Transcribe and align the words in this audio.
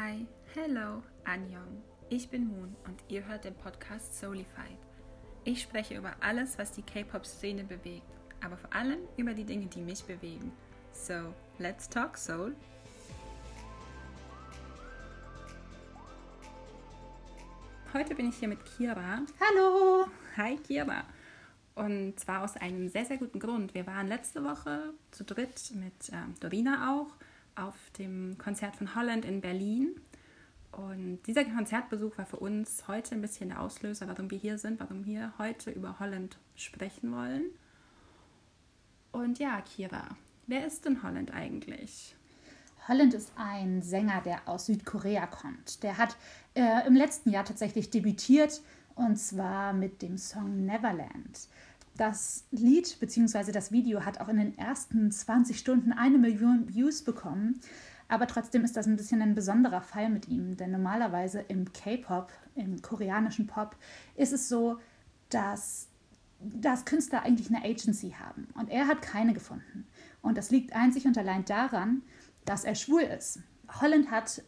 Hi, 0.00 0.24
hello, 0.54 1.02
Anjong. 1.24 1.82
Ich 2.08 2.28
bin 2.28 2.46
Moon 2.46 2.76
und 2.86 3.02
ihr 3.08 3.26
hört 3.26 3.44
den 3.44 3.56
Podcast 3.56 4.16
Soulified. 4.16 4.78
Ich 5.42 5.60
spreche 5.60 5.96
über 5.96 6.14
alles, 6.20 6.56
was 6.56 6.70
die 6.70 6.82
K-Pop-Szene 6.82 7.64
bewegt, 7.64 8.06
aber 8.40 8.56
vor 8.56 8.72
allem 8.72 9.00
über 9.16 9.34
die 9.34 9.42
Dinge, 9.42 9.66
die 9.66 9.80
mich 9.80 10.04
bewegen. 10.04 10.52
So, 10.92 11.34
let's 11.58 11.88
talk 11.88 12.16
Soul. 12.16 12.54
Heute 17.92 18.14
bin 18.14 18.28
ich 18.28 18.36
hier 18.36 18.48
mit 18.48 18.64
Kira. 18.64 19.22
Hallo! 19.40 20.06
Hi 20.36 20.58
Kira. 20.58 21.02
Und 21.74 22.20
zwar 22.20 22.44
aus 22.44 22.56
einem 22.56 22.88
sehr, 22.88 23.04
sehr 23.04 23.18
guten 23.18 23.40
Grund. 23.40 23.74
Wir 23.74 23.84
waren 23.88 24.06
letzte 24.06 24.44
Woche 24.44 24.94
zu 25.10 25.24
dritt 25.24 25.72
mit 25.74 26.12
ähm, 26.12 26.36
Dorina 26.38 26.92
auch 26.94 27.16
auf 27.58 27.74
dem 27.98 28.38
Konzert 28.38 28.76
von 28.76 28.94
Holland 28.94 29.24
in 29.24 29.40
Berlin. 29.40 30.00
Und 30.72 31.20
dieser 31.26 31.44
Konzertbesuch 31.44 32.16
war 32.18 32.26
für 32.26 32.36
uns 32.36 32.86
heute 32.88 33.14
ein 33.14 33.20
bisschen 33.20 33.48
der 33.48 33.60
Auslöser, 33.60 34.06
warum 34.06 34.30
wir 34.30 34.38
hier 34.38 34.58
sind, 34.58 34.78
warum 34.80 35.04
wir 35.04 35.32
heute 35.38 35.70
über 35.70 35.98
Holland 35.98 36.38
sprechen 36.54 37.12
wollen. 37.12 37.46
Und 39.12 39.38
ja, 39.38 39.60
Kira, 39.62 40.16
wer 40.46 40.66
ist 40.66 40.84
denn 40.84 41.02
Holland 41.02 41.32
eigentlich? 41.32 42.14
Holland 42.86 43.14
ist 43.14 43.32
ein 43.36 43.82
Sänger, 43.82 44.22
der 44.22 44.46
aus 44.48 44.66
Südkorea 44.66 45.26
kommt. 45.26 45.82
Der 45.82 45.98
hat 45.98 46.16
äh, 46.54 46.86
im 46.86 46.94
letzten 46.94 47.30
Jahr 47.30 47.44
tatsächlich 47.44 47.90
debütiert 47.90 48.62
und 48.94 49.16
zwar 49.16 49.72
mit 49.72 50.02
dem 50.02 50.16
Song 50.16 50.64
Neverland. 50.64 51.48
Das 51.98 52.44
Lied 52.52 53.00
bzw. 53.00 53.50
das 53.50 53.72
Video 53.72 54.04
hat 54.04 54.20
auch 54.20 54.28
in 54.28 54.36
den 54.36 54.56
ersten 54.56 55.10
20 55.10 55.58
Stunden 55.58 55.92
eine 55.92 56.16
Million 56.16 56.68
Views 56.68 57.02
bekommen. 57.02 57.60
Aber 58.06 58.28
trotzdem 58.28 58.62
ist 58.64 58.76
das 58.76 58.86
ein 58.86 58.96
bisschen 58.96 59.20
ein 59.20 59.34
besonderer 59.34 59.82
Fall 59.82 60.08
mit 60.08 60.28
ihm, 60.28 60.56
denn 60.56 60.70
normalerweise 60.70 61.40
im 61.40 61.72
K-Pop, 61.72 62.30
im 62.54 62.80
koreanischen 62.82 63.48
Pop, 63.48 63.76
ist 64.14 64.32
es 64.32 64.48
so, 64.48 64.78
dass, 65.28 65.88
dass 66.38 66.84
Künstler 66.84 67.24
eigentlich 67.24 67.52
eine 67.52 67.64
Agency 67.64 68.14
haben. 68.16 68.46
Und 68.54 68.70
er 68.70 68.86
hat 68.86 69.02
keine 69.02 69.34
gefunden. 69.34 69.84
Und 70.22 70.38
das 70.38 70.52
liegt 70.52 70.74
einzig 70.74 71.04
und 71.04 71.18
allein 71.18 71.44
daran, 71.46 72.02
dass 72.44 72.62
er 72.62 72.76
schwul 72.76 73.02
ist. 73.02 73.40
Holland 73.80 74.12
hat 74.12 74.44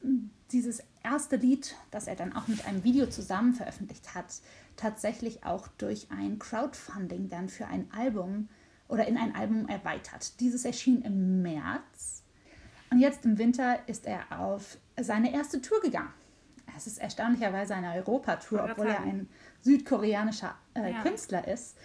dieses 0.53 0.85
erste 1.03 1.35
Lied, 1.35 1.75
das 1.91 2.07
er 2.07 2.15
dann 2.15 2.33
auch 2.33 2.47
mit 2.47 2.65
einem 2.65 2.85
Video 2.85 3.07
zusammen 3.07 3.55
veröffentlicht 3.55 4.15
hat, 4.15 4.41
tatsächlich 4.81 5.45
auch 5.45 5.69
durch 5.79 6.09
ein 6.11 6.39
Crowdfunding 6.39 7.29
dann 7.29 7.49
für 7.49 7.67
ein 7.67 7.89
Album 7.93 8.49
oder 8.89 9.07
in 9.07 9.17
ein 9.17 9.35
Album 9.35 9.69
erweitert. 9.69 10.41
Dieses 10.41 10.65
erschien 10.65 11.03
im 11.03 11.43
März 11.43 12.23
und 12.91 12.99
jetzt 12.99 13.25
im 13.25 13.39
Winter 13.39 13.79
ist 13.87 14.07
er 14.07 14.41
auf 14.41 14.79
seine 15.01 15.33
erste 15.33 15.61
Tour 15.61 15.81
gegangen. 15.81 16.13
Es 16.77 16.87
ist 16.87 16.99
erstaunlicherweise 16.99 17.75
eine 17.75 17.93
Europatour, 17.95 18.69
obwohl 18.71 18.87
er 18.87 19.01
ein 19.01 19.29
südkoreanischer 19.61 20.55
äh, 20.75 20.93
ja. 20.93 21.03
Künstler 21.03 21.47
ist. 21.47 21.77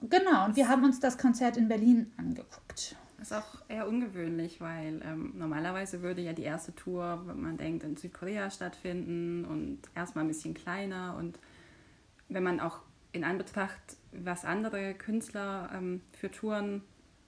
Genau, 0.00 0.46
und 0.46 0.56
wir 0.56 0.68
haben 0.68 0.84
uns 0.84 0.98
das 0.98 1.18
Konzert 1.18 1.56
in 1.56 1.68
Berlin 1.68 2.10
angeguckt. 2.16 2.96
Das 3.18 3.32
ist 3.32 3.36
auch 3.36 3.60
eher 3.68 3.86
ungewöhnlich, 3.86 4.62
weil 4.62 5.02
ähm, 5.04 5.34
normalerweise 5.36 6.00
würde 6.00 6.22
ja 6.22 6.32
die 6.32 6.44
erste 6.44 6.74
Tour, 6.74 7.22
wenn 7.26 7.40
man 7.40 7.58
denkt, 7.58 7.84
in 7.84 7.96
Südkorea 7.96 8.50
stattfinden 8.50 9.44
und 9.44 9.80
erstmal 9.94 10.24
ein 10.24 10.28
bisschen 10.28 10.54
kleiner. 10.54 11.16
Und 11.18 11.38
wenn 12.30 12.42
man 12.42 12.60
auch 12.60 12.80
in 13.12 13.24
Anbetracht, 13.24 13.80
was 14.12 14.44
andere 14.44 14.94
Künstler 14.94 15.70
ähm, 15.74 16.00
für 16.12 16.30
Touren 16.30 16.82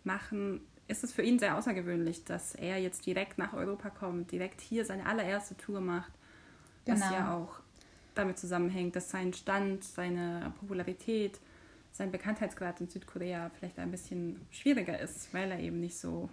machen, 0.04 0.60
ist 0.88 1.04
es 1.04 1.12
für 1.12 1.22
ihn 1.22 1.38
sehr 1.38 1.56
außergewöhnlich, 1.56 2.24
dass 2.24 2.54
er 2.54 2.78
jetzt 2.78 3.06
direkt 3.06 3.38
nach 3.38 3.52
Europa 3.52 3.90
kommt, 3.90 4.32
direkt 4.32 4.60
hier 4.60 4.84
seine 4.84 5.06
allererste 5.06 5.56
Tour 5.56 5.80
macht. 5.80 6.12
Genau. 6.84 7.00
Was 7.00 7.10
ja 7.10 7.34
auch 7.34 7.60
damit 8.14 8.38
zusammenhängt, 8.38 8.96
dass 8.96 9.10
sein 9.10 9.32
Stand, 9.32 9.84
seine 9.84 10.52
Popularität 10.60 11.40
sein 11.92 12.10
Bekanntheitsgrad 12.10 12.80
in 12.80 12.88
Südkorea 12.88 13.50
vielleicht 13.58 13.78
ein 13.78 13.90
bisschen 13.90 14.40
schwieriger 14.50 14.98
ist, 14.98 15.32
weil 15.34 15.50
er 15.50 15.60
eben 15.60 15.78
nicht 15.80 15.98
so. 15.98 16.28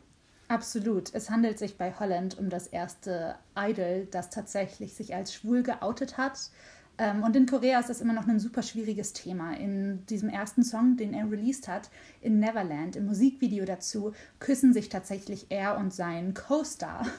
Absolut. 0.47 1.13
Es 1.13 1.29
handelt 1.29 1.59
sich 1.59 1.77
bei 1.77 1.93
Holland 1.99 2.37
um 2.39 2.49
das 2.49 2.65
erste 2.67 3.35
Idol, 3.55 4.07
das 4.09 4.29
tatsächlich 4.29 4.95
sich 4.95 5.13
als 5.13 5.33
schwul 5.33 5.61
geoutet 5.61 6.17
hat. 6.17 6.39
Ähm, 6.99 7.23
und 7.23 7.35
in 7.35 7.45
Korea 7.45 7.79
ist 7.79 7.89
das 7.89 8.01
immer 8.01 8.13
noch 8.13 8.27
ein 8.27 8.39
super 8.39 8.61
schwieriges 8.61 9.13
Thema. 9.13 9.53
In 9.53 10.05
diesem 10.07 10.29
ersten 10.29 10.63
Song, 10.63 10.97
den 10.97 11.13
er 11.13 11.31
released 11.31 11.67
hat, 11.67 11.89
in 12.21 12.39
Neverland, 12.39 12.97
im 12.97 13.05
Musikvideo 13.05 13.65
dazu, 13.65 14.13
küssen 14.39 14.73
sich 14.73 14.89
tatsächlich 14.89 15.47
er 15.49 15.77
und 15.77 15.93
sein 15.93 16.33
Co-Star. 16.33 17.07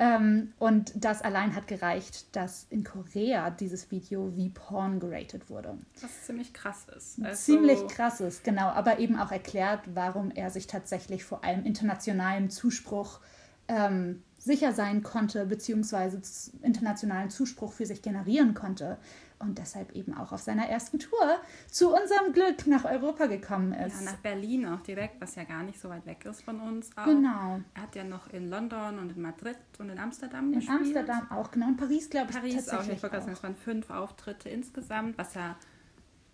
Ähm, 0.00 0.52
und 0.60 0.92
das 0.94 1.22
allein 1.22 1.56
hat 1.56 1.66
gereicht, 1.66 2.36
dass 2.36 2.68
in 2.70 2.84
Korea 2.84 3.50
dieses 3.50 3.90
Video 3.90 4.36
wie 4.36 4.48
Porn 4.48 5.00
geratet 5.00 5.50
wurde. 5.50 5.76
Was 6.00 6.22
ziemlich 6.24 6.54
krass 6.54 6.86
ist. 6.96 7.20
Also 7.20 7.52
ziemlich 7.52 7.84
krass 7.88 8.20
ist, 8.20 8.44
genau. 8.44 8.68
Aber 8.68 9.00
eben 9.00 9.18
auch 9.18 9.32
erklärt, 9.32 9.80
warum 9.92 10.30
er 10.30 10.50
sich 10.50 10.68
tatsächlich 10.68 11.24
vor 11.24 11.42
allem 11.42 11.64
internationalem 11.64 12.48
Zuspruch 12.48 13.18
ähm, 13.66 14.22
sicher 14.38 14.72
sein 14.72 15.02
konnte, 15.02 15.46
beziehungsweise 15.46 16.20
internationalen 16.62 17.30
Zuspruch 17.30 17.72
für 17.72 17.86
sich 17.86 18.02
generieren 18.02 18.54
konnte 18.54 18.98
und 19.40 19.58
deshalb 19.58 19.92
eben 19.92 20.14
auch 20.14 20.32
auf 20.32 20.40
seiner 20.40 20.68
ersten 20.68 20.98
Tour 20.98 21.38
zu 21.70 21.94
unserem 21.94 22.32
Glück 22.32 22.66
nach 22.66 22.84
Europa 22.84 23.26
gekommen 23.26 23.72
ist. 23.72 24.00
Ja, 24.00 24.12
nach 24.12 24.16
Berlin 24.16 24.66
auch 24.66 24.80
direkt, 24.80 25.20
was 25.20 25.34
ja 25.34 25.44
gar 25.44 25.62
nicht 25.62 25.80
so 25.80 25.88
weit 25.88 26.06
weg 26.06 26.24
ist 26.24 26.42
von 26.42 26.60
uns. 26.60 26.90
Auch. 26.96 27.04
Genau. 27.04 27.60
Er 27.74 27.82
hat 27.82 27.94
ja 27.94 28.04
noch 28.04 28.32
in 28.32 28.50
London 28.50 28.98
und 28.98 29.12
in 29.12 29.22
Madrid 29.22 29.56
und 29.78 29.90
in 29.90 29.98
Amsterdam 29.98 30.52
in 30.52 30.60
gespielt. 30.60 30.80
In 30.80 30.86
Amsterdam 30.86 31.30
auch, 31.30 31.50
genau. 31.50 31.68
In 31.68 31.76
Paris, 31.76 32.10
glaube 32.10 32.30
ich, 32.30 32.36
Paris 32.36 32.68
auch. 32.68 32.82
Ich 32.82 33.02
wollte 33.02 33.20
sagen, 33.20 33.32
es 33.32 33.42
waren 33.42 33.56
fünf 33.56 33.90
Auftritte 33.90 34.48
insgesamt, 34.48 35.16
was 35.18 35.34
ja 35.34 35.56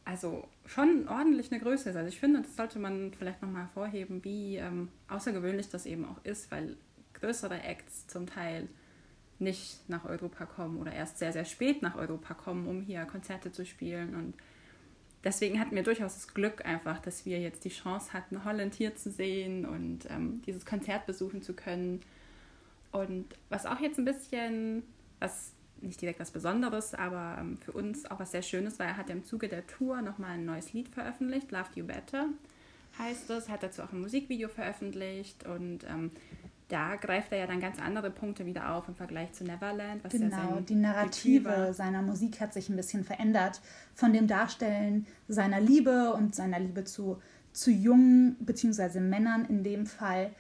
also 0.07 0.47
schon 0.67 1.09
ordentlich 1.09 1.51
eine 1.51 1.61
Größe 1.61 1.91
ist. 1.91 1.97
Also 1.97 2.09
ich 2.09 2.21
finde, 2.21 2.43
das 2.43 2.57
sollte 2.57 2.79
man 2.79 3.13
vielleicht 3.19 3.43
nochmal 3.43 3.63
hervorheben, 3.63 4.23
wie 4.25 4.57
ähm, 4.57 4.89
außergewöhnlich 5.09 5.69
das 5.71 5.87
eben 5.87 6.05
auch 6.05 6.23
ist, 6.25 6.51
weil 6.51 6.77
größere 7.25 7.62
Acts 7.62 8.07
zum 8.07 8.27
Teil 8.27 8.69
nicht 9.39 9.89
nach 9.89 10.05
Europa 10.05 10.47
kommen 10.47 10.79
oder 10.79 10.93
erst 10.93 11.19
sehr, 11.19 11.33
sehr 11.33 11.45
spät 11.45 11.83
nach 11.83 11.97
Europa 11.97 12.35
kommen, 12.35 12.67
um 12.67 12.83
hier 12.83 13.05
Konzerte 13.05 13.51
zu 13.51 13.65
spielen. 13.67 14.15
Und 14.15 14.35
deswegen 15.25 15.59
hatten 15.59 15.75
wir 15.75 15.83
durchaus 15.83 16.15
das 16.15 16.35
Glück 16.35 16.65
einfach, 16.65 17.01
dass 17.01 17.27
wir 17.27 17.41
jetzt 17.41 17.65
die 17.65 17.71
Chance 17.71 18.12
hatten, 18.12 18.45
Holland 18.45 18.75
hier 18.75 18.95
zu 18.95 19.11
sehen 19.11 19.67
und 19.67 20.09
ähm, 20.11 20.43
dieses 20.47 20.65
Konzert 20.65 21.07
besuchen 21.07 21.43
zu 21.43 21.55
können. 21.55 22.01
Und 22.93 23.35
was 23.49 23.67
auch 23.67 23.81
jetzt 23.81 23.99
ein 23.99 24.05
bisschen, 24.05 24.85
was 25.19 25.53
nicht 25.81 26.01
direkt 26.01 26.21
was 26.21 26.31
Besonderes, 26.31 26.95
aber 26.95 27.37
ähm, 27.41 27.59
für 27.59 27.73
uns 27.73 28.06
auch 28.06 28.21
was 28.21 28.31
sehr 28.31 28.43
Schönes 28.43 28.79
war, 28.79 28.87
er 28.87 28.97
hat 28.97 29.11
im 29.11 29.25
Zuge 29.25 29.49
der 29.49 29.67
Tour 29.67 30.01
nochmal 30.01 30.33
ein 30.33 30.45
neues 30.45 30.73
Lied 30.73 30.89
veröffentlicht, 30.89 31.51
Love 31.51 31.71
You 31.75 31.85
Better 31.85 32.29
heißt 32.99 33.31
es, 33.31 33.49
hat 33.49 33.62
dazu 33.62 33.83
auch 33.83 33.93
ein 33.93 34.01
Musikvideo 34.01 34.49
veröffentlicht 34.49 35.45
und 35.47 35.85
ähm, 35.85 36.11
da 36.69 36.97
greift 36.97 37.33
er 37.33 37.39
ja 37.39 37.47
dann 37.47 37.61
ganz 37.61 37.79
andere 37.79 38.11
Punkte 38.11 38.47
wieder 38.47 38.75
auf 38.75 38.89
im 38.89 38.95
Vergleich 38.95 39.33
zu 39.33 39.45
Neverland. 39.45 40.03
genau, 40.09 40.37
ja 40.37 40.61
die 40.61 40.75
Narrative 40.75 41.75
seiner 41.75 42.03
Musik 42.03 42.41
hat 42.41 42.55
sich 42.55 42.69
ein 42.69 42.77
bisschen 42.77 43.05
verändert. 43.05 43.61
Von 43.95 44.13
dem 44.13 44.27
Darstellen 44.27 45.07
seiner 45.29 45.61
Liebe 45.61 46.13
und 46.15 46.35
seiner 46.35 46.59
Liebe 46.59 46.85
zu, 46.85 47.21
zu 47.53 47.71
Jungen 47.71 48.37
bzw. 48.41 49.01
Männern 49.01 49.45
in 49.45 49.63
dem 49.63 49.87
Fall 49.87 50.31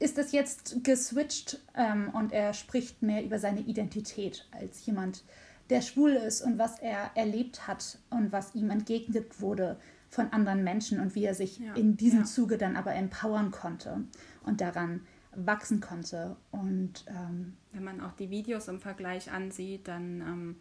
ist 0.00 0.18
es 0.18 0.32
jetzt 0.32 0.82
geswitcht 0.82 1.60
ähm, 1.76 2.10
und 2.12 2.32
er 2.32 2.54
spricht 2.54 3.02
mehr 3.02 3.24
über 3.24 3.38
seine 3.38 3.60
Identität 3.60 4.48
als 4.50 4.84
jemand, 4.84 5.22
der 5.70 5.80
schwul 5.80 6.10
ist 6.10 6.42
und 6.42 6.58
was 6.58 6.80
er 6.80 7.12
erlebt 7.14 7.68
hat 7.68 7.98
und 8.10 8.32
was 8.32 8.54
ihm 8.56 8.70
entgegnet 8.70 9.40
wurde 9.40 9.78
von 10.10 10.32
anderen 10.32 10.64
Menschen 10.64 11.00
und 11.00 11.14
wie 11.14 11.24
er 11.24 11.34
sich 11.34 11.60
ja, 11.60 11.72
in 11.74 11.96
diesem 11.96 12.20
ja. 12.20 12.24
Zuge 12.26 12.58
dann 12.58 12.76
aber 12.76 12.94
empowern 12.94 13.52
konnte 13.52 14.02
und 14.44 14.60
daran 14.60 15.06
wachsen 15.34 15.80
konnte. 15.80 16.36
Und 16.50 17.04
ähm, 17.08 17.56
wenn 17.72 17.84
man 17.84 18.00
auch 18.00 18.12
die 18.12 18.30
Videos 18.30 18.68
im 18.68 18.80
Vergleich 18.80 19.30
ansieht, 19.30 19.88
dann 19.88 20.20
ähm, 20.20 20.56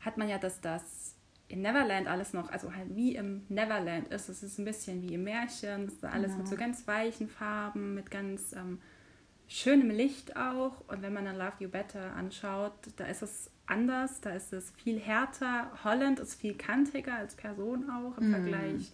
hat 0.00 0.16
man 0.16 0.28
ja, 0.28 0.38
dass 0.38 0.60
das 0.60 1.14
in 1.48 1.62
Neverland 1.62 2.08
alles 2.08 2.32
noch, 2.32 2.50
also 2.50 2.74
halt 2.74 2.94
wie 2.94 3.14
im 3.14 3.42
Neverland 3.48 4.08
ist. 4.08 4.28
Es 4.28 4.42
ist 4.42 4.58
ein 4.58 4.64
bisschen 4.64 5.02
wie 5.02 5.14
im 5.14 5.24
Märchen, 5.24 5.86
es 5.86 5.94
ist 5.94 6.04
alles 6.04 6.32
genau. 6.32 6.38
mit 6.38 6.48
so 6.48 6.56
ganz 6.56 6.86
weichen 6.86 7.28
Farben, 7.28 7.94
mit 7.94 8.10
ganz 8.10 8.52
ähm, 8.52 8.80
schönem 9.46 9.90
Licht 9.90 10.36
auch. 10.36 10.82
Und 10.88 11.02
wenn 11.02 11.12
man 11.12 11.24
dann 11.24 11.36
Love 11.36 11.54
You 11.60 11.68
Better 11.68 12.14
anschaut, 12.14 12.72
da 12.96 13.04
ist 13.04 13.22
es 13.22 13.50
anders, 13.66 14.20
da 14.20 14.30
ist 14.30 14.52
es 14.52 14.70
viel 14.72 14.98
härter. 14.98 15.70
Holland 15.84 16.20
ist 16.20 16.34
viel 16.34 16.54
kantiger 16.54 17.14
als 17.14 17.36
Person 17.36 17.90
auch 17.90 18.18
im 18.18 18.30
mm. 18.30 18.32
Vergleich 18.32 18.92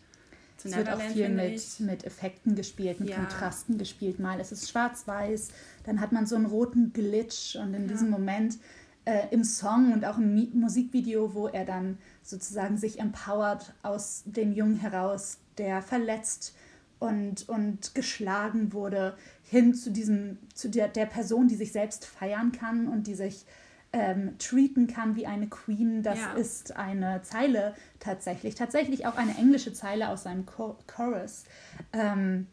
zu 0.57 0.69
es 0.69 0.77
wird 0.77 0.89
auch 0.89 1.01
viel 1.01 1.29
mit, 1.29 1.81
mit 1.81 2.05
Effekten 2.05 2.55
gespielt, 2.55 3.01
mit 3.01 3.11
ja. 3.11 3.17
Kontrasten 3.17 3.79
gespielt. 3.79 4.19
Mal 4.19 4.41
ist 4.41 4.53
es 4.53 4.71
schwarz-weiß, 4.71 5.49
dann 5.85 6.01
hat 6.01 6.13
man 6.13 6.27
so 6.27 6.37
einen 6.37 6.47
roten 6.47 6.93
Glitch 6.93 7.57
und 7.57 7.75
in 7.75 7.83
ja. 7.83 7.89
diesem 7.89 8.11
Moment 8.11 8.59
äh, 9.05 9.29
im 9.31 9.45
Song 9.45 9.93
und 9.93 10.05
auch 10.05 10.19
im 10.19 10.51
Musikvideo, 10.55 11.35
wo 11.35 11.49
er 11.49 11.65
dann 11.65 11.99
sozusagen 12.23 12.77
sich 12.77 13.01
empowert 13.01 13.75
aus 13.83 14.23
dem 14.27 14.53
Jungen 14.53 14.77
heraus, 14.77 15.39
der 15.59 15.83
verletzt 15.83 16.55
und, 16.99 17.49
und 17.49 17.95
geschlagen 17.95 18.73
wurde, 18.73 19.17
hin 19.43 19.75
zu 19.75 19.91
diesem, 19.91 20.39
zu 20.55 20.71
der, 20.71 20.89
der 20.89 21.07
Person, 21.07 21.49
die 21.49 21.57
sich 21.57 21.73
selbst 21.73 22.05
feiern 22.05 22.53
kann 22.53 22.87
und 22.87 23.07
die 23.09 23.15
sich 23.15 23.45
ähm, 23.93 24.39
treaten 24.39 24.87
kann 24.87 25.17
wie 25.17 25.27
eine 25.27 25.49
Queen. 25.49 26.03
Das 26.03 26.19
ja. 26.19 26.33
ist 26.35 26.77
eine 26.77 27.23
Zeile 27.23 27.75
tatsächlich, 28.01 28.55
tatsächlich 28.55 29.07
auch 29.07 29.17
eine 29.17 29.37
englische 29.37 29.73
Zeile 29.73 30.09
aus 30.09 30.23
seinem 30.23 30.47
Chorus. 30.47 31.45
Ähm, 31.93 32.47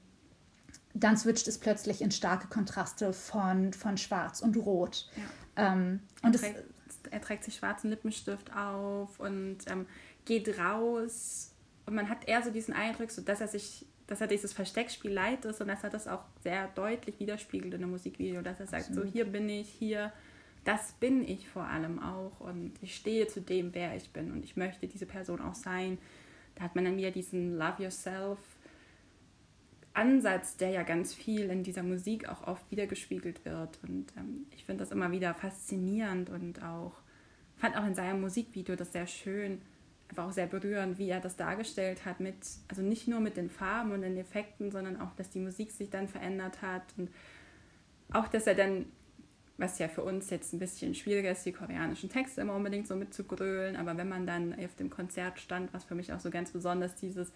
dann 0.94 1.18
switcht 1.18 1.48
es 1.48 1.58
plötzlich 1.58 2.02
in 2.02 2.12
starke 2.12 2.48
Kontraste 2.48 3.14
von, 3.14 3.74
von 3.74 3.98
Schwarz 3.98 4.42
und 4.42 4.58
Rot. 4.58 5.10
Ja. 5.16 5.74
Ähm, 5.74 6.02
und 6.24 6.36
er, 6.36 6.42
trägt, 6.42 6.64
er 7.12 7.22
trägt 7.22 7.44
sich 7.44 7.56
schwarzen 7.56 7.90
Lippenstift 7.90 8.56
auf 8.56 9.20
und 9.20 9.58
ähm, 9.68 9.86
geht 10.26 10.60
raus. 10.60 11.54
Und 11.86 11.96
man 11.96 12.10
hat 12.10 12.28
eher 12.28 12.44
so 12.44 12.52
diesen 12.52 12.74
Eindruck, 12.74 13.12
so 13.12 13.22
dass 13.22 13.40
er 13.40 13.48
sich, 13.48 13.86
dass 14.08 14.20
er 14.20 14.28
dieses 14.28 14.52
Versteckspiel 14.52 15.12
leid 15.12 15.46
ist 15.46 15.62
und 15.62 15.68
dass 15.68 15.84
er 15.84 15.90
das 15.90 16.08
auch 16.08 16.24
sehr 16.44 16.68
deutlich 16.70 17.20
widerspiegelt 17.20 17.74
in 17.74 17.84
einem 17.84 17.92
Musikvideo, 17.92 18.42
dass 18.42 18.60
er 18.60 18.68
sagt, 18.68 18.88
Absolut. 18.88 19.08
so 19.08 19.12
hier 19.12 19.26
bin 19.26 19.48
ich, 19.48 19.70
hier, 19.70 20.12
das 20.70 20.92
bin 20.92 21.28
ich 21.28 21.50
vor 21.50 21.64
allem 21.64 21.98
auch 21.98 22.40
und 22.40 22.74
ich 22.82 22.96
stehe 22.96 23.28
zu 23.28 23.42
dem, 23.42 23.74
wer 23.74 23.96
ich 23.96 24.12
bin 24.12 24.32
und 24.32 24.46
ich 24.46 24.56
möchte 24.56 24.88
diese 24.88 25.08
Person 25.08 25.42
auch 25.42 25.56
sein. 25.56 25.98
Da 26.54 26.64
hat 26.64 26.76
man 26.76 26.86
dann 26.86 26.96
wieder 26.96 27.10
diesen 27.10 27.58
Love 27.58 27.82
Yourself 27.82 28.38
Ansatz, 29.96 30.58
der 30.58 30.70
ja 30.70 30.84
ganz 30.84 31.16
viel 31.16 31.50
in 31.50 31.64
dieser 31.64 31.82
Musik 31.82 32.30
auch 32.30 32.46
oft 32.46 32.70
wiedergespiegelt 32.70 33.46
wird. 33.46 33.80
Und 33.82 34.14
ähm, 34.16 34.46
ich 34.56 34.64
finde 34.66 34.84
das 34.84 34.92
immer 34.92 35.12
wieder 35.12 35.34
faszinierend 35.34 36.30
und 36.30 36.62
auch 36.62 36.94
fand 37.58 37.76
auch 37.76 37.86
in 37.88 37.96
seinem 37.96 38.22
Musikvideo 38.22 38.76
das 38.76 38.92
sehr 38.92 39.08
schön, 39.08 39.60
einfach 40.08 40.28
auch 40.28 40.32
sehr 40.32 40.46
berührend, 40.46 41.00
wie 41.00 41.10
er 41.10 41.20
das 41.20 41.36
dargestellt 41.36 42.06
hat, 42.06 42.20
mit, 42.20 42.36
also 42.68 42.84
nicht 42.84 43.08
nur 43.08 43.22
mit 43.22 43.38
den 43.38 43.50
Farben 43.50 43.92
und 43.92 44.02
den 44.02 44.18
Effekten, 44.18 44.70
sondern 44.70 45.02
auch, 45.02 45.16
dass 45.16 45.32
die 45.32 45.40
Musik 45.40 45.72
sich 45.72 45.90
dann 45.90 46.08
verändert 46.08 46.62
hat 46.62 46.84
und 46.96 47.10
auch, 48.14 48.28
dass 48.28 48.46
er 48.46 48.54
dann, 48.54 48.86
was 49.60 49.78
ja 49.80 49.88
für 49.88 50.04
uns 50.04 50.30
jetzt 50.30 50.54
ein 50.54 50.60
bisschen 50.60 50.96
schwieriger 50.96 51.32
ist, 51.32 51.46
die 51.46 51.52
koreanischen 51.52 52.10
Texte 52.10 52.42
immer 52.42 52.56
unbedingt 52.56 52.88
so 52.88 52.96
mitzugrölen, 52.96 53.76
aber 53.76 53.98
wenn 53.98 54.10
man 54.10 54.26
dann 54.26 54.54
auf 54.54 54.76
dem 54.76 54.90
Konzert 54.90 55.40
stand, 55.40 55.74
was 55.74 55.84
für 55.84 55.96
mich 55.96 56.14
auch 56.14 56.20
so 56.20 56.30
ganz 56.30 56.52
besonders 56.52 56.96
dieses 56.96 57.32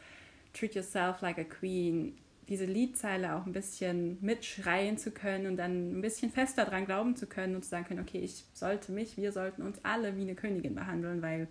Treat 0.54 0.76
Yourself 0.76 1.22
Like 1.22 1.40
a 1.40 1.44
Queen 1.44 2.18
diese 2.50 2.66
Liedzeile 2.66 3.36
auch 3.36 3.46
ein 3.46 3.54
bisschen 3.54 4.18
mitschreien 4.22 4.98
zu 4.98 5.12
können 5.12 5.48
und 5.48 5.58
dann 5.58 5.98
ein 5.98 6.02
bisschen 6.02 6.30
fester 6.32 6.66
dran 6.66 6.86
glauben 6.86 7.16
zu 7.16 7.26
können 7.26 7.56
und 7.56 7.64
zu 7.64 7.70
sagen 7.70 7.86
können, 7.86 8.02
okay, 8.02 8.20
ich 8.20 8.46
sollte 8.54 8.92
mich, 8.92 9.18
wir 9.18 9.32
sollten 9.32 9.62
uns 9.62 9.80
alle 9.84 10.18
wie 10.18 10.22
eine 10.22 10.36
Königin 10.36 10.76
behandeln, 10.76 11.22
weil 11.22 11.48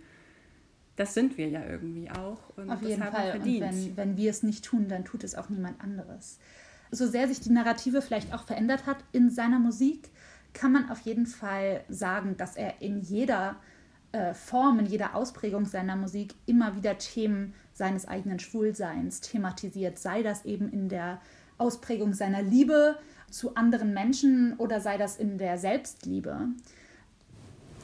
das 0.97 1.15
sind 1.15 1.39
wir 1.39 1.49
ja 1.49 1.65
irgendwie 1.65 2.11
auch. 2.11 2.57
Und 2.57 2.71
Auf 2.71 2.83
jeden 2.83 3.03
Fall. 3.03 3.41
Und 3.41 3.47
wenn, 3.47 3.97
wenn 3.97 4.17
wir 4.17 4.31
es 4.31 4.43
nicht 4.43 4.65
tun, 4.65 4.89
dann 4.89 5.05
tut 5.05 5.25
es 5.25 5.35
auch 5.35 5.49
niemand 5.49 5.81
anderes. 5.81 6.39
So 6.91 7.07
sehr 7.07 7.27
sich 7.27 7.41
die 7.41 7.51
Narrative 7.51 8.03
vielleicht 8.03 8.35
auch 8.35 8.45
verändert 8.45 8.85
hat 8.87 8.99
in 9.13 9.31
seiner 9.31 9.59
Musik, 9.59 10.11
kann 10.52 10.72
man 10.72 10.90
auf 10.90 11.00
jeden 11.00 11.26
Fall 11.26 11.84
sagen, 11.88 12.37
dass 12.37 12.56
er 12.56 12.81
in 12.81 13.00
jeder 13.00 13.56
äh, 14.12 14.34
Form, 14.34 14.78
in 14.78 14.87
jeder 14.87 15.14
Ausprägung 15.14 15.64
seiner 15.64 15.96
Musik 15.96 16.34
immer 16.46 16.76
wieder 16.76 16.99
Themen 16.99 17.54
seines 17.72 18.06
eigenen 18.06 18.38
Schwulseins 18.38 19.20
thematisiert, 19.20 19.99
sei 19.99 20.22
das 20.22 20.44
eben 20.44 20.70
in 20.70 20.88
der 20.88 21.20
Ausprägung 21.58 22.12
seiner 22.12 22.43
Liebe 22.43 22.96
zu 23.31 23.54
anderen 23.54 23.94
Menschen 23.94 24.54
oder 24.58 24.81
sei 24.81 24.99
das 24.99 25.16
in 25.16 25.38
der 25.38 25.56
Selbstliebe. 25.58 26.49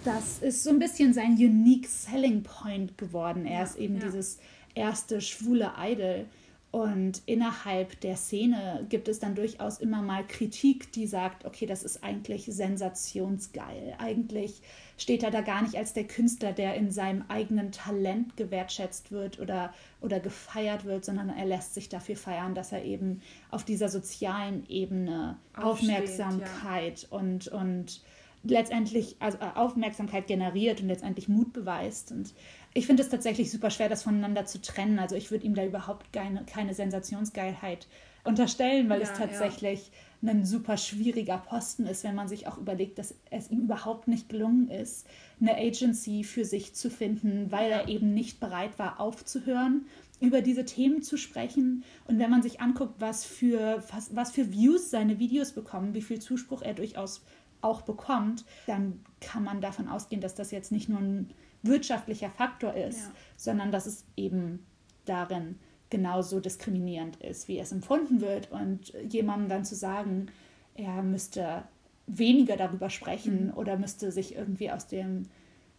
Das 0.04 0.40
ist 0.40 0.64
so 0.64 0.70
ein 0.70 0.78
bisschen 0.78 1.12
sein 1.12 1.32
unique 1.32 1.88
selling 1.88 2.42
point 2.42 2.98
geworden. 2.98 3.46
Er 3.46 3.58
ja, 3.58 3.64
ist 3.64 3.76
eben 3.76 3.96
ja. 3.96 4.02
dieses 4.02 4.38
erste 4.74 5.20
schwule 5.20 5.72
Idol. 5.78 6.26
Und 6.70 7.22
innerhalb 7.24 7.98
der 8.02 8.16
Szene 8.16 8.84
gibt 8.90 9.08
es 9.08 9.18
dann 9.18 9.34
durchaus 9.34 9.78
immer 9.78 10.02
mal 10.02 10.26
Kritik, 10.26 10.92
die 10.92 11.06
sagt, 11.06 11.46
okay, 11.46 11.64
das 11.64 11.82
ist 11.82 12.04
eigentlich 12.04 12.44
sensationsgeil. 12.44 13.94
Eigentlich 13.98 14.60
steht 14.98 15.22
er 15.22 15.30
da 15.30 15.40
gar 15.40 15.62
nicht 15.62 15.76
als 15.76 15.94
der 15.94 16.04
Künstler, 16.04 16.52
der 16.52 16.74
in 16.74 16.90
seinem 16.90 17.24
eigenen 17.28 17.72
Talent 17.72 18.36
gewertschätzt 18.36 19.10
wird 19.10 19.40
oder, 19.40 19.72
oder 20.02 20.20
gefeiert 20.20 20.84
wird, 20.84 21.06
sondern 21.06 21.30
er 21.30 21.46
lässt 21.46 21.72
sich 21.72 21.88
dafür 21.88 22.16
feiern, 22.16 22.54
dass 22.54 22.72
er 22.72 22.84
eben 22.84 23.22
auf 23.50 23.64
dieser 23.64 23.88
sozialen 23.88 24.68
Ebene 24.68 25.38
Aufsteht, 25.54 25.88
Aufmerksamkeit 25.88 27.02
ja. 27.10 27.18
und, 27.18 27.48
und 27.48 28.02
letztendlich 28.44 29.16
also 29.20 29.38
äh, 29.38 29.56
Aufmerksamkeit 29.56 30.26
generiert 30.26 30.80
und 30.80 30.88
letztendlich 30.88 31.28
Mut 31.28 31.52
beweist. 31.52 32.12
Und 32.12 32.34
ich 32.78 32.86
finde 32.86 33.02
es 33.02 33.08
tatsächlich 33.08 33.50
super 33.50 33.70
schwer, 33.70 33.88
das 33.88 34.04
voneinander 34.04 34.46
zu 34.46 34.62
trennen. 34.62 35.00
Also 35.00 35.16
ich 35.16 35.32
würde 35.32 35.44
ihm 35.44 35.56
da 35.56 35.64
überhaupt 35.64 36.12
keine, 36.12 36.44
keine 36.44 36.74
Sensationsgeilheit 36.74 37.88
unterstellen, 38.22 38.88
weil 38.88 39.00
ja, 39.00 39.08
es 39.10 39.18
tatsächlich 39.18 39.90
ja. 40.22 40.30
ein 40.30 40.44
super 40.44 40.76
schwieriger 40.76 41.38
Posten 41.38 41.86
ist, 41.86 42.04
wenn 42.04 42.14
man 42.14 42.28
sich 42.28 42.46
auch 42.46 42.56
überlegt, 42.56 43.00
dass 43.00 43.16
es 43.30 43.50
ihm 43.50 43.62
überhaupt 43.62 44.06
nicht 44.06 44.28
gelungen 44.28 44.70
ist, 44.70 45.08
eine 45.40 45.56
Agency 45.56 46.22
für 46.22 46.44
sich 46.44 46.76
zu 46.76 46.88
finden, 46.88 47.50
weil 47.50 47.68
er 47.68 47.88
eben 47.88 48.14
nicht 48.14 48.38
bereit 48.38 48.78
war, 48.78 49.00
aufzuhören, 49.00 49.86
über 50.20 50.40
diese 50.40 50.64
Themen 50.64 51.02
zu 51.02 51.16
sprechen. 51.16 51.82
Und 52.06 52.20
wenn 52.20 52.30
man 52.30 52.42
sich 52.42 52.60
anguckt, 52.60 53.00
was 53.00 53.24
für, 53.24 53.82
was, 53.92 54.14
was 54.14 54.30
für 54.30 54.52
Views 54.52 54.90
seine 54.90 55.18
Videos 55.18 55.50
bekommen, 55.50 55.94
wie 55.94 56.02
viel 56.02 56.20
Zuspruch 56.20 56.62
er 56.62 56.74
durchaus 56.74 57.24
auch 57.60 57.82
bekommt, 57.82 58.44
dann 58.68 59.00
kann 59.20 59.42
man 59.42 59.60
davon 59.60 59.88
ausgehen, 59.88 60.20
dass 60.20 60.36
das 60.36 60.52
jetzt 60.52 60.70
nicht 60.70 60.88
nur 60.88 61.00
ein 61.00 61.30
wirtschaftlicher 61.68 62.30
Faktor 62.30 62.74
ist, 62.74 63.00
ja. 63.00 63.12
sondern 63.36 63.70
dass 63.70 63.86
es 63.86 64.04
eben 64.16 64.66
darin 65.04 65.56
genauso 65.90 66.40
diskriminierend 66.40 67.16
ist, 67.16 67.48
wie 67.48 67.58
es 67.58 67.72
empfunden 67.72 68.20
wird. 68.20 68.50
Und 68.50 68.92
jemandem 69.08 69.48
dann 69.48 69.64
zu 69.64 69.74
sagen, 69.74 70.26
er 70.74 71.02
müsste 71.02 71.62
weniger 72.06 72.56
darüber 72.56 72.90
sprechen 72.90 73.46
mhm. 73.46 73.54
oder 73.54 73.76
müsste 73.76 74.12
sich 74.12 74.34
irgendwie 74.34 74.70
aus 74.70 74.86
dem 74.86 75.26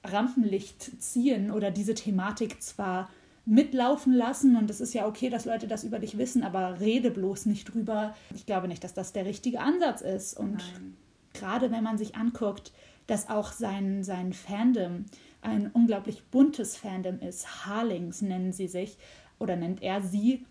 Rampenlicht 0.04 1.02
ziehen 1.02 1.52
oder 1.52 1.72
diese 1.72 1.94
Thematik 1.94 2.62
zwar 2.62 3.10
mitlaufen 3.46 4.14
lassen 4.14 4.56
und 4.56 4.70
es 4.70 4.80
ist 4.80 4.94
ja 4.94 5.08
okay, 5.08 5.30
dass 5.30 5.46
Leute 5.46 5.68
das 5.68 5.84
über 5.84 5.98
dich 6.00 6.18
wissen, 6.18 6.44
aber 6.44 6.80
rede 6.80 7.10
bloß 7.10 7.48
nicht 7.48 7.74
drüber. 7.74 8.16
Ich 8.36 8.46
glaube 8.46 8.68
nicht, 8.68 8.84
dass 8.84 8.94
das 8.94 9.12
der 9.12 9.26
richtige 9.26 9.60
Ansatz 9.60 10.02
ist. 10.02 10.38
Und 10.38 10.58
Nein. 10.58 10.98
gerade 11.34 11.72
wenn 11.72 11.84
man 11.84 11.98
sich 11.98 12.16
anguckt, 12.16 12.72
dass 13.08 13.28
auch 13.28 13.52
sein, 13.52 14.04
sein 14.04 14.34
Fandom 14.34 15.06
ein 15.42 15.72
unglaublich 15.72 16.24
buntes 16.26 16.76
Fandom 16.76 17.20
ist. 17.20 17.66
Harlings 17.66 18.22
nennen 18.22 18.52
sie 18.52 18.68
sich 18.68 18.98
oder 19.38 19.56
nennt 19.56 19.82
er 19.82 20.02
sie. 20.02 20.46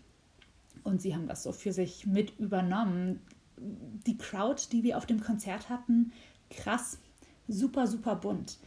Und 0.83 1.01
sie 1.01 1.13
haben 1.13 1.27
das 1.27 1.43
so 1.43 1.51
für 1.51 1.73
sich 1.73 2.05
mit 2.05 2.39
übernommen. 2.39 3.21
Die 3.57 4.17
Crowd, 4.17 4.61
die 4.71 4.83
wir 4.83 4.97
auf 4.97 5.05
dem 5.05 5.21
Konzert 5.21 5.69
hatten, 5.69 6.11
krass, 6.49 6.97
super, 7.47 7.87
super 7.87 8.15
bunt. 8.15 8.57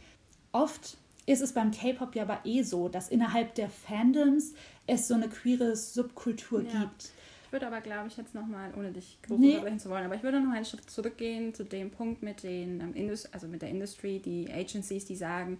Oft 0.51 0.97
ist 1.25 1.41
es 1.41 1.53
beim 1.53 1.71
K-Pop 1.71 2.15
ja 2.15 2.23
aber 2.23 2.41
eh 2.45 2.63
so, 2.63 2.89
dass 2.89 3.09
innerhalb 3.09 3.55
der 3.55 3.69
Fandoms 3.69 4.53
es 4.87 5.07
so 5.07 5.15
eine 5.15 5.29
queere 5.29 5.75
Subkultur 5.75 6.63
ja. 6.63 6.81
gibt. 6.81 7.11
Ich 7.45 7.51
würde 7.51 7.67
aber, 7.67 7.81
glaube 7.81 8.07
ich, 8.07 8.17
jetzt 8.17 8.33
nochmal, 8.33 8.73
ohne 8.75 8.91
dich 8.91 9.19
groß 9.23 9.39
nee. 9.39 9.51
unterbrechen 9.51 9.79
zu 9.79 9.89
wollen, 9.89 10.05
aber 10.05 10.15
ich 10.15 10.23
würde 10.23 10.41
noch 10.41 10.51
einen 10.51 10.65
Schritt 10.65 10.89
zurückgehen 10.89 11.53
zu 11.53 11.63
dem 11.63 11.91
Punkt 11.91 12.23
mit 12.23 12.43
den 12.43 12.81
ähm, 12.81 13.17
also 13.31 13.47
mit 13.47 13.61
der 13.61 13.69
Industry, 13.69 14.19
die 14.19 14.51
Agencies, 14.51 15.05
die 15.05 15.15
sagen, 15.15 15.59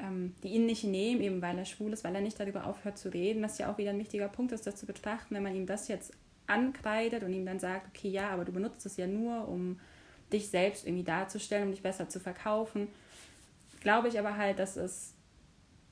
ähm, 0.00 0.34
die 0.42 0.48
ihn 0.48 0.66
nicht 0.66 0.84
nehmen, 0.84 1.20
eben 1.20 1.42
weil 1.42 1.58
er 1.58 1.64
schwul 1.64 1.92
ist, 1.92 2.04
weil 2.04 2.14
er 2.14 2.20
nicht 2.20 2.38
darüber 2.38 2.66
aufhört 2.66 2.98
zu 2.98 3.12
reden, 3.12 3.42
was 3.42 3.58
ja 3.58 3.72
auch 3.72 3.78
wieder 3.78 3.90
ein 3.90 3.98
wichtiger 3.98 4.28
Punkt 4.28 4.52
ist, 4.52 4.66
das 4.66 4.76
zu 4.76 4.86
betrachten, 4.86 5.34
wenn 5.34 5.42
man 5.42 5.54
ihm 5.54 5.66
das 5.66 5.88
jetzt 5.88 6.12
ankreidet 6.46 7.22
und 7.22 7.32
ihm 7.32 7.46
dann 7.46 7.60
sagt, 7.60 7.88
okay, 7.88 8.08
ja, 8.08 8.30
aber 8.30 8.44
du 8.44 8.52
benutzt 8.52 8.84
es 8.86 8.96
ja 8.96 9.06
nur, 9.06 9.48
um 9.48 9.78
dich 10.32 10.48
selbst 10.48 10.86
irgendwie 10.86 11.04
darzustellen, 11.04 11.64
um 11.64 11.70
dich 11.70 11.82
besser 11.82 12.08
zu 12.08 12.20
verkaufen, 12.20 12.88
glaube 13.80 14.08
ich 14.08 14.18
aber 14.18 14.36
halt, 14.36 14.58
dass 14.58 14.76
es 14.76 15.14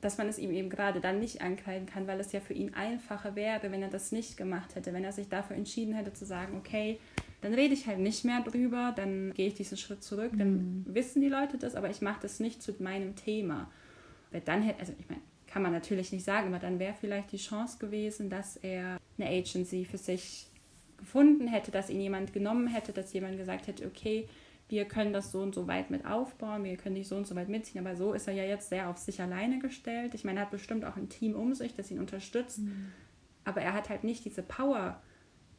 dass 0.01 0.17
man 0.17 0.29
es 0.29 0.39
ihm 0.39 0.53
eben 0.53 0.71
gerade 0.71 1.01
dann 1.01 1.19
nicht 1.19 1.43
ankreiden 1.43 1.87
kann, 1.87 2.07
weil 2.07 2.21
es 2.21 2.33
ja 2.33 2.41
für 2.41 2.53
ihn 2.53 2.75
einfacher 2.75 3.35
wäre, 3.35 3.73
wenn 3.73 3.83
er 3.83 3.89
das 3.89 4.13
nicht 4.13 4.37
gemacht 4.37 4.75
hätte, 4.77 4.93
wenn 4.93 5.05
er 5.05 5.13
sich 5.13 5.29
dafür 5.29 5.57
entschieden 5.57 5.95
hätte 5.95 6.13
zu 6.13 6.25
sagen, 6.25 6.57
okay, 6.57 7.01
dann 7.41 7.55
rede 7.55 7.75
ich 7.75 7.87
halt 7.87 7.99
nicht 7.99 8.25
mehr 8.25 8.41
drüber, 8.41 8.93
dann 8.95 9.33
gehe 9.35 9.49
ich 9.49 9.55
diesen 9.55 9.77
Schritt 9.77 10.03
zurück, 10.03 10.33
dann 10.37 10.51
mhm. 10.53 10.85
wissen 10.89 11.21
die 11.21 11.29
Leute 11.29 11.59
das, 11.59 11.75
aber 11.75 11.91
ich 11.91 12.01
mache 12.01 12.21
das 12.23 12.41
nicht 12.41 12.63
zu 12.63 12.75
meinem 12.81 13.17
Thema. 13.17 13.71
Weil 14.31 14.41
dann 14.43 14.63
hätte, 14.63 14.81
also 14.81 14.93
ich 14.99 15.09
meine, 15.09 15.23
kann 15.47 15.63
man 15.63 15.73
natürlich 15.73 16.13
nicht 16.13 16.25
sagen, 16.25 16.49
aber 16.49 16.59
dann 16.59 16.79
wäre 16.79 16.95
vielleicht 16.95 17.33
die 17.33 17.39
Chance 17.39 17.79
gewesen, 17.79 18.31
dass 18.31 18.57
er 18.57 18.99
eine 19.19 19.29
Agency 19.29 19.85
für 19.85 19.99
sich 19.99 20.47
gefunden 20.99 21.47
hätte, 21.47 21.71
dass 21.71 21.91
ihn 21.91 22.01
jemand 22.01 22.33
genommen 22.33 22.67
hätte, 22.67 22.93
dass 22.93 23.13
jemand 23.13 23.39
gesagt 23.39 23.67
hätte, 23.67 23.87
okay, 23.87 24.29
wir 24.69 24.85
können 24.85 25.13
das 25.13 25.33
so 25.33 25.41
und 25.41 25.55
so 25.55 25.67
weit 25.67 25.91
mit 25.91 26.05
aufbauen, 26.05 26.65
wir 26.65 26.77
können 26.77 26.97
dich 26.97 27.09
so 27.09 27.17
und 27.17 27.27
so 27.27 27.35
weit 27.35 27.49
mitziehen, 27.49 27.85
aber 27.85 27.97
so 27.97 28.13
ist 28.13 28.29
er 28.29 28.35
ja 28.35 28.45
jetzt 28.45 28.69
sehr 28.69 28.91
auf 28.91 28.99
sich 28.99 29.21
alleine 29.23 29.59
gestellt. 29.61 30.15
Ich 30.15 30.25
meine, 30.25 30.41
er 30.41 30.43
hat 30.43 30.51
bestimmt 30.51 30.85
auch 30.85 30.97
ein 30.97 31.09
Team 31.09 31.35
um 31.35 31.55
sich, 31.55 31.75
das 31.75 31.91
ihn 31.91 31.99
unterstützt, 31.99 32.59
mhm. 32.59 32.93
aber 33.45 33.63
er 33.63 33.73
hat 33.73 33.89
halt 33.89 34.05
nicht 34.05 34.25
diese 34.27 34.43
Power, 34.43 35.01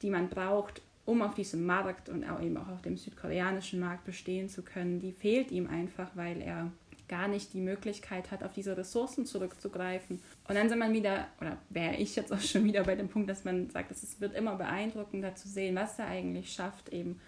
die 0.03 0.11
man 0.11 0.29
braucht, 0.29 0.83
um 1.05 1.23
auf 1.23 1.33
diesem 1.33 1.65
Markt 1.65 2.07
und 2.07 2.23
auch 2.29 2.39
eben 2.39 2.57
auch 2.57 2.67
auf 2.67 2.83
dem 2.83 2.97
südkoreanischen 2.97 3.79
Markt 3.79 4.05
bestehen 4.05 4.47
zu 4.47 4.61
können. 4.61 4.99
Die 4.99 5.11
fehlt 5.11 5.49
ihm 5.49 5.65
einfach, 5.65 6.11
weil 6.15 6.39
er 6.39 6.71
gar 7.09 7.27
nicht 7.27 7.53
die 7.53 7.59
Möglichkeit 7.59 8.31
hat, 8.31 8.43
auf 8.43 8.53
diese 8.53 8.77
Ressourcen 8.77 9.25
zurückzugreifen. 9.25 10.21
Und 10.47 10.55
dann 10.55 10.69
sind 10.69 10.79
man 10.79 10.93
wieder, 10.93 11.27
oder 11.41 11.57
wäre 11.69 11.95
ich 11.95 12.15
jetzt 12.15 12.31
auch 12.31 12.39
schon 12.39 12.63
wieder 12.63 12.83
bei 12.85 12.95
dem 12.95 13.09
Punkt, 13.09 13.29
dass 13.29 13.43
man 13.43 13.69
sagt, 13.69 13.91
es 13.91 14.21
wird 14.21 14.35
immer 14.35 14.55
beeindruckender 14.55 15.35
zu 15.35 15.49
sehen, 15.49 15.75
was 15.75 15.99
er 15.99 16.07
eigentlich 16.07 16.53
schafft, 16.53 16.89
eben 16.89 17.19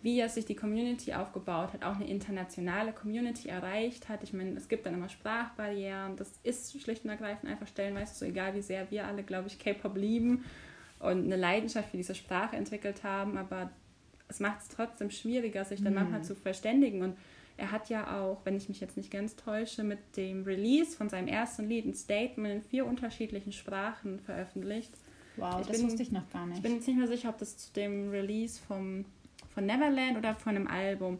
wie 0.00 0.20
er 0.20 0.28
sich 0.28 0.44
die 0.44 0.54
Community 0.54 1.12
aufgebaut 1.12 1.72
hat, 1.72 1.84
auch 1.84 1.96
eine 1.96 2.08
internationale 2.08 2.92
Community 2.92 3.48
erreicht 3.48 4.08
hat. 4.08 4.22
Ich 4.22 4.32
meine, 4.32 4.56
es 4.56 4.68
gibt 4.68 4.86
dann 4.86 4.94
immer 4.94 5.08
Sprachbarrieren. 5.08 6.16
Das 6.16 6.30
ist 6.44 6.80
schlicht 6.80 7.04
und 7.04 7.10
ergreifend 7.10 7.50
einfach 7.50 7.66
stellenweise 7.66 8.14
so, 8.14 8.24
egal 8.24 8.54
wie 8.54 8.62
sehr 8.62 8.90
wir 8.90 9.06
alle, 9.06 9.24
glaube 9.24 9.48
ich, 9.48 9.58
K-Pop 9.58 9.96
lieben 9.96 10.44
und 11.00 11.24
eine 11.24 11.36
Leidenschaft 11.36 11.90
für 11.90 11.96
diese 11.96 12.14
Sprache 12.14 12.56
entwickelt 12.56 13.02
haben, 13.02 13.36
aber 13.36 13.70
es 14.28 14.40
macht 14.40 14.60
es 14.60 14.68
trotzdem 14.68 15.10
schwieriger, 15.10 15.64
sich 15.64 15.82
dann 15.82 15.94
mhm. 15.94 16.00
manchmal 16.00 16.24
zu 16.24 16.34
verständigen. 16.34 17.02
Und 17.02 17.16
er 17.58 17.72
hat 17.72 17.90
ja 17.90 18.20
auch, 18.20 18.40
wenn 18.44 18.56
ich 18.56 18.68
mich 18.68 18.80
jetzt 18.80 18.96
nicht 18.96 19.10
ganz 19.10 19.34
täusche, 19.34 19.82
mit 19.82 19.98
dem 20.16 20.44
Release 20.44 20.96
von 20.96 21.08
seinem 21.08 21.26
ersten 21.26 21.68
Lied 21.68 21.84
ein 21.84 21.94
Statement 21.94 22.54
in 22.54 22.62
vier 22.62 22.86
unterschiedlichen 22.86 23.52
Sprachen 23.52 24.20
veröffentlicht. 24.20 24.92
Wow, 25.36 25.60
ich 25.60 25.66
das 25.66 25.76
bin, 25.76 25.86
wusste 25.86 26.02
ich 26.02 26.12
noch 26.12 26.30
gar 26.30 26.46
nicht. 26.46 26.58
Ich 26.58 26.62
bin 26.62 26.74
jetzt 26.74 26.86
nicht 26.86 26.96
mehr 26.96 27.08
sicher, 27.08 27.28
ob 27.28 27.38
das 27.38 27.58
zu 27.58 27.72
dem 27.72 28.10
Release 28.10 28.60
vom, 28.66 29.04
von 29.50 29.66
Neverland 29.66 30.16
oder 30.16 30.34
von 30.34 30.54
einem 30.54 30.68
Album, 30.68 31.18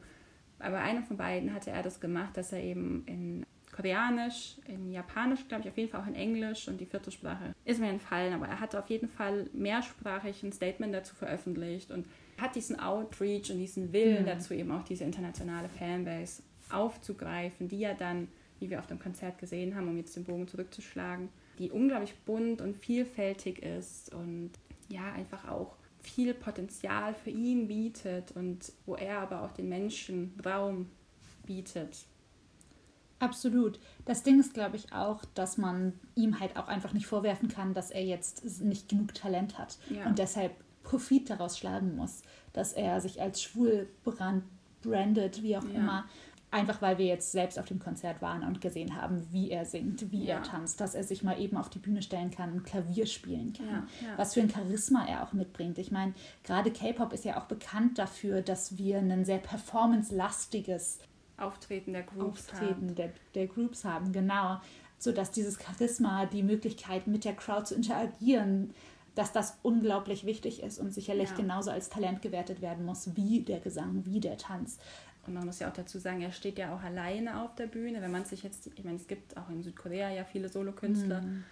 aber 0.60 0.78
einem 0.78 1.02
von 1.02 1.16
beiden 1.16 1.52
hatte 1.52 1.70
er 1.70 1.82
das 1.82 2.00
gemacht, 2.00 2.36
dass 2.36 2.52
er 2.52 2.62
eben 2.62 3.04
in 3.06 3.44
Koreanisch, 3.72 4.56
in 4.66 4.92
Japanisch, 4.92 5.46
glaube 5.48 5.64
ich, 5.64 5.70
auf 5.70 5.76
jeden 5.76 5.90
Fall 5.90 6.02
auch 6.02 6.06
in 6.06 6.14
Englisch 6.14 6.68
und 6.68 6.80
die 6.80 6.86
vierte 6.86 7.10
Sprache 7.10 7.52
ist 7.64 7.80
mir 7.80 7.88
entfallen, 7.88 8.32
aber 8.32 8.46
er 8.46 8.60
hatte 8.60 8.78
auf 8.78 8.88
jeden 8.88 9.08
Fall 9.08 9.50
mehrsprachig 9.52 10.42
ein 10.42 10.52
Statement 10.52 10.94
dazu 10.94 11.14
veröffentlicht 11.14 11.90
und 11.90 12.06
hat 12.38 12.54
diesen 12.54 12.78
Outreach 12.78 13.50
und 13.50 13.58
diesen 13.58 13.92
Willen 13.92 14.22
mhm. 14.22 14.26
dazu, 14.26 14.54
eben 14.54 14.70
auch 14.70 14.84
diese 14.84 15.04
internationale 15.04 15.68
Fanbase 15.68 16.42
aufzugreifen, 16.70 17.68
die 17.68 17.80
ja 17.80 17.94
dann, 17.94 18.28
wie 18.60 18.70
wir 18.70 18.78
auf 18.78 18.86
dem 18.86 18.98
Konzert 18.98 19.38
gesehen 19.38 19.74
haben, 19.74 19.88
um 19.88 19.96
jetzt 19.96 20.16
den 20.16 20.24
Bogen 20.24 20.46
zurückzuschlagen, 20.46 21.28
die 21.58 21.70
unglaublich 21.70 22.14
bunt 22.24 22.60
und 22.60 22.76
vielfältig 22.76 23.62
ist 23.62 24.14
und 24.14 24.52
ja, 24.88 25.12
einfach 25.12 25.48
auch 25.48 25.76
viel 26.00 26.32
Potenzial 26.32 27.14
für 27.14 27.30
ihn 27.30 27.68
bietet 27.68 28.32
und 28.32 28.72
wo 28.86 28.94
er 28.94 29.18
aber 29.18 29.42
auch 29.42 29.52
den 29.52 29.68
Menschen 29.68 30.32
Raum 30.44 30.88
bietet. 31.44 32.06
Absolut. 33.18 33.80
Das 34.04 34.22
Ding 34.22 34.38
ist, 34.38 34.54
glaube 34.54 34.76
ich, 34.76 34.92
auch, 34.92 35.24
dass 35.34 35.58
man 35.58 35.92
ihm 36.14 36.38
halt 36.38 36.56
auch 36.56 36.68
einfach 36.68 36.92
nicht 36.92 37.06
vorwerfen 37.06 37.48
kann, 37.48 37.74
dass 37.74 37.90
er 37.90 38.04
jetzt 38.04 38.44
nicht 38.60 38.88
genug 38.88 39.12
Talent 39.14 39.58
hat 39.58 39.78
ja. 39.90 40.06
und 40.06 40.18
deshalb 40.18 40.52
Profit 40.88 41.28
daraus 41.28 41.58
schlagen 41.58 41.96
muss, 41.96 42.22
dass 42.52 42.72
er 42.72 43.00
sich 43.00 43.20
als 43.20 43.42
schwul 43.42 43.88
brandet, 44.04 45.42
wie 45.42 45.56
auch 45.56 45.64
ja. 45.64 45.74
immer. 45.74 46.04
Einfach 46.50 46.80
weil 46.80 46.96
wir 46.96 47.04
jetzt 47.04 47.30
selbst 47.32 47.58
auf 47.58 47.66
dem 47.66 47.78
Konzert 47.78 48.22
waren 48.22 48.42
und 48.42 48.62
gesehen 48.62 48.96
haben, 48.96 49.26
wie 49.30 49.50
er 49.50 49.66
singt, 49.66 50.10
wie 50.10 50.24
ja. 50.24 50.36
er 50.36 50.42
tanzt, 50.42 50.80
dass 50.80 50.94
er 50.94 51.04
sich 51.04 51.22
mal 51.22 51.38
eben 51.38 51.58
auf 51.58 51.68
die 51.68 51.78
Bühne 51.78 52.00
stellen 52.00 52.30
kann 52.30 52.54
und 52.54 52.64
Klavier 52.64 53.04
spielen 53.04 53.52
kann. 53.52 53.86
Was 54.16 54.32
für 54.32 54.40
ein 54.40 54.48
Charisma 54.48 55.04
er 55.06 55.24
auch 55.24 55.34
mitbringt. 55.34 55.76
Ich 55.76 55.90
meine, 55.90 56.14
gerade 56.44 56.70
K-Pop 56.70 57.12
ist 57.12 57.26
ja 57.26 57.38
auch 57.38 57.44
bekannt 57.44 57.98
dafür, 57.98 58.40
dass 58.40 58.78
wir 58.78 58.96
ein 58.96 59.26
sehr 59.26 59.38
performance-lastiges 59.38 61.00
Auftreten 61.36 61.92
der 61.92 62.04
Groups 62.04 62.48
Auftreten 62.48 62.88
haben. 62.88 62.94
Der, 62.94 63.12
der 63.34 63.46
Groups 63.46 63.84
haben, 63.84 64.10
genau. 64.12 64.58
So 64.98 65.12
dass 65.12 65.30
dieses 65.30 65.58
Charisma, 65.62 66.24
die 66.24 66.42
Möglichkeit 66.42 67.06
mit 67.08 67.26
der 67.26 67.34
Crowd 67.34 67.66
zu 67.66 67.74
interagieren, 67.74 68.72
dass 69.18 69.32
das 69.32 69.58
unglaublich 69.62 70.24
wichtig 70.26 70.62
ist 70.62 70.78
und 70.78 70.94
sicherlich 70.94 71.30
ja. 71.30 71.34
genauso 71.34 71.72
als 71.72 71.88
Talent 71.88 72.22
gewertet 72.22 72.62
werden 72.62 72.84
muss 72.84 73.16
wie 73.16 73.40
der 73.40 73.58
Gesang, 73.58 74.04
wie 74.04 74.20
der 74.20 74.38
Tanz. 74.38 74.78
Und 75.26 75.34
man 75.34 75.44
muss 75.44 75.58
ja 75.58 75.68
auch 75.68 75.72
dazu 75.72 75.98
sagen, 75.98 76.20
er 76.20 76.30
steht 76.30 76.56
ja 76.56 76.72
auch 76.72 76.82
alleine 76.82 77.42
auf 77.42 77.52
der 77.56 77.66
Bühne. 77.66 78.00
Wenn 78.00 78.12
man 78.12 78.24
sich 78.24 78.44
jetzt, 78.44 78.70
ich 78.76 78.84
meine, 78.84 78.96
es 78.96 79.08
gibt 79.08 79.36
auch 79.36 79.50
in 79.50 79.60
Südkorea 79.60 80.10
ja 80.10 80.22
viele 80.22 80.48
Solokünstler, 80.48 81.22
mhm. 81.22 81.42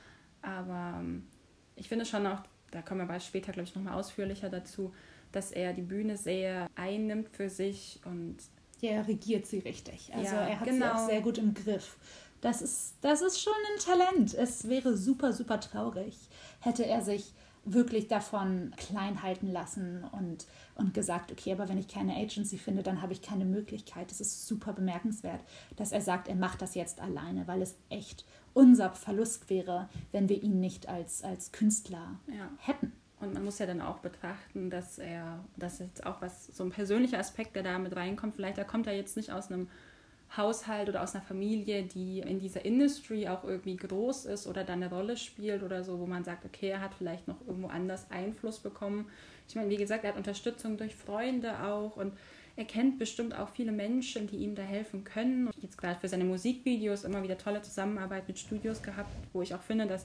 aber 0.42 1.00
ähm, 1.00 1.26
ich 1.74 1.88
finde 1.88 2.04
schon 2.04 2.24
auch, 2.28 2.38
da 2.70 2.82
kommen 2.82 3.08
wir 3.08 3.18
später, 3.18 3.50
glaube 3.50 3.68
ich, 3.68 3.74
nochmal 3.74 3.94
ausführlicher 3.94 4.48
dazu, 4.48 4.94
dass 5.32 5.50
er 5.50 5.72
die 5.72 5.82
Bühne 5.82 6.16
sehr 6.16 6.68
einnimmt 6.76 7.30
für 7.30 7.50
sich 7.50 7.98
und 8.04 8.36
ja, 8.80 8.92
er 8.92 9.08
regiert 9.08 9.44
sie 9.46 9.58
richtig. 9.58 10.14
Also 10.14 10.36
ja, 10.36 10.46
er 10.46 10.60
hat 10.60 10.68
genau. 10.68 10.86
sie 10.86 10.92
auch 10.92 11.08
sehr 11.08 11.20
gut 11.20 11.38
im 11.38 11.52
Griff. 11.52 11.96
Das 12.40 12.62
ist, 12.62 12.94
das 13.00 13.22
ist 13.22 13.40
schon 13.40 13.52
ein 13.52 13.80
Talent. 13.80 14.34
Es 14.34 14.68
wäre 14.68 14.96
super, 14.96 15.32
super 15.32 15.58
traurig, 15.58 16.16
hätte 16.60 16.86
er 16.86 17.02
sich 17.02 17.32
wirklich 17.66 18.08
davon 18.08 18.72
klein 18.76 19.22
halten 19.22 19.48
lassen 19.48 20.04
und, 20.12 20.46
und 20.76 20.94
gesagt, 20.94 21.32
okay, 21.32 21.52
aber 21.52 21.68
wenn 21.68 21.78
ich 21.78 21.88
keine 21.88 22.14
Agency 22.16 22.58
finde, 22.58 22.82
dann 22.82 23.02
habe 23.02 23.12
ich 23.12 23.20
keine 23.20 23.44
Möglichkeit. 23.44 24.10
Es 24.10 24.20
ist 24.20 24.46
super 24.46 24.72
bemerkenswert, 24.72 25.40
dass 25.74 25.92
er 25.92 26.00
sagt, 26.00 26.28
er 26.28 26.36
macht 26.36 26.62
das 26.62 26.74
jetzt 26.74 27.00
alleine, 27.00 27.46
weil 27.46 27.60
es 27.60 27.74
echt 27.90 28.24
unser 28.54 28.90
Verlust 28.92 29.50
wäre, 29.50 29.88
wenn 30.12 30.28
wir 30.28 30.42
ihn 30.42 30.60
nicht 30.60 30.88
als, 30.88 31.22
als 31.22 31.52
Künstler 31.52 32.18
ja. 32.28 32.48
hätten. 32.58 32.92
Und 33.18 33.34
man 33.34 33.44
muss 33.44 33.58
ja 33.58 33.66
dann 33.66 33.80
auch 33.80 33.98
betrachten, 33.98 34.70
dass 34.70 34.98
er, 34.98 35.44
das 35.56 35.80
ist 35.80 36.04
auch 36.06 36.20
was, 36.20 36.46
so 36.48 36.64
ein 36.64 36.70
persönlicher 36.70 37.18
Aspekt, 37.18 37.56
der 37.56 37.62
da 37.62 37.78
mit 37.78 37.96
reinkommt. 37.96 38.36
Vielleicht, 38.36 38.58
er 38.58 38.64
kommt 38.64 38.86
er 38.86 38.94
jetzt 38.94 39.16
nicht 39.16 39.32
aus 39.32 39.50
einem 39.50 39.68
Haushalt 40.34 40.88
oder 40.88 41.02
aus 41.02 41.14
einer 41.14 41.24
Familie, 41.24 41.84
die 41.84 42.20
in 42.20 42.38
dieser 42.38 42.64
Industry 42.64 43.28
auch 43.28 43.44
irgendwie 43.44 43.76
groß 43.76 44.26
ist 44.26 44.46
oder 44.46 44.64
da 44.64 44.72
eine 44.72 44.90
Rolle 44.90 45.16
spielt 45.16 45.62
oder 45.62 45.84
so, 45.84 45.98
wo 45.98 46.06
man 46.06 46.24
sagt, 46.24 46.44
okay, 46.44 46.68
er 46.68 46.80
hat 46.80 46.94
vielleicht 46.94 47.28
noch 47.28 47.40
irgendwo 47.46 47.68
anders 47.68 48.10
Einfluss 48.10 48.58
bekommen. 48.58 49.06
Ich 49.48 49.54
meine, 49.54 49.70
wie 49.70 49.76
gesagt, 49.76 50.04
er 50.04 50.10
hat 50.10 50.16
Unterstützung 50.16 50.76
durch 50.76 50.94
Freunde 50.94 51.62
auch 51.62 51.96
und 51.96 52.12
er 52.56 52.64
kennt 52.64 52.98
bestimmt 52.98 53.38
auch 53.38 53.50
viele 53.50 53.70
Menschen, 53.70 54.26
die 54.26 54.36
ihm 54.36 54.54
da 54.54 54.62
helfen 54.62 55.04
können. 55.04 55.46
Und 55.46 55.62
jetzt 55.62 55.76
gerade 55.76 56.00
für 56.00 56.08
seine 56.08 56.24
Musikvideos 56.24 57.04
immer 57.04 57.22
wieder 57.22 57.36
tolle 57.36 57.62
Zusammenarbeit 57.62 58.26
mit 58.28 58.38
Studios 58.38 58.82
gehabt, 58.82 59.14
wo 59.32 59.42
ich 59.42 59.54
auch 59.54 59.62
finde, 59.62 59.86
dass 59.86 60.04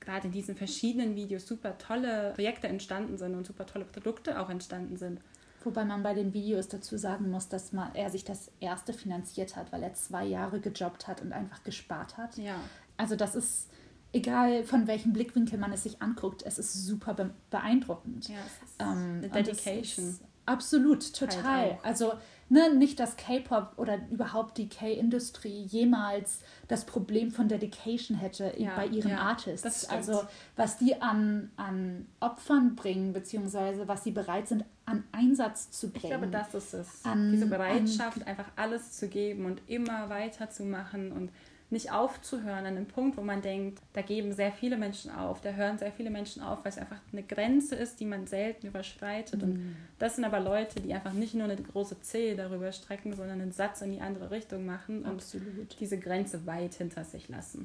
gerade 0.00 0.26
in 0.26 0.32
diesen 0.32 0.56
verschiedenen 0.56 1.14
Videos 1.14 1.46
super 1.46 1.78
tolle 1.78 2.32
Projekte 2.34 2.66
entstanden 2.66 3.16
sind 3.18 3.34
und 3.34 3.46
super 3.46 3.66
tolle 3.66 3.84
Produkte 3.84 4.40
auch 4.40 4.50
entstanden 4.50 4.96
sind. 4.96 5.20
Wobei 5.66 5.84
man 5.84 6.04
bei 6.04 6.14
den 6.14 6.32
Videos 6.32 6.68
dazu 6.68 6.96
sagen 6.96 7.28
muss, 7.28 7.48
dass 7.48 7.72
man, 7.72 7.92
er 7.96 8.08
sich 8.08 8.22
das 8.22 8.52
erste 8.60 8.92
finanziert 8.92 9.56
hat, 9.56 9.72
weil 9.72 9.82
er 9.82 9.94
zwei 9.94 10.24
Jahre 10.24 10.60
gejobbt 10.60 11.08
hat 11.08 11.22
und 11.22 11.32
einfach 11.32 11.64
gespart 11.64 12.16
hat. 12.16 12.36
Ja. 12.36 12.54
Also 12.96 13.16
das 13.16 13.34
ist, 13.34 13.68
egal 14.12 14.62
von 14.62 14.86
welchem 14.86 15.12
Blickwinkel 15.12 15.58
man 15.58 15.72
es 15.72 15.82
sich 15.82 16.00
anguckt, 16.00 16.44
es 16.46 16.60
ist 16.60 16.86
super 16.86 17.32
beeindruckend. 17.50 18.28
Ja, 18.28 18.36
es 18.46 18.68
ist 18.68 18.76
ähm, 18.78 19.18
eine 19.18 19.28
Dedication. 19.28 20.16
Absolut, 20.46 21.12
total. 21.12 21.42
Halt 21.42 21.78
also 21.82 22.12
ne, 22.48 22.72
nicht, 22.72 23.00
dass 23.00 23.16
K-Pop 23.16 23.72
oder 23.76 23.98
überhaupt 24.08 24.58
die 24.58 24.68
K-Industrie 24.68 25.64
jemals 25.64 26.42
das 26.68 26.84
Problem 26.84 27.32
von 27.32 27.48
Dedication 27.48 28.16
hätte 28.16 28.54
ja, 28.56 28.76
bei 28.76 28.86
ihren 28.86 29.10
ja, 29.10 29.18
Artists. 29.18 29.88
Also 29.88 30.22
was 30.54 30.78
die 30.78 31.02
an, 31.02 31.50
an 31.56 32.06
Opfern 32.20 32.76
bringen, 32.76 33.12
beziehungsweise 33.12 33.88
was 33.88 34.04
sie 34.04 34.12
bereit 34.12 34.46
sind, 34.46 34.64
an 34.86 35.04
Einsatz 35.12 35.70
zu 35.70 35.90
bringen. 35.90 36.04
Ich 36.04 36.10
glaube, 36.10 36.28
das 36.28 36.54
ist 36.54 36.72
es. 36.72 37.04
An, 37.04 37.32
Diese 37.32 37.46
Bereitschaft, 37.46 38.22
an, 38.22 38.28
einfach 38.28 38.46
alles 38.56 38.92
zu 38.92 39.08
geben 39.08 39.44
und 39.44 39.60
immer 39.66 40.08
weiterzumachen 40.08 41.12
und 41.12 41.30
nicht 41.68 41.90
aufzuhören 41.90 42.60
an 42.60 42.66
einem 42.66 42.86
Punkt, 42.86 43.16
wo 43.16 43.22
man 43.22 43.42
denkt, 43.42 43.80
da 43.92 44.00
geben 44.00 44.32
sehr 44.32 44.52
viele 44.52 44.76
Menschen 44.76 45.10
auf, 45.10 45.40
da 45.40 45.50
hören 45.50 45.78
sehr 45.78 45.90
viele 45.90 46.10
Menschen 46.10 46.40
auf, 46.40 46.60
weil 46.62 46.70
es 46.70 46.78
einfach 46.78 47.00
eine 47.12 47.24
Grenze 47.24 47.74
ist, 47.74 47.98
die 47.98 48.04
man 48.04 48.28
selten 48.28 48.68
überschreitet. 48.68 49.42
Mhm. 49.42 49.50
Und 49.50 49.76
das 49.98 50.14
sind 50.14 50.24
aber 50.24 50.38
Leute, 50.38 50.80
die 50.80 50.94
einfach 50.94 51.12
nicht 51.12 51.34
nur 51.34 51.48
eine 51.48 51.56
große 51.56 52.00
Zehe 52.02 52.36
darüber 52.36 52.70
strecken, 52.70 53.14
sondern 53.14 53.40
einen 53.40 53.52
Satz 53.52 53.80
in 53.82 53.90
die 53.90 54.00
andere 54.00 54.30
Richtung 54.30 54.64
machen 54.64 55.02
und 55.02 55.16
Absolut. 55.16 55.76
diese 55.80 55.98
Grenze 55.98 56.46
weit 56.46 56.74
hinter 56.74 57.04
sich 57.04 57.28
lassen. 57.28 57.64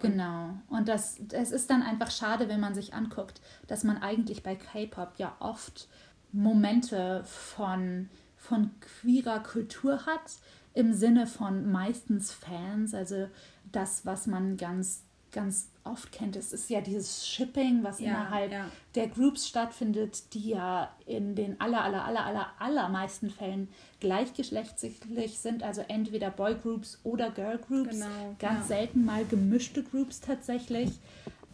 Genau. 0.00 0.54
Und 0.68 0.88
das, 0.88 1.18
es 1.32 1.52
ist 1.52 1.70
dann 1.70 1.82
einfach 1.82 2.10
schade, 2.10 2.48
wenn 2.48 2.60
man 2.60 2.74
sich 2.74 2.94
anguckt, 2.94 3.40
dass 3.66 3.84
man 3.84 3.98
eigentlich 3.98 4.42
bei 4.42 4.56
K-Pop 4.56 5.12
ja 5.18 5.36
oft 5.40 5.88
Momente 6.32 7.24
von, 7.24 8.08
von 8.36 8.70
queerer 8.80 9.40
Kultur 9.40 10.06
hat, 10.06 10.38
im 10.74 10.92
Sinne 10.92 11.26
von 11.26 11.70
meistens 11.70 12.32
Fans, 12.32 12.94
also 12.94 13.28
das, 13.72 14.06
was 14.06 14.26
man 14.26 14.56
ganz, 14.56 15.02
ganz 15.32 15.68
oft 15.84 16.12
kennt, 16.12 16.36
es 16.36 16.52
ist 16.52 16.70
ja 16.70 16.80
dieses 16.80 17.26
Shipping, 17.26 17.82
was 17.82 18.00
ja, 18.00 18.08
innerhalb 18.08 18.52
ja. 18.52 18.66
der 18.94 19.08
Groups 19.08 19.48
stattfindet, 19.48 20.34
die 20.34 20.50
ja 20.50 20.90
in 21.06 21.34
den 21.34 21.60
aller, 21.60 21.82
aller, 21.82 22.04
aller, 22.04 22.24
aller, 22.24 22.46
allermeisten 22.58 23.30
Fällen 23.30 23.68
gleichgeschlechtlich 24.00 25.38
sind, 25.38 25.62
also 25.62 25.82
entweder 25.88 26.30
Boygroups 26.30 27.00
oder 27.02 27.30
Girlgroups, 27.30 27.90
genau, 27.90 28.36
ganz 28.38 28.68
ja. 28.68 28.76
selten 28.76 29.04
mal 29.04 29.24
gemischte 29.24 29.82
Groups 29.82 30.20
tatsächlich. 30.20 30.90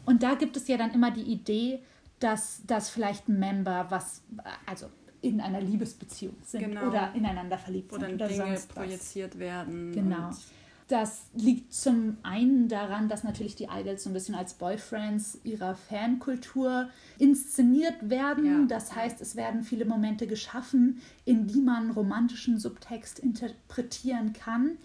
Und 0.05 0.23
da 0.23 0.35
gibt 0.35 0.57
es 0.57 0.69
ja 0.69 0.77
dann 0.77 0.93
immer 0.93 1.11
die 1.11 1.23
Idee, 1.23 1.81
dass 2.19 2.63
das 2.67 2.89
vielleicht 2.89 3.29
ein 3.29 3.39
Member, 3.39 3.87
was, 3.91 4.23
also 4.65 4.87
in 5.21 5.41
einer 5.41 5.61
Liebesbeziehung 5.61 6.37
sind 6.43 6.61
genau. 6.61 6.89
oder 6.89 7.13
ineinander 7.15 7.59
verliebt 7.59 7.93
oder 7.93 8.07
sind 8.07 8.15
oder 8.17 8.29
Dinge 8.29 8.47
sonst 8.47 8.75
projiziert 8.75 9.35
was. 9.35 9.41
werden. 9.41 9.93
Genau. 9.93 10.31
Das 10.89 11.27
liegt 11.35 11.75
zum 11.75 12.17
einen 12.23 12.69
daran, 12.69 13.09
dass 13.09 13.25
natürlich 13.25 13.57
die 13.57 13.65
Idols 13.65 14.05
so 14.05 14.11
ein 14.11 14.13
bisschen 14.13 14.37
als 14.37 14.55
Boyfriends 14.55 15.41
ihrer 15.43 15.75
Fankultur 15.75 16.89
inszeniert 17.19 18.09
werden. 18.09 18.45
Ja. 18.47 18.67
Das 18.69 18.95
heißt, 18.95 19.21
es 19.21 19.35
werden 19.35 19.65
viele 19.65 19.85
Momente 19.85 20.29
geschaffen, 20.29 21.03
in 21.25 21.49
die 21.49 21.61
man 21.61 21.91
romantischen 21.91 22.61
Subtext 22.61 23.19
interpretieren 23.19 24.33
kann. 24.33 24.79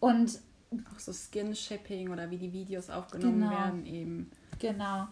Und 0.00 0.38
auch 0.90 0.98
so 0.98 1.12
Skin-Shipping 1.12 2.08
oder 2.08 2.30
wie 2.30 2.38
die 2.38 2.54
Videos 2.54 2.88
aufgenommen 2.88 3.40
genau. 3.40 3.50
werden 3.50 3.84
eben. 3.84 4.30
Genau. 4.58 5.06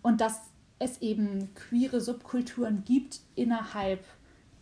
Und 0.00 0.22
das 0.22 0.40
es 0.78 1.00
eben 1.00 1.54
queere 1.54 2.00
Subkulturen 2.00 2.84
gibt 2.84 3.20
innerhalb 3.34 4.04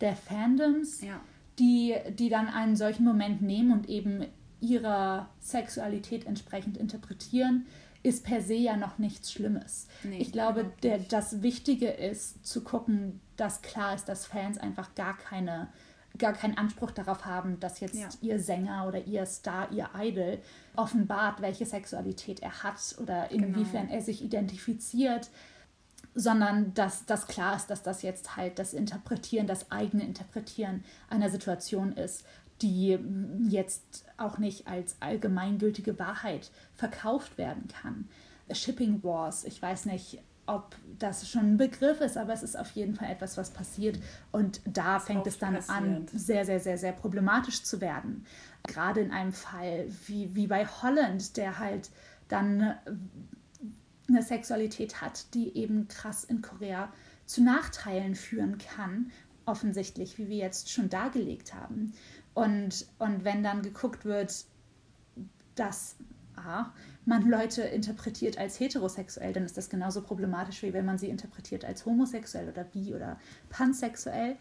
der 0.01 0.15
Fandoms, 0.15 1.01
Ja. 1.01 1.19
die, 1.59 1.95
die 2.17 2.29
dann 2.29 2.47
einen 2.47 2.75
solchen 2.75 3.03
Moment 3.05 3.41
nehmen 3.41 3.71
und 3.71 3.89
eben 3.89 4.25
ihrer 4.61 5.29
Sexualität 5.39 6.25
entsprechend 6.25 6.77
interpretieren, 6.77 7.65
ist 8.03 8.23
per 8.23 8.41
se 8.41 8.53
ja 8.53 8.77
noch 8.77 8.97
nichts 8.99 9.31
Schlimmes. 9.31 9.87
Nee, 10.03 10.19
ich 10.19 10.31
glaube, 10.31 10.71
der, 10.83 10.99
das 10.99 11.41
Wichtige 11.41 11.87
ist 11.89 12.45
zu 12.45 12.63
gucken, 12.63 13.19
dass 13.35 13.61
klar 13.61 13.95
ist, 13.95 14.05
dass 14.05 14.25
Fans 14.25 14.57
einfach 14.57 14.93
gar 14.95 15.17
keine 15.17 15.67
gar 16.17 16.31
keinen 16.31 16.57
Anspruch 16.57 16.91
darauf 16.91 17.25
haben, 17.25 17.59
dass 17.59 17.81
jetzt 17.81 17.95
Ja. 17.99 18.07
ihr 18.21 18.39
Sänger 18.39 18.85
oder 18.87 19.03
ihr 19.05 19.25
Star, 19.25 19.69
ihr 19.73 19.89
Idol 19.99 20.37
offenbart, 20.77 21.41
welche 21.41 21.65
Sexualität 21.65 22.39
er 22.41 22.63
hat 22.63 22.95
oder 23.01 23.27
Genau. 23.27 23.47
inwiefern 23.47 23.89
er 23.89 23.99
sich 24.01 24.23
identifiziert, 24.23 25.29
sondern 26.15 26.73
dass 26.73 27.05
das 27.05 27.27
klar 27.27 27.55
ist, 27.57 27.67
dass 27.67 27.83
das 27.83 28.01
jetzt 28.01 28.37
halt 28.37 28.57
das 28.57 28.73
Interpretieren, 28.73 29.47
das 29.47 29.69
eigene 29.69 30.03
Interpretieren 30.03 30.83
einer 31.09 31.29
Situation 31.29 31.91
ist, 31.91 32.25
die 32.61 32.97
mm, 32.97 33.49
jetzt 33.49 34.05
auch 34.17 34.37
nicht 34.37 34.67
als 34.67 34.95
allgemeingültige 35.01 35.99
Wahrheit 35.99 36.51
verkauft 36.73 37.37
werden 37.37 37.67
kann. 37.67 38.07
Shipping 38.51 39.03
Wars, 39.03 39.43
ich 39.43 39.61
weiß 39.61 39.85
nicht, 39.87 40.21
ob 40.47 40.75
das 40.99 41.27
schon 41.27 41.53
ein 41.53 41.57
Begriff 41.57 42.01
ist, 42.01 42.17
aber 42.17 42.31
es 42.31 42.43
ist 42.43 42.57
auf 42.57 42.71
jeden 42.71 42.95
Fall 42.95 43.09
etwas, 43.09 43.35
was 43.35 43.49
passiert 43.49 43.99
und 44.31 44.61
da 44.65 44.99
fängt 44.99 45.21
oft 45.21 45.27
es 45.27 45.39
dann 45.39 45.55
an, 45.55 46.05
passiert. 46.05 46.09
sehr, 46.13 46.45
sehr, 46.45 46.59
sehr, 46.59 46.77
sehr 46.77 46.91
problematisch 46.93 47.63
zu 47.63 47.81
werden. 47.81 48.25
Gerade 48.63 49.01
in 49.01 49.11
einem 49.11 49.33
Fall 49.33 49.87
wie, 50.05 50.33
wie 50.35 50.47
bei 50.47 50.65
Holland, 50.65 51.35
der 51.37 51.59
halt 51.59 51.89
dann 52.27 52.75
eine 54.07 54.21
Sexualität 54.21 55.01
hat, 55.01 55.33
die 55.33 55.55
eben 55.57 55.87
krass 55.87 56.23
in 56.23 56.41
Korea 56.41 56.91
zu 57.25 57.43
Nachteilen 57.43 58.15
führen 58.15 58.57
kann, 58.57 59.11
offensichtlich, 59.45 60.17
wie 60.17 60.27
wir 60.27 60.37
jetzt 60.37 60.71
schon 60.71 60.89
dargelegt 60.89 61.53
haben. 61.53 61.93
Und, 62.33 62.87
und 62.99 63.23
wenn 63.23 63.43
dann 63.43 63.61
geguckt 63.61 64.05
wird, 64.05 64.45
dass 65.55 65.95
A, 66.35 66.71
man 67.05 67.29
Leute 67.29 67.61
interpretiert 67.61 68.37
als 68.37 68.59
heterosexuell, 68.59 69.31
dann 69.33 69.45
ist 69.45 69.57
das 69.57 69.69
genauso 69.69 70.01
problematisch, 70.01 70.63
wie 70.63 70.73
wenn 70.73 70.85
man 70.85 70.97
sie 70.97 71.09
interpretiert 71.09 71.63
als 71.63 71.85
homosexuell 71.85 72.49
oder 72.49 72.63
bi 72.63 72.93
oder 72.93 73.19
pansexuell, 73.49 74.35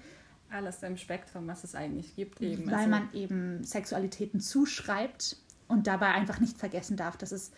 Alles 0.51 0.83
im 0.83 0.97
Spektrum, 0.97 1.47
was 1.47 1.65
es 1.65 1.75
eigentlich 1.75 2.17
gibt, 2.17 2.41
eben. 2.41 2.67
weil 2.67 2.75
Also, 2.75 2.89
man 2.91 3.13
eben 3.13 3.65
Sexualitäten 3.65 4.41
zuschreibt 4.41 5.37
und 5.69 5.87
dabei 5.87 6.09
einfach 6.09 6.41
nicht 6.41 6.59
vergessen 6.59 6.97
darf, 6.97 7.17
dass 7.17 7.33
es 7.33 7.53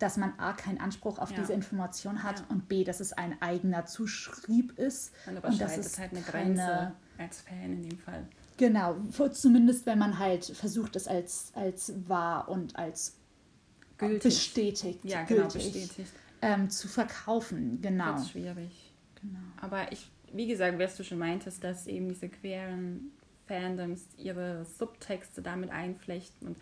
dass 0.00 0.16
man 0.16 0.32
A, 0.38 0.52
keinen 0.54 0.80
Anspruch 0.80 1.18
auf 1.18 1.30
Ja. 1.30 1.36
diese 1.38 1.52
Information 1.52 2.22
hat 2.24 2.40
Ja. 2.40 2.46
und 2.48 2.68
B, 2.68 2.82
dass 2.84 2.98
es 3.00 3.12
ein 3.12 3.40
eigener 3.40 3.86
Zuschrieb 3.86 4.76
ist. 4.78 5.12
man 5.26 5.36
und 5.36 5.44
dass 5.44 5.54
überschreitet 5.76 5.84
es 5.86 5.98
halt 5.98 6.10
eine 6.12 6.22
keine- 6.22 6.54
Grenze 6.54 6.92
als 7.18 7.40
Fan 7.42 7.72
in 7.72 7.82
dem 7.88 7.98
Fall. 7.98 8.26
Genau, 8.56 8.96
zumindest 9.32 9.86
wenn 9.86 9.98
man 9.98 10.18
halt 10.18 10.44
versucht, 10.44 10.96
es 10.96 11.06
als, 11.08 11.52
als 11.54 11.92
wahr 12.08 12.48
und 12.48 12.76
als 12.76 13.16
Gültig. 13.98 14.22
bestätigt, 14.22 15.00
Ja, 15.04 15.22
genau, 15.24 15.42
gültig, 15.48 15.72
bestätigt. 15.72 16.12
Ähm, 16.42 16.68
zu 16.70 16.88
verkaufen. 16.88 17.80
Genau. 17.82 18.16
Wird 18.16 18.28
schwierig. 18.28 18.92
genau. 19.20 19.38
Aber 19.60 19.92
ich, 19.92 20.10
wie 20.32 20.46
gesagt, 20.46 20.78
was 20.78 20.96
du 20.96 21.04
schon 21.04 21.18
meintest, 21.18 21.62
dass 21.62 21.86
eben 21.86 22.08
diese 22.08 22.28
queeren 22.30 23.12
Fandoms 23.46 24.06
ihre 24.16 24.64
Subtexte 24.64 25.42
damit 25.42 25.70
einflechten. 25.70 26.48
Und 26.48 26.56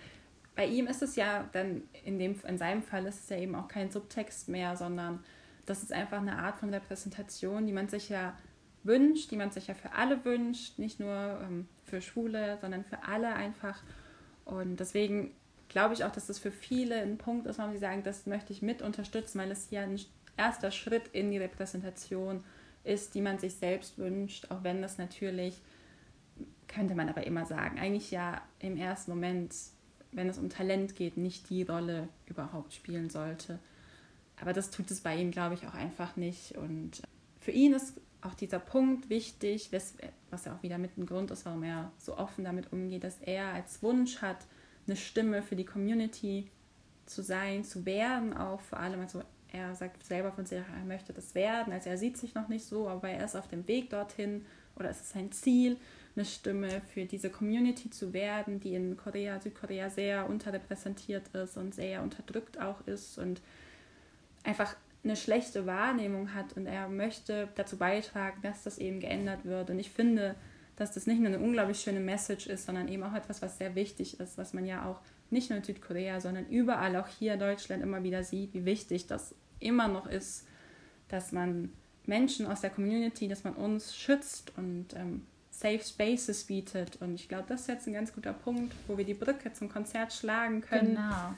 bei 0.58 0.66
ihm 0.66 0.88
ist 0.88 1.02
es 1.02 1.14
ja 1.14 1.48
dann, 1.52 1.82
in, 2.04 2.18
dem, 2.18 2.34
in 2.44 2.58
seinem 2.58 2.82
Fall 2.82 3.06
ist 3.06 3.22
es 3.22 3.28
ja 3.28 3.36
eben 3.36 3.54
auch 3.54 3.68
kein 3.68 3.92
Subtext 3.92 4.48
mehr, 4.48 4.74
sondern 4.74 5.22
das 5.66 5.84
ist 5.84 5.92
einfach 5.92 6.20
eine 6.20 6.36
Art 6.36 6.58
von 6.58 6.74
Repräsentation, 6.74 7.64
die 7.64 7.72
man 7.72 7.86
sich 7.86 8.08
ja 8.08 8.36
wünscht, 8.82 9.30
die 9.30 9.36
man 9.36 9.52
sich 9.52 9.68
ja 9.68 9.74
für 9.74 9.92
alle 9.92 10.24
wünscht, 10.24 10.80
nicht 10.80 10.98
nur 10.98 11.38
ähm, 11.44 11.68
für 11.84 12.00
Schwule, 12.00 12.58
sondern 12.60 12.82
für 12.82 13.04
alle 13.04 13.34
einfach. 13.34 13.80
Und 14.46 14.80
deswegen 14.80 15.30
glaube 15.68 15.94
ich 15.94 16.02
auch, 16.02 16.11
dass 16.11 16.26
das 16.26 16.40
für 16.40 16.50
viele 16.50 17.02
ein 17.02 17.18
Punkt 17.18 17.46
ist, 17.46 17.59
warum 17.61 17.72
sie 17.72 17.78
sagen, 17.78 18.02
das 18.02 18.26
möchte 18.26 18.52
ich 18.52 18.61
mit 18.61 18.83
unterstützen, 18.83 19.38
weil 19.38 19.52
es 19.52 19.70
ja 19.70 19.83
ein 19.83 20.00
erster 20.37 20.72
Schritt 20.72 21.06
in 21.12 21.30
die 21.30 21.38
Repräsentation 21.38 22.42
ist, 22.83 23.14
die 23.14 23.20
man 23.20 23.38
sich 23.38 23.54
selbst 23.54 23.96
wünscht, 23.96 24.50
auch 24.50 24.64
wenn 24.64 24.83
das 24.83 24.98
natürlich, 24.98 25.62
könnte 26.66 26.96
man 26.96 27.09
aber 27.09 27.24
immer 27.28 27.46
sagen, 27.46 27.78
eigentlich 27.78 28.11
ja 28.11 28.42
im 28.59 28.76
ersten 28.76 29.12
Moment, 29.12 29.54
wenn 30.12 30.29
es 30.29 30.38
um 30.38 30.49
Talent 30.49 30.97
geht, 30.97 31.16
nicht 31.16 31.51
die 31.51 31.62
Rolle 31.62 32.09
überhaupt 32.27 32.73
spielen 32.73 33.11
sollte. 33.11 33.59
Aber 34.40 34.53
das 34.53 34.71
tut 34.71 34.90
es 34.90 35.01
bei 35.01 35.16
ihm, 35.16 35.31
glaube 35.31 35.55
ich, 35.55 35.66
auch 35.66 35.75
einfach 35.75 36.16
nicht. 36.16 36.57
Und 36.57 37.03
für 37.40 37.51
ihn 37.51 37.73
ist 37.73 38.01
auch 38.21 38.35
dieser 38.35 38.59
Punkt 38.59 39.11
wichtig, 39.11 39.71
was 39.73 40.44
ja 40.44 40.55
auch 40.55 40.62
wieder 40.62 40.79
mit 40.79 40.97
ein 40.97 41.07
Grund 41.07 41.31
ist, 41.31 41.44
warum 41.44 41.62
er 41.62 41.92
so 41.99 42.16
offen 42.16 42.44
damit 42.44 42.73
umgeht, 42.73 43.05
dass 43.05 43.18
er 43.21 43.53
als 43.53 43.83
Wunsch 43.83 44.23
hat, 44.23 44.47
eine 44.87 44.97
Stimme 44.97 45.42
für 45.42 45.57
die 45.57 45.64
Community 45.64 46.51
zu 47.07 47.23
sein, 47.23 47.64
zu 47.64 47.85
werden, 47.85 48.37
auch 48.37 48.61
vor 48.61 48.81
allem, 48.81 49.01
also 49.01 49.23
er 49.53 49.75
sagt 49.75 50.05
selber 50.05 50.33
von 50.33 50.47
sich, 50.47 50.59
er 50.59 50.85
möchte 50.87 51.12
das 51.12 51.35
werden, 51.35 51.73
also 51.73 51.90
er 51.90 51.99
sieht 51.99 52.16
sich 52.16 52.35
noch 52.35 52.49
nicht 52.49 52.64
so, 52.64 52.88
aber 52.88 53.09
er 53.09 53.25
ist 53.25 53.37
auf 53.37 53.49
dem 53.49 53.66
Weg 53.66 53.90
dorthin 53.90 54.44
oder 54.77 54.90
es 54.90 55.01
ist 55.01 55.11
sein 55.11 55.33
Ziel, 55.33 55.79
eine 56.18 56.24
Stimme 56.24 56.83
für 56.92 57.04
diese 57.04 57.31
Community 57.31 57.90
zu 57.90 58.12
werden, 58.12 58.59
die 58.59 58.74
in 58.74 58.96
Korea, 58.96 59.40
Südkorea 59.40 59.88
sehr 59.88 60.28
unterrepräsentiert 60.28 61.28
ist 61.28 61.57
und 61.57 61.74
sehr 61.74 62.02
unterdrückt 62.02 62.61
auch 62.61 62.87
ist 62.87 63.18
und 63.18 63.40
einfach 64.42 64.74
eine 65.04 65.14
schlechte 65.14 65.64
Wahrnehmung 65.64 66.35
hat 66.35 66.57
und 66.57 66.66
er 66.66 66.88
möchte 66.88 67.48
dazu 67.54 67.76
beitragen, 67.76 68.42
dass 68.42 68.64
das 68.64 68.78
eben 68.78 68.98
geändert 68.98 69.44
wird. 69.44 69.70
Und 69.70 69.78
ich 69.78 69.90
finde, 69.90 70.35
dass 70.74 70.92
das 70.92 71.07
nicht 71.07 71.20
nur 71.20 71.28
eine 71.28 71.38
unglaublich 71.38 71.81
schöne 71.81 72.00
Message 72.00 72.48
ist, 72.48 72.66
sondern 72.66 72.88
eben 72.88 73.04
auch 73.04 73.14
etwas, 73.14 73.40
was 73.40 73.59
sehr 73.59 73.76
wichtig 73.76 74.18
ist, 74.18 74.38
was 74.38 74.52
man 74.52 74.66
ja 74.66 74.87
auch 74.87 75.00
nicht 75.31 75.50
nur 75.50 75.59
in 75.59 75.64
Südkorea, 75.64 76.20
sondern 76.20 76.46
überall, 76.48 76.96
auch 76.96 77.07
hier 77.07 77.35
in 77.35 77.40
Deutschland, 77.40 77.83
immer 77.83 78.02
wieder 78.02 78.24
sieht, 78.24 78.54
wie 78.54 78.64
wichtig 78.64 79.07
das 79.07 79.35
immer 79.61 79.87
noch 79.87 80.07
ist, 80.07 80.46
dass 81.09 81.31
man 81.31 81.72
Menschen 82.07 82.46
aus 82.46 82.61
der 82.61 82.70
Community, 82.70 83.28
dass 83.28 83.44
man 83.44 83.54
uns 83.54 83.94
schützt 83.94 84.52
und 84.57 84.94
ähm, 84.94 85.26
Safe 85.59 85.81
Spaces 85.81 86.44
bietet. 86.44 87.01
Und 87.03 87.14
ich 87.14 87.29
glaube, 87.29 87.44
das 87.49 87.62
ist 87.62 87.68
jetzt 87.68 87.87
ein 87.88 87.92
ganz 87.92 88.12
guter 88.12 88.33
Punkt, 88.33 88.73
wo 88.87 88.97
wir 88.97 89.05
die 89.05 89.14
Brücke 89.14 89.53
zum 89.53 89.68
Konzert 89.68 90.12
schlagen 90.12 90.61
können. 90.61 90.94
Genau. 90.94 91.35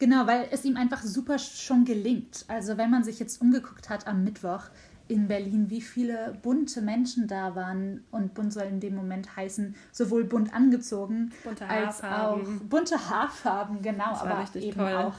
Genau, 0.00 0.26
weil 0.26 0.48
es 0.50 0.64
ihm 0.64 0.76
einfach 0.76 1.02
super 1.02 1.38
schon 1.38 1.84
gelingt. 1.84 2.46
Also 2.48 2.78
wenn 2.78 2.90
man 2.90 3.04
sich 3.04 3.20
jetzt 3.20 3.40
umgeguckt 3.40 3.90
hat 3.90 4.06
am 4.06 4.24
Mittwoch 4.24 4.64
in 5.08 5.28
Berlin, 5.28 5.68
wie 5.68 5.82
viele 5.82 6.38
bunte 6.42 6.80
Menschen 6.80 7.28
da 7.28 7.54
waren 7.54 8.02
und 8.10 8.32
bunt 8.32 8.52
soll 8.52 8.64
in 8.64 8.80
dem 8.80 8.94
Moment 8.94 9.36
heißen, 9.36 9.74
sowohl 9.92 10.24
bunt 10.24 10.54
angezogen 10.54 11.32
Bunte 11.44 11.66
als 11.66 12.02
auch 12.02 12.40
bunte 12.68 13.10
Haarfarben, 13.10 13.82
genau, 13.82 14.14
aber 14.14 14.46
eben 14.54 14.78
toll. 14.78 14.94
auch 14.94 15.14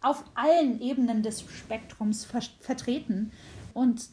auf 0.00 0.24
allen 0.34 0.80
Ebenen 0.80 1.22
des 1.22 1.42
Spektrums 1.42 2.24
ver 2.24 2.42
vertreten 2.60 3.30
und 3.72 4.08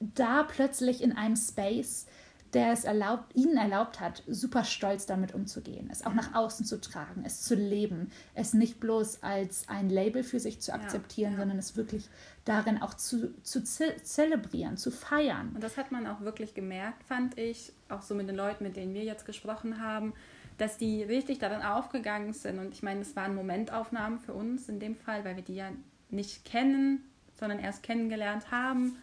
da 0.00 0.42
plötzlich 0.42 1.02
in 1.02 1.12
einem 1.12 1.36
Space, 1.36 2.06
der 2.54 2.72
es 2.72 2.84
erlaubt, 2.84 3.34
ihnen 3.34 3.56
erlaubt 3.56 4.00
hat, 4.00 4.22
super 4.26 4.64
stolz 4.64 5.06
damit 5.06 5.34
umzugehen, 5.34 5.88
es 5.90 6.04
auch 6.04 6.12
nach 6.12 6.34
außen 6.34 6.66
zu 6.66 6.80
tragen, 6.80 7.24
es 7.24 7.40
zu 7.40 7.54
leben, 7.54 8.10
es 8.34 8.52
nicht 8.52 8.78
bloß 8.78 9.22
als 9.22 9.68
ein 9.68 9.88
Label 9.88 10.22
für 10.22 10.38
sich 10.38 10.60
zu 10.60 10.74
akzeptieren, 10.74 11.32
ja. 11.32 11.38
sondern 11.38 11.58
es 11.58 11.76
wirklich 11.76 12.08
darin 12.44 12.82
auch 12.82 12.94
zu, 12.94 13.34
zu 13.42 13.64
ze 13.64 13.96
zelebrieren, 14.02 14.76
zu 14.76 14.90
feiern. 14.90 15.52
Und 15.54 15.62
das 15.62 15.76
hat 15.76 15.92
man 15.92 16.06
auch 16.06 16.20
wirklich 16.20 16.54
gemerkt, 16.54 17.04
fand 17.04 17.38
ich, 17.38 17.72
auch 17.88 18.02
so 18.02 18.14
mit 18.14 18.28
den 18.28 18.36
Leuten, 18.36 18.64
mit 18.64 18.76
denen 18.76 18.94
wir 18.94 19.04
jetzt 19.04 19.24
gesprochen 19.24 19.80
haben, 19.80 20.12
dass 20.58 20.76
die 20.76 21.02
richtig 21.02 21.38
darin 21.38 21.62
aufgegangen 21.62 22.34
sind. 22.34 22.58
Und 22.58 22.72
ich 22.72 22.82
meine, 22.82 23.00
es 23.00 23.16
waren 23.16 23.34
Momentaufnahmen 23.34 24.18
für 24.18 24.34
uns 24.34 24.68
in 24.68 24.78
dem 24.78 24.96
Fall, 24.96 25.24
weil 25.24 25.36
wir 25.36 25.42
die 25.42 25.54
ja 25.54 25.70
nicht 26.10 26.44
kennen, 26.44 27.02
sondern 27.38 27.58
erst 27.58 27.82
kennengelernt 27.82 28.50
haben. 28.50 28.96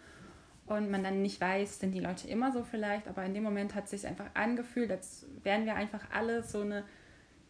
Und 0.69 0.91
man 0.91 1.03
dann 1.03 1.23
nicht 1.23 1.41
weiß, 1.41 1.79
sind 1.79 1.93
die 1.93 1.99
Leute 1.99 2.27
immer 2.27 2.51
so 2.51 2.63
vielleicht, 2.63 3.07
aber 3.07 3.25
in 3.25 3.33
dem 3.33 3.41
Moment 3.41 3.73
hat 3.73 3.85
es 3.85 3.89
sich 3.89 4.05
einfach 4.05 4.27
angefühlt, 4.35 4.91
als 4.91 5.25
wären 5.41 5.65
wir 5.65 5.73
einfach 5.73 6.11
alle 6.13 6.43
so, 6.43 6.61
eine, 6.61 6.83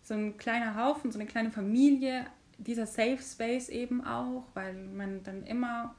so 0.01 0.13
ein 0.13 0.37
kleiner 0.37 0.77
Haufen, 0.77 1.11
so 1.11 1.19
eine 1.19 1.27
kleine 1.27 1.51
Familie, 1.51 2.25
dieser 2.57 2.85
Safe 2.85 3.19
Space 3.21 3.67
eben 3.67 4.05
auch, 4.05 4.45
weil 4.53 4.73
man 4.73 5.21
dann 5.23 5.43
immer 5.43 5.95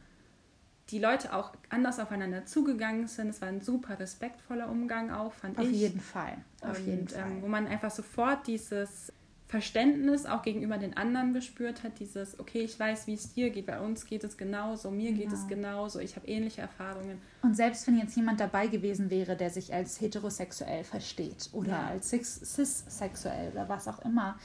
die 0.89 0.99
Leute 0.99 1.35
auch 1.35 1.53
anders 1.69 2.01
aufeinander 2.01 2.47
zugegangen 2.47 3.07
sind. 3.07 3.29
Es 3.29 3.43
war 3.43 3.49
ein 3.49 3.61
super 3.61 3.99
respektvoller 4.01 4.71
Umgang 4.71 5.11
auch, 5.11 5.35
fand 5.35 5.59
Auf 5.59 5.67
ich. 5.67 5.73
jeden 5.73 6.01
Fall. 6.01 6.39
Auf 6.63 6.79
und, 6.79 6.87
jeden 6.87 7.09
Fall. 7.09 7.31
Ähm, 7.31 7.43
wo 7.43 7.49
man 7.49 7.67
einfach 7.67 7.91
sofort 7.91 8.47
dieses 8.47 9.13
Verständnis 9.51 10.27
auch 10.27 10.43
gegenüber 10.43 10.79
den 10.79 10.97
anderen 10.97 11.35
gespürt 11.35 11.83
hat, 11.83 11.99
dieses, 11.99 12.39
okay, 12.39 12.61
ich 12.61 12.79
weiß, 12.79 13.09
wie 13.09 13.15
es 13.15 13.33
dir 13.35 13.51
geht, 13.51 13.67
bei 13.67 13.81
uns 13.81 14.07
geht 14.07 14.23
es 14.23 14.37
genauso, 14.37 14.93
mir 14.93 15.11
geht 15.11 15.33
es 15.33 15.49
Genau. 15.49 15.69
genauso, 15.71 15.99
ich 15.99 16.15
habe 16.15 16.29
ähnliche 16.29 16.61
Erfahrungen. 16.61 17.21
Und 17.43 17.57
selbst 17.57 17.85
wenn 17.89 17.99
jetzt 17.99 18.15
jemand 18.17 18.39
dabei 18.39 18.69
gewesen 18.69 19.11
wäre, 19.11 19.37
der 19.37 19.51
sich 19.51 19.75
als 19.75 20.01
heterosexuell 20.01 20.85
versteht 20.85 21.51
oder 21.53 21.71
Ja. 21.73 21.87
als 21.89 22.13
cis- 22.13 22.45
cis-sexuell 22.45 23.51
oder 23.51 23.69
was 23.69 23.89
auch 23.89 23.99
immer 24.05 24.39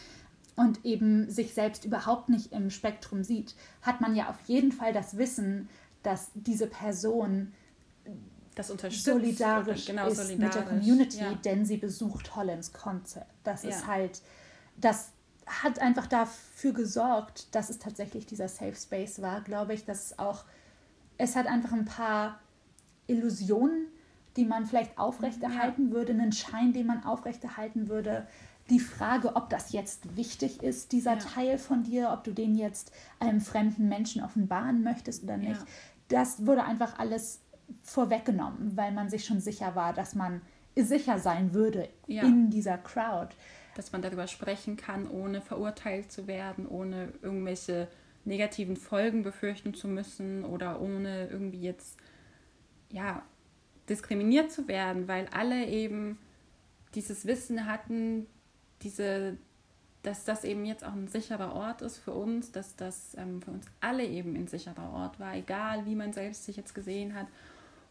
und 0.56 0.84
eben 0.84 1.30
sich 1.30 1.54
selbst 1.54 1.86
überhaupt 1.86 2.30
nicht 2.30 2.52
im 2.52 2.72
Spektrum 2.72 3.24
sieht, 3.24 3.54
hat 3.84 4.02
man 4.02 4.16
ja 4.16 4.30
auf 4.32 4.40
jeden 4.48 4.72
Fall 4.72 4.92
das 4.92 5.18
Wissen, 5.20 5.70
dass 6.02 6.32
diese 6.34 6.66
Person 6.66 7.54
das 8.56 8.70
solidarisch 8.70 9.86
genau, 9.86 10.08
ist 10.08 10.18
solidarisch. 10.18 10.30
mit 10.40 10.56
der 10.56 10.64
Community, 10.64 11.18
ja. 11.20 11.34
denn 11.46 11.64
sie 11.66 11.78
besucht 11.78 12.36
Hollands 12.36 12.74
Konzert. 12.74 13.28
Das 13.44 13.62
ja. 13.64 13.70
ist 13.70 13.86
halt, 13.86 14.22
das 14.78 15.12
hat 15.46 15.80
einfach 15.80 16.08
dafür 16.08 16.74
gesorgt, 16.74 17.54
dass 17.54 17.70
es 17.70 17.80
tatsächlich 17.80 18.26
dieser 18.26 18.48
Safe 18.48 18.76
Space 18.76 19.22
war, 19.22 19.42
glaube 19.42 19.74
ich, 19.74 19.86
dass 19.86 20.06
es 20.06 20.20
auch, 20.20 20.44
es 21.18 21.36
hat 21.36 21.48
einfach 21.48 21.72
ein 21.72 21.86
paar 21.86 22.40
Illusionen, 23.08 23.88
die 24.38 24.46
man 24.46 24.66
vielleicht 24.66 24.98
aufrechterhalten 24.98 25.90
ja. 25.90 25.94
würde, 25.94 26.14
einen 26.14 26.32
Schein, 26.32 26.74
den 26.74 26.88
man 26.88 27.04
aufrechterhalten 27.04 27.88
würde. 27.88 28.28
Die 28.70 28.80
Frage, 28.80 29.36
ob 29.36 29.50
das 29.50 29.72
jetzt 29.72 30.18
wichtig 30.18 30.64
ist, 30.64 30.92
dieser 30.92 31.14
ja. 31.14 31.20
Teil 31.20 31.58
von 31.58 31.84
dir, 31.84 32.12
ob 32.12 32.24
du 32.24 32.34
den 32.34 32.56
jetzt 32.56 32.92
einem 33.20 33.40
fremden 33.40 33.88
Menschen 33.88 34.24
offenbaren 34.24 34.84
möchtest 34.84 35.24
oder 35.24 35.38
nicht, 35.38 35.62
ja. 35.62 35.68
das 36.08 36.46
wurde 36.46 36.64
einfach 36.64 36.98
alles 36.98 37.42
vorweggenommen, 37.84 38.76
weil 38.76 38.92
man 38.92 39.10
sich 39.10 39.26
schon 39.26 39.40
sicher 39.40 39.76
war, 39.76 39.94
dass 39.94 40.16
man 40.16 40.42
sicher 40.76 41.20
sein 41.20 41.54
würde 41.54 41.90
in 42.08 42.50
dieser 42.50 42.78
Crowd. 42.78 43.36
Dass 43.76 43.92
man 43.92 44.02
darüber 44.02 44.28
sprechen 44.28 44.78
kann, 44.78 45.10
ohne 45.10 45.42
verurteilt 45.42 46.12
zu 46.12 46.28
werden, 46.28 46.66
ohne 46.68 47.10
irgendwelche 47.22 47.90
negativen 48.24 48.78
Folgen 48.78 49.22
befürchten 49.22 49.74
zu 49.74 49.88
müssen 49.88 50.46
oder 50.46 50.82
ohne 50.82 51.28
irgendwie 51.28 51.62
jetzt 51.62 51.98
ja 52.90 53.22
diskriminiert 53.90 54.52
zu 54.52 54.68
werden, 54.68 55.08
weil 55.08 55.28
alle 55.32 55.68
eben 55.68 56.18
dieses 56.96 57.26
Wissen 57.26 57.66
hatten, 57.66 58.26
diese, 58.82 59.38
dass 60.02 60.24
das 60.24 60.44
eben 60.44 60.66
jetzt 60.66 60.84
auch 60.84 60.94
ein 60.94 61.08
sicherer 61.08 61.54
Ort 61.54 61.82
ist 61.82 61.98
für 61.98 62.12
uns, 62.12 62.52
dass 62.52 62.76
das 62.76 63.16
ähm, 63.18 63.42
für 63.42 63.52
uns 63.52 63.68
alle 63.82 64.06
eben 64.06 64.36
ein 64.36 64.48
sicherer 64.48 64.92
Ort 64.92 65.20
war, 65.20 65.36
egal 65.36 65.86
wie 65.86 65.96
man 65.96 66.14
selbst 66.14 66.46
sich 66.46 66.58
jetzt 66.58 66.74
gesehen 66.74 67.14
hat. 67.14 67.28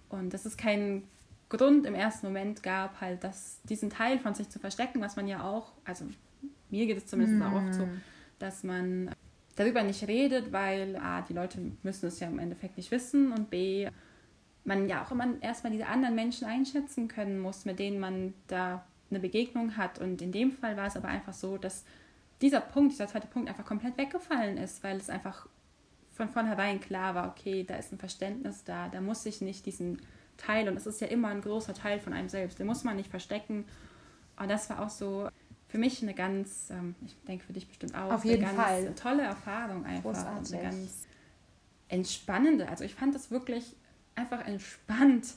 Und 0.09 0.33
dass 0.33 0.45
es 0.45 0.57
keinen 0.57 1.09
Grund 1.49 1.87
im 1.87 1.95
ersten 1.95 2.27
Moment 2.27 2.63
gab, 2.63 3.01
halt 3.01 3.23
das, 3.25 3.61
diesen 3.65 3.91
Teil 3.91 4.19
von 4.19 4.35
sich 4.35 4.49
zu 4.49 4.59
verstecken, 4.59 5.01
was 5.01 5.17
man 5.17 5.29
ja 5.29 5.45
auch, 5.45 5.73
also 5.85 6.07
mir 6.71 6.87
geht 6.87 6.97
es 6.97 7.07
zumindest 7.07 7.39
mm. 7.39 7.43
auch 7.43 7.53
oft 7.53 7.75
so, 7.75 7.89
dass 8.39 8.65
man 8.65 9.11
darüber 9.57 9.83
nicht 9.83 10.07
redet, 10.09 10.53
weil 10.53 10.97
A, 10.97 11.23
die 11.23 11.33
Leute 11.33 11.59
müssen 11.83 12.07
es 12.07 12.21
ja 12.21 12.29
im 12.29 12.39
Endeffekt 12.39 12.77
nicht 12.77 12.91
wissen 12.91 13.33
und 13.33 13.51
B, 13.51 13.89
man 14.65 14.89
ja 14.89 15.05
auch 15.05 15.11
immer 15.11 15.29
erstmal 15.41 15.73
diese 15.73 15.87
anderen 15.87 16.15
Menschen 16.15 16.47
einschätzen 16.47 17.09
können 17.09 17.39
muss, 17.39 17.65
mit 17.65 17.79
denen 17.79 18.01
man 18.01 18.35
da 18.49 18.85
eine 19.11 19.21
Begegnung 19.21 19.77
hat. 19.77 19.99
Und 19.99 20.23
in 20.23 20.33
dem 20.33 20.53
Fall 20.53 20.77
war 20.77 20.87
es 20.87 20.97
aber 20.97 21.09
einfach 21.09 21.35
so, 21.35 21.59
dass 21.59 21.85
dieser 22.41 22.61
Punkt, 22.61 22.93
dieser 22.93 23.07
zweite 23.07 23.27
Punkt 23.27 23.49
einfach 23.49 23.67
komplett 23.67 23.97
weggefallen 23.99 24.57
ist, 24.57 24.83
weil 24.83 24.97
es 24.97 25.11
einfach 25.11 25.47
von 26.13 26.29
vornherein 26.29 26.81
klar 26.81 27.15
war, 27.15 27.29
okay, 27.29 27.65
da 27.65 27.77
ist 27.77 27.93
ein 27.93 27.99
Verständnis 27.99 28.65
da, 28.65 28.89
da 28.89 29.01
muss 29.01 29.27
ich 29.27 29.41
nicht 29.41 29.67
diesen 29.67 30.01
Teil, 30.37 30.69
und 30.69 30.75
das 30.75 30.87
ist 30.87 31.01
ja 31.01 31.07
immer 31.07 31.29
ein 31.29 31.41
großer 31.41 31.75
Teil 31.75 32.01
von 32.01 32.13
einem 32.13 32.29
selbst, 32.29 32.59
den 32.59 32.67
muss 32.67 32.85
man 32.85 32.97
nicht 32.97 33.11
verstecken. 33.11 33.65
Und 34.37 34.51
das 34.51 34.69
war 34.71 34.83
auch 34.83 34.91
so 34.91 35.29
für 35.69 35.79
mich 35.79 36.03
eine 36.03 36.15
ganz, 36.15 36.71
ähm, 36.71 36.95
ich 37.05 37.17
denke 37.27 37.45
für 37.45 37.53
dich 37.53 37.67
bestimmt 37.67 37.95
auch, 37.95 38.13
Auf 38.13 38.25
jeden 38.25 38.45
eine 38.45 38.57
ganz 38.57 38.69
Fall. 38.69 38.95
tolle 38.95 39.23
Erfahrung 39.23 39.85
einfach. 39.85 40.13
Großartig. 40.13 40.55
Eine 40.55 40.63
ganz 40.63 41.07
entspannende. 41.89 42.69
Also 42.69 42.85
ich 42.85 42.95
fand 42.95 43.15
das 43.15 43.31
wirklich 43.31 43.77
einfach 44.15 44.47
entspannt, 44.47 45.35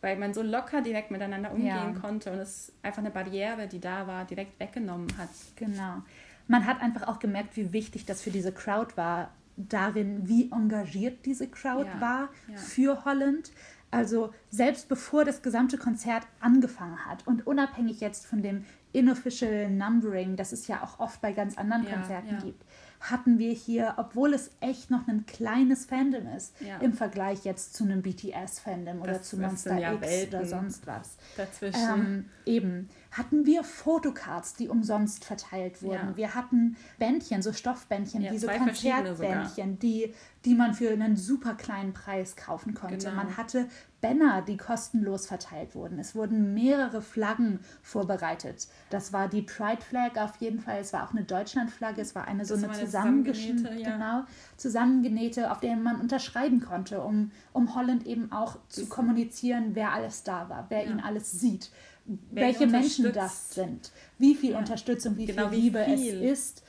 weil 0.00 0.16
man 0.16 0.32
so 0.32 0.42
locker 0.42 0.80
direkt 0.80 1.10
miteinander 1.10 1.50
umgehen 1.50 1.66
ja. 1.66 2.00
konnte 2.00 2.32
und 2.32 2.38
es 2.38 2.72
einfach 2.82 3.00
eine 3.00 3.10
Barriere, 3.10 3.66
die 3.66 3.80
da 3.80 4.06
war, 4.06 4.24
direkt 4.24 4.58
weggenommen 4.60 5.08
hat. 5.18 5.30
Genau. 5.56 6.02
Man 6.46 6.66
hat 6.66 6.80
einfach 6.80 7.06
auch 7.06 7.18
gemerkt, 7.18 7.56
wie 7.56 7.72
wichtig 7.72 8.06
das 8.06 8.22
für 8.22 8.30
diese 8.30 8.52
Crowd 8.52 8.96
war, 8.96 9.30
darin, 9.58 10.28
wie 10.28 10.50
engagiert 10.50 11.26
diese 11.26 11.48
Crowd 11.48 11.88
ja. 11.88 12.00
war 12.00 12.28
ja. 12.48 12.56
für 12.56 13.04
Holland. 13.04 13.50
Also 13.90 14.34
selbst 14.50 14.88
bevor 14.88 15.24
das 15.24 15.42
gesamte 15.42 15.78
Konzert 15.78 16.24
angefangen 16.40 17.06
hat 17.06 17.26
und 17.26 17.46
unabhängig 17.46 18.00
jetzt 18.00 18.26
von 18.26 18.42
dem 18.42 18.64
inofficial 18.92 19.70
Numbering, 19.70 20.36
das 20.36 20.52
es 20.52 20.66
ja 20.66 20.82
auch 20.82 21.00
oft 21.00 21.20
bei 21.20 21.32
ganz 21.32 21.56
anderen 21.56 21.86
Konzerten 21.86 22.38
gibt, 22.42 22.64
hatten 23.00 23.38
wir 23.38 23.52
hier, 23.52 23.94
obwohl 23.96 24.34
es 24.34 24.50
echt 24.60 24.90
noch 24.90 25.06
ein 25.08 25.26
kleines 25.26 25.86
Fandom 25.86 26.26
ist, 26.36 26.54
ja. 26.60 26.78
im 26.78 26.92
Vergleich 26.92 27.44
jetzt 27.44 27.74
zu 27.74 27.84
einem 27.84 28.02
BTS-Fandom 28.02 29.00
oder 29.00 29.22
zu 29.22 29.38
Monster 29.38 29.78
ja 29.78 29.92
X 29.92 30.02
Welten 30.02 30.38
oder 30.40 30.48
sonst 30.48 30.86
was. 30.86 31.16
Dazwischen. 31.36 31.80
Ähm, 31.80 32.24
eben, 32.44 32.88
hatten 33.10 33.46
wir 33.46 33.64
Fotocards, 33.64 34.54
die 34.54 34.68
umsonst 34.68 35.24
verteilt 35.24 35.82
wurden. 35.82 36.10
Ja. 36.10 36.16
Wir 36.16 36.34
hatten 36.34 36.76
Bändchen, 36.98 37.42
so 37.42 37.52
Stoffbändchen, 37.52 38.22
ja, 38.22 38.30
diese 38.30 38.48
Konzertbändchen, 38.48 39.78
die, 39.78 40.14
die 40.44 40.54
man 40.54 40.74
für 40.74 40.90
einen 40.90 41.16
super 41.16 41.54
kleinen 41.54 41.92
Preis 41.92 42.36
kaufen 42.36 42.74
konnte. 42.74 42.98
Genau. 43.08 43.16
Man 43.16 43.36
hatte 43.36 43.68
Banner, 44.00 44.42
die 44.42 44.56
kostenlos 44.56 45.26
verteilt 45.26 45.74
wurden. 45.74 45.98
Es 45.98 46.14
wurden 46.14 46.54
mehrere 46.54 47.02
Flaggen 47.02 47.60
vorbereitet. 47.82 48.68
Das 48.90 49.12
war 49.12 49.28
die 49.28 49.42
Pride 49.42 49.82
Flag 49.82 50.16
auf 50.16 50.36
jeden 50.36 50.60
Fall. 50.60 50.78
Es 50.78 50.92
war 50.92 51.04
auch 51.04 51.10
eine 51.10 51.24
Deutschland-Flagge. 51.24 52.00
Es 52.00 52.14
war 52.14 52.28
eine 52.28 52.40
das 52.40 52.48
so 52.48 52.54
eine 52.54 52.68
zusammengenähte, 52.88 53.74
ja. 53.74 53.90
genau, 53.92 54.24
zusammengenähte, 54.56 55.50
auf 55.50 55.60
der 55.60 55.76
man 55.76 56.00
unterschreiben 56.00 56.60
konnte, 56.60 57.00
um, 57.00 57.30
um 57.52 57.74
Holland 57.74 58.06
eben 58.06 58.32
auch 58.32 58.58
zu 58.68 58.86
kommunizieren, 58.86 59.74
wer 59.74 59.92
alles 59.92 60.22
da 60.22 60.48
war, 60.48 60.66
wer 60.68 60.84
ja. 60.84 60.90
ihn 60.90 61.00
alles 61.00 61.30
sieht, 61.32 61.70
wer 62.04 62.46
welche 62.46 62.66
Menschen 62.66 63.12
das 63.12 63.54
sind, 63.54 63.92
wie 64.18 64.34
viel 64.34 64.52
ja. 64.52 64.58
Unterstützung, 64.58 65.16
wie 65.16 65.26
genau, 65.26 65.48
viel 65.48 65.58
Liebe 65.58 65.84
wie 65.86 65.96
viel. 65.96 66.24
es 66.24 66.40
ist. 66.40 66.62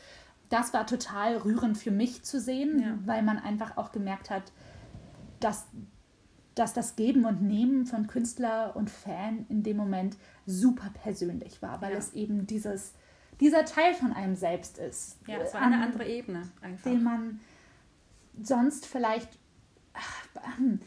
Das 0.49 0.73
war 0.73 0.87
total 0.87 1.37
rührend 1.37 1.77
für 1.77 1.91
mich 1.91 2.23
zu 2.23 2.39
sehen, 2.39 3.03
weil 3.05 3.21
man 3.21 3.37
einfach 3.37 3.77
auch 3.77 3.91
gemerkt 3.91 4.31
hat, 4.31 4.51
dass 5.39 5.67
dass 6.59 6.73
das 6.73 6.97
Geben 6.97 7.23
und 7.25 7.41
Nehmen 7.41 7.85
von 7.85 8.07
Künstler 8.07 8.75
und 8.75 8.89
Fan 8.89 9.45
in 9.47 9.63
dem 9.63 9.77
Moment 9.77 10.17
super 10.45 10.89
persönlich 11.03 11.61
war, 11.61 11.81
weil 11.81 11.93
ja. 11.93 11.97
es 11.97 12.13
eben 12.13 12.47
dieses, 12.47 12.93
dieser 13.39 13.65
Teil 13.65 13.93
von 13.93 14.13
einem 14.13 14.35
selbst 14.35 14.77
ist. 14.77 15.17
Ja, 15.27 15.37
es 15.37 15.53
war 15.53 15.61
eine 15.61 15.81
andere 15.81 16.07
Ebene 16.07 16.49
einfach. 16.61 16.83
Den 16.83 17.03
man 17.03 17.39
sonst 18.41 18.85
vielleicht 18.85 19.37
hm, 20.57 20.79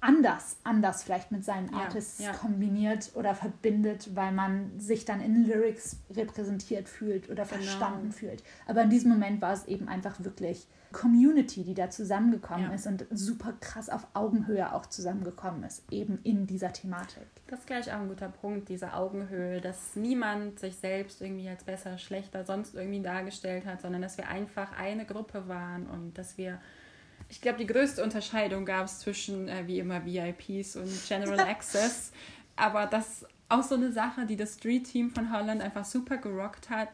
anders, 0.00 0.56
anders 0.64 1.02
vielleicht 1.02 1.32
mit 1.32 1.44
seinen 1.44 1.74
Artists 1.74 2.20
ja, 2.20 2.32
ja. 2.32 2.32
kombiniert 2.32 3.10
oder 3.14 3.34
verbindet, 3.34 4.14
weil 4.14 4.32
man 4.32 4.78
sich 4.78 5.04
dann 5.04 5.20
in 5.20 5.44
Lyrics 5.44 5.96
repräsentiert 6.14 6.88
fühlt 6.88 7.28
oder 7.30 7.44
genau. 7.44 7.56
verstanden 7.56 8.12
fühlt. 8.12 8.42
Aber 8.66 8.82
in 8.82 8.90
diesem 8.90 9.10
Moment 9.10 9.42
war 9.42 9.52
es 9.52 9.66
eben 9.66 9.88
einfach 9.88 10.22
wirklich 10.22 10.66
Community, 10.92 11.64
die 11.64 11.74
da 11.74 11.90
zusammengekommen 11.90 12.68
ja. 12.68 12.74
ist 12.74 12.86
und 12.86 13.06
super 13.10 13.52
krass 13.60 13.90
auf 13.90 14.06
Augenhöhe 14.14 14.72
auch 14.72 14.86
zusammengekommen 14.86 15.64
ist, 15.64 15.82
eben 15.90 16.18
in 16.22 16.46
dieser 16.46 16.72
Thematik. 16.72 17.26
Das 17.46 17.60
ist 17.60 17.66
gleich 17.66 17.92
auch 17.92 18.00
ein 18.00 18.08
guter 18.08 18.28
Punkt, 18.28 18.68
diese 18.68 18.94
Augenhöhe, 18.94 19.60
dass 19.60 19.96
niemand 19.96 20.58
sich 20.58 20.76
selbst 20.76 21.20
irgendwie 21.20 21.48
als 21.48 21.64
besser, 21.64 21.98
schlechter, 21.98 22.44
sonst 22.44 22.74
irgendwie 22.74 23.02
dargestellt 23.02 23.66
hat, 23.66 23.82
sondern 23.82 24.00
dass 24.00 24.16
wir 24.16 24.28
einfach 24.28 24.78
eine 24.78 25.04
Gruppe 25.04 25.48
waren 25.48 25.86
und 25.86 26.16
dass 26.16 26.38
wir, 26.38 26.58
ich 27.28 27.40
glaube, 27.40 27.58
die 27.58 27.66
größte 27.66 28.02
Unterscheidung 28.02 28.64
gab 28.64 28.86
es 28.86 29.00
zwischen, 29.00 29.48
äh, 29.48 29.66
wie 29.66 29.78
immer, 29.78 30.04
VIPs 30.04 30.76
und 30.76 30.90
General 31.06 31.40
Access, 31.48 32.12
aber 32.56 32.86
das 32.86 33.26
auch 33.48 33.62
so 33.62 33.76
eine 33.76 33.92
Sache, 33.92 34.26
die 34.26 34.36
das 34.36 34.54
Street 34.54 34.84
Team 34.84 35.10
von 35.10 35.32
Holland 35.32 35.62
einfach 35.62 35.84
super 35.84 36.18
gerockt 36.18 36.68
hat, 36.68 36.90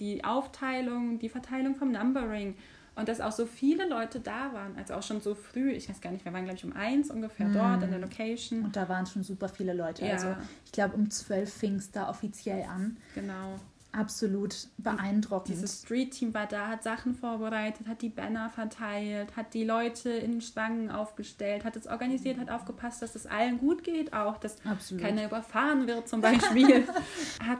die 0.00 0.24
Aufteilung, 0.24 1.18
die 1.18 1.28
Verteilung 1.28 1.76
vom 1.76 1.92
Numbering 1.92 2.54
und 2.98 3.08
dass 3.08 3.20
auch 3.20 3.32
so 3.32 3.46
viele 3.46 3.88
Leute 3.88 4.18
da 4.18 4.52
waren, 4.52 4.76
also 4.76 4.94
auch 4.94 5.02
schon 5.02 5.20
so 5.20 5.34
früh, 5.34 5.70
ich 5.70 5.88
weiß 5.88 6.00
gar 6.00 6.10
nicht, 6.10 6.24
wir 6.24 6.32
waren, 6.32 6.44
glaube 6.44 6.58
ich, 6.58 6.64
um 6.64 6.72
eins 6.72 7.10
ungefähr 7.10 7.46
mm. 7.46 7.52
dort 7.52 7.82
in 7.84 7.90
der 7.90 8.00
Location. 8.00 8.64
Und 8.64 8.74
da 8.74 8.88
waren 8.88 9.06
schon 9.06 9.22
super 9.22 9.48
viele 9.48 9.72
Leute. 9.72 10.04
Ja. 10.04 10.14
Also 10.14 10.34
ich 10.64 10.72
glaube, 10.72 10.96
um 10.96 11.08
zwölf 11.08 11.52
fing 11.52 11.76
es 11.76 11.92
da 11.92 12.08
offiziell 12.08 12.64
an. 12.64 12.96
Genau. 13.14 13.60
Absolut 13.92 14.68
beeindruckend. 14.76 15.48
dieses 15.48 15.82
Street-Team 15.82 16.34
war 16.34 16.46
da, 16.46 16.68
hat 16.68 16.82
Sachen 16.82 17.14
vorbereitet, 17.14 17.88
hat 17.88 18.02
die 18.02 18.10
Banner 18.10 18.50
verteilt, 18.50 19.34
hat 19.36 19.54
die 19.54 19.64
Leute 19.64 20.10
in 20.10 20.40
Stangen 20.40 20.90
aufgestellt, 20.90 21.64
hat 21.64 21.74
es 21.74 21.86
organisiert, 21.86 22.38
hat 22.38 22.50
aufgepasst, 22.50 23.00
dass 23.00 23.14
es 23.14 23.26
allen 23.26 23.58
gut 23.58 23.84
geht, 23.84 24.12
auch 24.12 24.36
dass 24.36 24.64
Absolut. 24.66 25.02
keiner 25.02 25.24
überfahren 25.24 25.86
wird 25.86 26.08
zum 26.08 26.20
Beispiel. 26.20 26.86
hat 27.42 27.58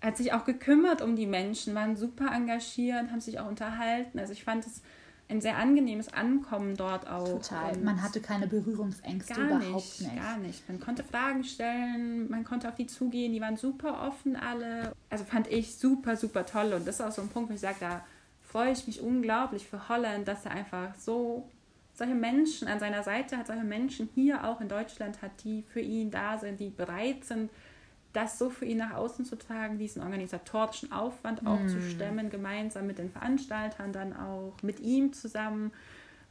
hat 0.00 0.16
sich 0.16 0.32
auch 0.32 0.44
gekümmert 0.44 1.02
um 1.02 1.16
die 1.16 1.26
Menschen, 1.26 1.74
waren 1.74 1.96
super 1.96 2.30
engagiert, 2.32 3.10
haben 3.10 3.20
sich 3.20 3.40
auch 3.40 3.48
unterhalten. 3.48 4.18
Also 4.18 4.32
ich 4.32 4.44
fand 4.44 4.64
es 4.64 4.80
ein 5.28 5.40
sehr 5.40 5.58
angenehmes 5.58 6.12
Ankommen 6.12 6.76
dort 6.76 7.06
auch. 7.08 7.40
Total. 7.42 7.74
Und 7.74 7.84
man 7.84 8.02
hatte 8.02 8.20
keine 8.20 8.46
Berührungsängste 8.46 9.34
gar 9.34 9.44
überhaupt 9.44 9.74
nicht, 9.74 10.00
nicht. 10.00 10.16
Gar 10.16 10.38
nicht. 10.38 10.68
Man 10.68 10.80
konnte 10.80 11.04
Fragen 11.04 11.44
stellen, 11.44 12.30
man 12.30 12.44
konnte 12.44 12.68
auf 12.68 12.76
die 12.76 12.86
zugehen, 12.86 13.32
die 13.32 13.40
waren 13.40 13.56
super 13.56 14.06
offen 14.06 14.36
alle. 14.36 14.92
Also 15.10 15.24
fand 15.24 15.46
ich 15.48 15.76
super, 15.76 16.16
super 16.16 16.46
toll. 16.46 16.72
Und 16.72 16.86
das 16.86 16.96
ist 16.96 17.00
auch 17.02 17.12
so 17.12 17.22
ein 17.22 17.28
Punkt, 17.28 17.50
wo 17.50 17.54
ich 17.54 17.60
sage, 17.60 17.76
da 17.80 18.04
freue 18.40 18.72
ich 18.72 18.86
mich 18.86 19.02
unglaublich 19.02 19.66
für 19.66 19.88
Holland, 19.88 20.26
dass 20.26 20.46
er 20.46 20.52
einfach 20.52 20.94
so 20.94 21.48
solche 21.92 22.14
Menschen 22.14 22.68
an 22.68 22.78
seiner 22.78 23.02
Seite 23.02 23.36
hat, 23.36 23.48
solche 23.48 23.64
Menschen 23.64 24.08
hier 24.14 24.44
auch 24.44 24.60
in 24.60 24.68
Deutschland 24.68 25.20
hat, 25.20 25.32
die 25.44 25.62
für 25.62 25.80
ihn 25.80 26.10
da 26.10 26.38
sind, 26.38 26.60
die 26.60 26.70
bereit 26.70 27.24
sind, 27.24 27.50
das 28.12 28.38
so 28.38 28.50
für 28.50 28.64
ihn 28.64 28.78
nach 28.78 28.94
außen 28.94 29.24
zu 29.24 29.36
tragen, 29.36 29.78
diesen 29.78 30.02
organisatorischen 30.02 30.92
Aufwand 30.92 31.46
auch 31.46 31.60
mm. 31.60 31.68
zu 31.68 31.82
stemmen, 31.82 32.30
gemeinsam 32.30 32.86
mit 32.86 32.98
den 32.98 33.10
Veranstaltern 33.10 33.92
dann 33.92 34.14
auch, 34.14 34.54
mit 34.62 34.80
ihm 34.80 35.12
zusammen, 35.12 35.72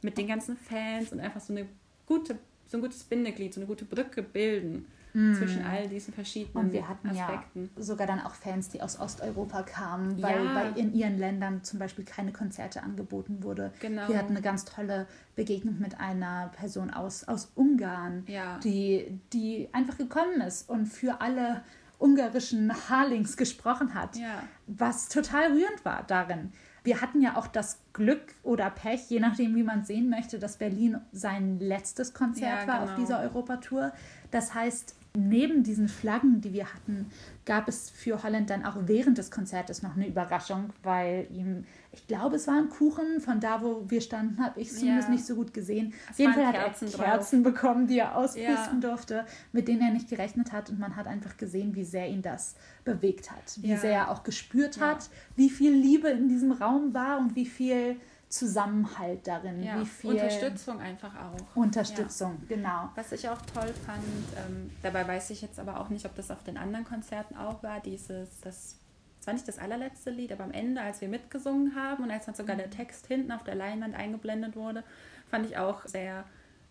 mit 0.02 0.18
den 0.18 0.26
ganzen 0.26 0.56
Fans 0.56 1.12
und 1.12 1.20
einfach 1.20 1.40
so 1.40 1.52
eine 1.52 1.66
gute 2.06 2.38
so 2.68 2.76
ein 2.76 2.82
gutes 2.82 3.02
Bindeglied, 3.04 3.54
so 3.54 3.60
eine 3.60 3.66
gute 3.66 3.86
Brücke 3.86 4.22
bilden 4.22 4.86
mm. 5.18 5.34
zwischen 5.34 5.64
all 5.64 5.88
diesen 5.88 6.14
verschiedenen 6.14 6.66
Und 6.66 6.72
wir 6.72 6.88
hatten 6.88 7.08
Aspekten. 7.08 7.70
ja 7.76 7.82
sogar 7.82 8.06
dann 8.06 8.20
auch 8.20 8.34
Fans, 8.34 8.68
die 8.68 8.80
aus 8.80 8.98
Osteuropa 8.98 9.62
kamen, 9.62 10.22
weil, 10.22 10.44
ja. 10.44 10.54
weil 10.54 10.78
in 10.78 10.94
ihren 10.94 11.18
Ländern 11.18 11.64
zum 11.64 11.78
Beispiel 11.78 12.04
keine 12.04 12.32
Konzerte 12.32 12.82
angeboten 12.82 13.42
wurde. 13.42 13.72
Genau. 13.80 14.08
Wir 14.08 14.18
hatten 14.18 14.30
eine 14.30 14.42
ganz 14.42 14.64
tolle 14.64 15.06
Begegnung 15.36 15.78
mit 15.78 15.98
einer 16.00 16.50
Person 16.56 16.90
aus, 16.90 17.24
aus 17.24 17.50
Ungarn, 17.54 18.24
ja. 18.26 18.58
die, 18.58 19.20
die 19.32 19.68
einfach 19.72 19.98
gekommen 19.98 20.40
ist 20.40 20.68
und 20.68 20.86
für 20.86 21.20
alle 21.20 21.62
ungarischen 21.98 22.72
Harlings 22.88 23.36
gesprochen 23.36 23.94
hat, 23.94 24.16
ja. 24.16 24.42
was 24.66 25.08
total 25.08 25.52
rührend 25.52 25.84
war 25.84 26.04
darin. 26.06 26.52
Wir 26.84 27.00
hatten 27.00 27.20
ja 27.20 27.36
auch 27.36 27.48
das 27.48 27.80
Glück 27.92 28.34
oder 28.42 28.70
Pech, 28.70 29.10
je 29.10 29.20
nachdem, 29.20 29.54
wie 29.56 29.62
man 29.62 29.84
sehen 29.84 30.08
möchte, 30.08 30.38
dass 30.38 30.56
Berlin 30.56 31.00
sein 31.12 31.58
letztes 31.58 32.14
Konzert 32.14 32.62
ja, 32.62 32.66
war 32.66 32.80
genau. 32.80 32.92
auf 32.92 32.98
dieser 32.98 33.20
Europatour. 33.20 33.92
Das 34.30 34.54
heißt, 34.54 34.94
neben 35.16 35.62
diesen 35.62 35.88
Flaggen, 35.88 36.40
die 36.40 36.52
wir 36.52 36.72
hatten, 36.72 37.06
gab 37.44 37.68
es 37.68 37.90
für 37.90 38.22
Holland 38.22 38.50
dann 38.50 38.64
auch 38.64 38.76
während 38.82 39.18
des 39.18 39.30
Konzertes 39.30 39.82
noch 39.82 39.96
eine 39.96 40.06
Überraschung, 40.06 40.70
weil 40.82 41.26
ihm, 41.30 41.64
ich 41.92 42.06
glaube, 42.06 42.36
es 42.36 42.46
war 42.46 42.58
ein 42.58 42.68
Kuchen, 42.68 43.20
von 43.20 43.40
da, 43.40 43.62
wo 43.62 43.84
wir 43.88 44.00
standen, 44.00 44.42
habe 44.42 44.60
ich 44.60 44.68
es 44.68 44.78
zumindest 44.78 45.08
ja. 45.08 45.14
nicht 45.14 45.24
so 45.24 45.34
gut 45.34 45.54
gesehen. 45.54 45.92
Es 46.04 46.10
Auf 46.10 46.18
jeden 46.18 46.34
Fall 46.34 46.46
hat 46.46 46.54
Kerzen 46.54 46.88
er 46.88 46.98
Kerzen 46.98 47.42
drauf. 47.42 47.54
bekommen, 47.54 47.86
die 47.86 47.98
er 47.98 48.16
auspusten 48.16 48.80
ja. 48.80 48.88
durfte, 48.88 49.24
mit 49.52 49.68
denen 49.68 49.82
er 49.82 49.90
nicht 49.90 50.08
gerechnet 50.08 50.52
hat. 50.52 50.70
Und 50.70 50.78
man 50.78 50.96
hat 50.96 51.06
einfach 51.06 51.36
gesehen, 51.36 51.74
wie 51.74 51.84
sehr 51.84 52.08
ihn 52.08 52.22
das 52.22 52.56
bewegt 52.84 53.30
hat, 53.30 53.58
wie 53.62 53.70
ja. 53.70 53.76
sehr 53.76 53.92
er 53.92 54.10
auch 54.10 54.22
gespürt 54.22 54.80
hat, 54.80 55.08
wie 55.36 55.50
viel 55.50 55.72
Liebe 55.72 56.08
in 56.08 56.28
diesem 56.28 56.52
Raum 56.52 56.94
war 56.94 57.18
und 57.18 57.34
wie 57.34 57.46
viel 57.46 57.96
Zusammenhalt 58.28 59.26
darin. 59.26 59.62
Ja, 59.62 59.80
wie 59.80 59.86
viel 59.86 60.10
Unterstützung 60.10 60.80
einfach 60.80 61.14
auch. 61.14 61.56
Unterstützung, 61.56 62.38
ja. 62.42 62.56
genau. 62.56 62.90
Was 62.94 63.12
ich 63.12 63.28
auch 63.28 63.40
toll 63.42 63.72
fand, 63.86 64.04
ähm, 64.36 64.70
dabei 64.82 65.08
weiß 65.08 65.30
ich 65.30 65.40
jetzt 65.40 65.58
aber 65.58 65.80
auch 65.80 65.88
nicht, 65.88 66.04
ob 66.04 66.14
das 66.14 66.30
auf 66.30 66.42
den 66.44 66.58
anderen 66.58 66.84
Konzerten 66.84 67.36
auch 67.36 67.62
war, 67.62 67.80
dieses, 67.80 68.40
das, 68.40 68.76
war 69.24 69.34
nicht 69.34 69.46
das 69.46 69.58
allerletzte 69.58 70.10
Lied, 70.10 70.32
aber 70.32 70.44
am 70.44 70.52
Ende, 70.52 70.80
als 70.80 71.00
wir 71.00 71.08
mitgesungen 71.08 71.74
haben 71.74 72.04
und 72.04 72.10
als 72.10 72.26
dann 72.26 72.34
sogar 72.34 72.56
der 72.56 72.66
mhm. 72.66 72.72
Text 72.72 73.06
hinten 73.06 73.30
auf 73.30 73.44
der 73.44 73.54
Leinwand 73.54 73.94
eingeblendet 73.94 74.56
wurde, 74.56 74.84
fand 75.30 75.46
ich 75.46 75.56
auch 75.56 75.86
sehr 75.86 76.24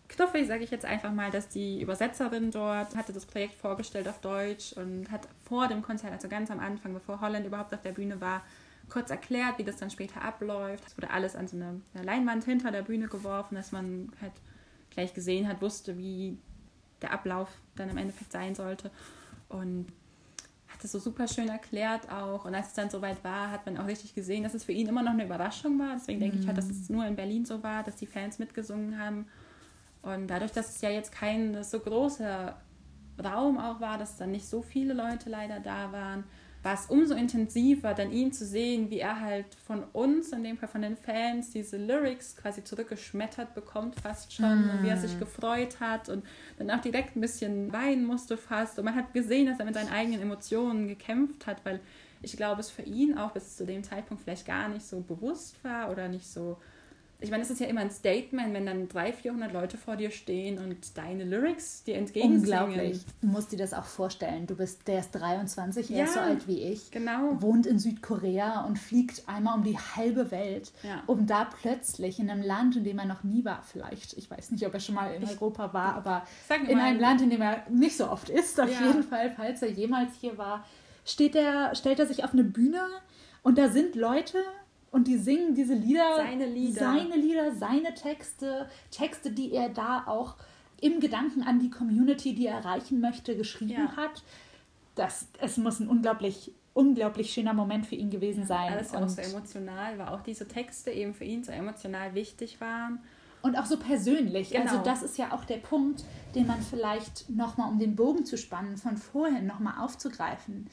knuffig, 0.08 0.46
sage 0.46 0.64
ich 0.64 0.70
jetzt 0.70 0.84
einfach 0.84 1.12
mal, 1.12 1.30
dass 1.30 1.48
die 1.48 1.80
Übersetzerin 1.80 2.50
dort 2.50 2.96
hatte 2.96 3.12
das 3.12 3.26
Projekt 3.26 3.54
vorgestellt 3.54 4.08
auf 4.08 4.20
Deutsch 4.20 4.72
und 4.72 5.10
hat 5.10 5.28
vor 5.44 5.68
dem 5.68 5.82
Konzert, 5.82 6.12
also 6.12 6.28
ganz 6.28 6.50
am 6.50 6.60
Anfang, 6.60 6.94
bevor 6.94 7.20
Holland 7.20 7.46
überhaupt 7.46 7.72
auf 7.74 7.82
der 7.82 7.92
Bühne 7.92 8.20
war, 8.20 8.42
kurz 8.88 9.10
erklärt, 9.10 9.58
wie 9.58 9.64
das 9.64 9.76
dann 9.76 9.90
später 9.90 10.22
abläuft. 10.22 10.84
Es 10.86 10.96
wurde 10.96 11.10
alles 11.10 11.36
an 11.36 11.48
so 11.48 11.56
eine, 11.56 11.80
eine 11.94 12.04
Leinwand 12.04 12.44
hinter 12.44 12.70
der 12.70 12.82
Bühne 12.82 13.08
geworfen, 13.08 13.54
dass 13.54 13.72
man 13.72 14.12
halt 14.20 14.32
gleich 14.90 15.14
gesehen 15.14 15.48
hat, 15.48 15.60
wusste, 15.60 15.98
wie 15.98 16.38
der 17.02 17.12
Ablauf 17.12 17.48
dann 17.76 17.88
im 17.88 17.98
Endeffekt 17.98 18.32
sein 18.32 18.54
sollte. 18.54 18.90
Und 19.48 19.86
hat 20.68 20.84
es 20.84 20.92
so 20.92 20.98
super 20.98 21.26
schön 21.26 21.48
erklärt 21.48 22.10
auch. 22.10 22.44
Und 22.44 22.54
als 22.54 22.68
es 22.68 22.74
dann 22.74 22.90
soweit 22.90 23.22
war, 23.24 23.50
hat 23.50 23.66
man 23.66 23.78
auch 23.78 23.86
richtig 23.86 24.14
gesehen, 24.14 24.42
dass 24.42 24.54
es 24.54 24.64
für 24.64 24.72
ihn 24.72 24.88
immer 24.88 25.02
noch 25.02 25.12
eine 25.12 25.24
Überraschung 25.24 25.78
war. 25.78 25.94
Deswegen 25.94 26.20
denke 26.20 26.38
ich 26.38 26.46
halt, 26.46 26.58
dass 26.58 26.68
es 26.68 26.88
mhm. 26.88 26.96
nur 26.96 27.06
in 27.06 27.16
Berlin 27.16 27.44
so 27.44 27.62
war, 27.62 27.82
dass 27.82 27.96
die 27.96 28.06
Fans 28.06 28.38
mitgesungen 28.38 28.98
haben. 28.98 29.26
Und 30.02 30.28
dadurch, 30.28 30.52
dass 30.52 30.76
es 30.76 30.80
ja 30.80 30.90
jetzt 30.90 31.12
kein 31.12 31.62
so 31.64 31.80
großer 31.80 32.56
Raum 33.22 33.58
auch 33.58 33.80
war, 33.80 33.98
dass 33.98 34.16
dann 34.16 34.30
nicht 34.30 34.46
so 34.46 34.62
viele 34.62 34.94
Leute 34.94 35.28
leider 35.28 35.58
da 35.60 35.90
waren, 35.92 36.24
war 36.62 36.74
es 36.74 36.86
umso 36.86 37.14
intensiver, 37.14 37.94
dann 37.94 38.10
ihn 38.10 38.32
zu 38.32 38.44
sehen, 38.44 38.90
wie 38.90 38.98
er 38.98 39.20
halt 39.20 39.46
von 39.66 39.84
uns, 39.92 40.32
in 40.32 40.42
dem 40.42 40.58
Fall 40.58 40.68
von 40.68 40.82
den 40.82 40.96
Fans, 40.96 41.50
diese 41.50 41.76
Lyrics 41.76 42.36
quasi 42.36 42.64
zurückgeschmettert 42.64 43.54
bekommt, 43.54 44.00
fast 44.00 44.32
schon, 44.32 44.66
mm. 44.66 44.70
und 44.70 44.82
wie 44.82 44.88
er 44.88 44.96
sich 44.96 45.14
mm. 45.16 45.20
gefreut 45.20 45.80
hat 45.80 46.08
und 46.08 46.24
dann 46.58 46.70
auch 46.70 46.80
direkt 46.80 47.16
ein 47.16 47.20
bisschen 47.20 47.72
weinen 47.72 48.04
musste 48.04 48.36
fast. 48.36 48.78
Und 48.78 48.86
man 48.86 48.96
hat 48.96 49.12
gesehen, 49.14 49.46
dass 49.46 49.60
er 49.60 49.66
mit 49.66 49.74
seinen 49.74 49.90
eigenen 49.90 50.20
Emotionen 50.20 50.88
gekämpft 50.88 51.46
hat, 51.46 51.64
weil 51.64 51.80
ich 52.22 52.36
glaube, 52.36 52.60
es 52.60 52.70
für 52.70 52.82
ihn 52.82 53.16
auch 53.16 53.30
bis 53.32 53.56
zu 53.56 53.64
dem 53.64 53.84
Zeitpunkt 53.84 54.24
vielleicht 54.24 54.46
gar 54.46 54.68
nicht 54.68 54.84
so 54.84 55.00
bewusst 55.00 55.62
war 55.62 55.90
oder 55.90 56.08
nicht 56.08 56.26
so 56.26 56.56
ich 57.20 57.32
meine, 57.32 57.42
es 57.42 57.50
ist 57.50 57.58
ja 57.58 57.66
immer 57.66 57.80
ein 57.80 57.90
Statement, 57.90 58.54
wenn 58.54 58.64
dann 58.64 58.88
300, 58.88 59.16
400 59.16 59.52
Leute 59.52 59.76
vor 59.76 59.96
dir 59.96 60.12
stehen 60.12 60.58
und 60.58 60.96
deine 60.96 61.24
Lyrics 61.24 61.82
dir 61.82 61.96
entgegensingen. 61.96 62.62
Unglaublich. 62.62 63.00
Du 63.20 63.26
musst 63.26 63.50
dir 63.50 63.56
das 63.56 63.74
auch 63.74 63.86
vorstellen. 63.86 64.46
Du 64.46 64.54
bist, 64.54 64.86
der 64.86 65.00
ist 65.00 65.10
23, 65.10 65.90
er 65.90 65.96
ja, 65.96 66.04
ist 66.04 66.14
so 66.14 66.20
alt 66.20 66.46
wie 66.46 66.62
ich. 66.62 66.92
Genau. 66.92 67.42
Wohnt 67.42 67.66
in 67.66 67.80
Südkorea 67.80 68.64
und 68.66 68.78
fliegt 68.78 69.24
einmal 69.26 69.56
um 69.58 69.64
die 69.64 69.76
halbe 69.76 70.30
Welt, 70.30 70.70
ja. 70.84 71.02
um 71.06 71.26
da 71.26 71.44
plötzlich 71.44 72.20
in 72.20 72.30
einem 72.30 72.42
Land, 72.42 72.76
in 72.76 72.84
dem 72.84 73.00
er 73.00 73.06
noch 73.06 73.24
nie 73.24 73.44
war, 73.44 73.62
vielleicht, 73.64 74.16
ich 74.16 74.30
weiß 74.30 74.52
nicht, 74.52 74.64
ob 74.64 74.74
er 74.74 74.80
schon 74.80 74.94
mal 74.94 75.12
in 75.12 75.22
ich, 75.24 75.30
Europa 75.30 75.72
war, 75.74 75.94
aber 75.94 76.22
in 76.68 76.78
einem 76.78 77.00
Land, 77.00 77.20
in 77.20 77.30
dem 77.30 77.42
er 77.42 77.64
nicht 77.68 77.96
so 77.96 78.08
oft 78.08 78.28
ist, 78.28 78.60
auf 78.60 78.70
ja. 78.70 78.86
jeden 78.86 79.02
Fall, 79.02 79.32
falls 79.36 79.60
er 79.62 79.70
jemals 79.70 80.10
hier 80.20 80.38
war, 80.38 80.64
steht 81.04 81.34
er, 81.34 81.74
stellt 81.74 81.98
er 81.98 82.06
sich 82.06 82.22
auf 82.22 82.32
eine 82.32 82.44
Bühne 82.44 82.82
und 83.42 83.58
da 83.58 83.68
sind 83.68 83.96
Leute, 83.96 84.38
und 84.90 85.06
die 85.06 85.18
singen 85.18 85.54
diese 85.54 85.74
Lieder, 85.74 86.16
seine 86.16 86.46
Lieder, 86.46 86.80
seine 86.80 87.16
Lieder, 87.16 87.54
seine 87.54 87.94
Texte, 87.94 88.68
Texte, 88.90 89.30
die 89.30 89.52
er 89.52 89.68
da 89.68 90.04
auch 90.06 90.36
im 90.80 91.00
Gedanken 91.00 91.42
an 91.42 91.58
die 91.58 91.70
Community, 91.70 92.34
die 92.34 92.46
er 92.46 92.58
erreichen 92.58 93.00
möchte, 93.00 93.36
geschrieben 93.36 93.88
ja. 93.90 93.96
hat. 93.96 94.22
Das, 94.94 95.28
es 95.40 95.56
muss 95.56 95.80
ein 95.80 95.88
unglaublich, 95.88 96.52
unglaublich 96.72 97.32
schöner 97.32 97.52
Moment 97.52 97.86
für 97.86 97.96
ihn 97.96 98.10
gewesen 98.10 98.46
sein. 98.46 98.72
Alles 98.72 98.92
war 98.92 99.04
auch 99.04 99.08
so 99.08 99.20
emotional, 99.20 99.98
weil 99.98 100.08
auch 100.08 100.22
diese 100.22 100.48
Texte 100.48 100.90
eben 100.90 101.14
für 101.14 101.24
ihn 101.24 101.44
so 101.44 101.52
emotional 101.52 102.14
wichtig 102.14 102.60
waren. 102.60 103.00
Und 103.40 103.56
auch 103.56 103.66
so 103.66 103.76
persönlich. 103.76 104.56
Also 104.56 104.68
genau. 104.68 104.70
Also 104.78 104.84
das 104.84 105.02
ist 105.02 105.18
ja 105.18 105.32
auch 105.32 105.44
der 105.44 105.58
Punkt, 105.58 106.04
den 106.34 106.46
man 106.46 106.60
vielleicht 106.60 107.30
nochmal, 107.30 107.70
um 107.70 107.78
den 107.78 107.94
Bogen 107.94 108.24
zu 108.24 108.36
spannen, 108.36 108.76
von 108.76 108.96
vorhin 108.96 109.46
nochmal 109.46 109.74
aufzugreifen 109.84 110.68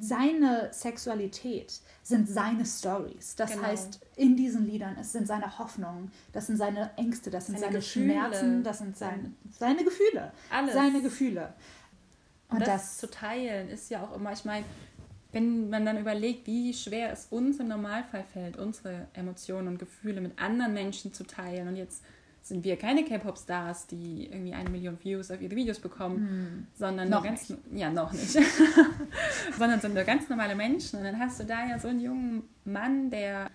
seine 0.00 0.68
Sexualität 0.72 1.80
sind 2.02 2.28
seine 2.28 2.64
Stories. 2.66 3.36
Das 3.36 3.52
genau. 3.52 3.64
heißt, 3.64 4.00
in 4.16 4.36
diesen 4.36 4.66
Liedern 4.66 4.96
es 5.00 5.12
sind 5.12 5.26
seine 5.26 5.58
Hoffnungen, 5.58 6.12
das 6.32 6.46
sind 6.46 6.56
seine 6.56 6.90
Ängste, 6.96 7.30
das 7.30 7.46
sind 7.46 7.58
seine, 7.58 7.72
seine 7.72 7.82
Schmerzen, 7.82 8.62
das 8.62 8.78
sind 8.78 8.96
seine, 8.96 9.32
seine 9.50 9.84
Gefühle. 9.84 10.32
Alles. 10.50 10.74
Seine 10.74 11.00
Gefühle. 11.00 11.54
Und, 12.48 12.58
Und 12.58 12.66
das, 12.66 12.82
das, 12.82 12.98
zu 12.98 13.10
teilen 13.10 13.68
ist 13.68 13.90
ja 13.90 14.02
auch 14.02 14.16
immer, 14.16 14.32
ich 14.32 14.44
meine, 14.44 14.64
wenn 15.32 15.68
man 15.68 15.84
dann 15.84 15.98
überlegt, 15.98 16.46
wie 16.46 16.72
schwer 16.72 17.12
es 17.12 17.26
uns 17.26 17.60
im 17.60 17.68
Normalfall 17.68 18.24
fällt, 18.24 18.56
unsere 18.56 19.08
Emotionen 19.12 19.68
und 19.68 19.78
Gefühle 19.78 20.20
mit 20.20 20.40
anderen 20.40 20.72
Menschen 20.72 21.12
zu 21.12 21.24
teilen 21.24 21.68
und 21.68 21.76
jetzt 21.76 22.02
sind 22.48 22.64
wir 22.64 22.76
keine 22.76 23.04
K-Pop-Stars, 23.04 23.86
die 23.86 24.26
irgendwie 24.26 24.54
eine 24.54 24.70
Million 24.70 24.98
Views 25.02 25.30
auf 25.30 25.40
ihre 25.40 25.54
Videos 25.54 25.78
bekommen, 25.78 26.16
hm. 26.16 26.66
sondern 26.74 27.10
noch 27.10 27.22
ganz, 27.22 27.50
nicht. 27.50 27.60
ja 27.72 27.90
noch 27.90 28.12
nicht, 28.12 28.30
sondern 29.58 29.80
sind 29.80 29.94
nur 29.94 30.04
ganz 30.04 30.28
normale 30.28 30.54
Menschen. 30.54 30.98
Und 30.98 31.04
dann 31.04 31.18
hast 31.18 31.40
du 31.40 31.44
da 31.44 31.66
ja 31.68 31.78
so 31.78 31.88
einen 31.88 32.00
jungen 32.00 32.42
Mann, 32.64 33.10
der, 33.10 33.50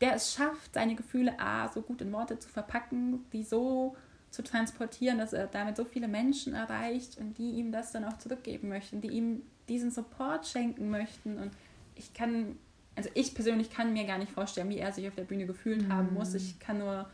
der 0.00 0.14
es 0.14 0.32
schafft, 0.34 0.74
seine 0.74 0.94
Gefühle 0.94 1.38
a 1.38 1.68
so 1.68 1.82
gut 1.82 2.00
in 2.00 2.12
Worte 2.12 2.38
zu 2.38 2.48
verpacken, 2.48 3.24
die 3.32 3.42
so 3.42 3.96
zu 4.30 4.42
transportieren, 4.42 5.18
dass 5.18 5.34
er 5.34 5.46
damit 5.46 5.76
so 5.76 5.84
viele 5.84 6.08
Menschen 6.08 6.54
erreicht 6.54 7.18
und 7.18 7.36
die 7.36 7.50
ihm 7.50 7.70
das 7.70 7.92
dann 7.92 8.04
auch 8.04 8.16
zurückgeben 8.16 8.68
möchten, 8.68 9.02
die 9.02 9.08
ihm 9.08 9.42
diesen 9.68 9.90
Support 9.90 10.46
schenken 10.46 10.88
möchten. 10.88 11.36
Und 11.36 11.50
ich 11.94 12.14
kann, 12.14 12.56
also 12.96 13.10
ich 13.12 13.34
persönlich 13.34 13.70
kann 13.70 13.92
mir 13.92 14.04
gar 14.06 14.16
nicht 14.16 14.32
vorstellen, 14.32 14.70
wie 14.70 14.78
er 14.78 14.90
sich 14.92 15.06
auf 15.06 15.14
der 15.14 15.24
Bühne 15.24 15.44
gefühlt 15.44 15.82
hm. 15.82 15.92
haben 15.92 16.14
muss. 16.14 16.32
Ich 16.32 16.58
kann 16.58 16.78
nur 16.78 17.10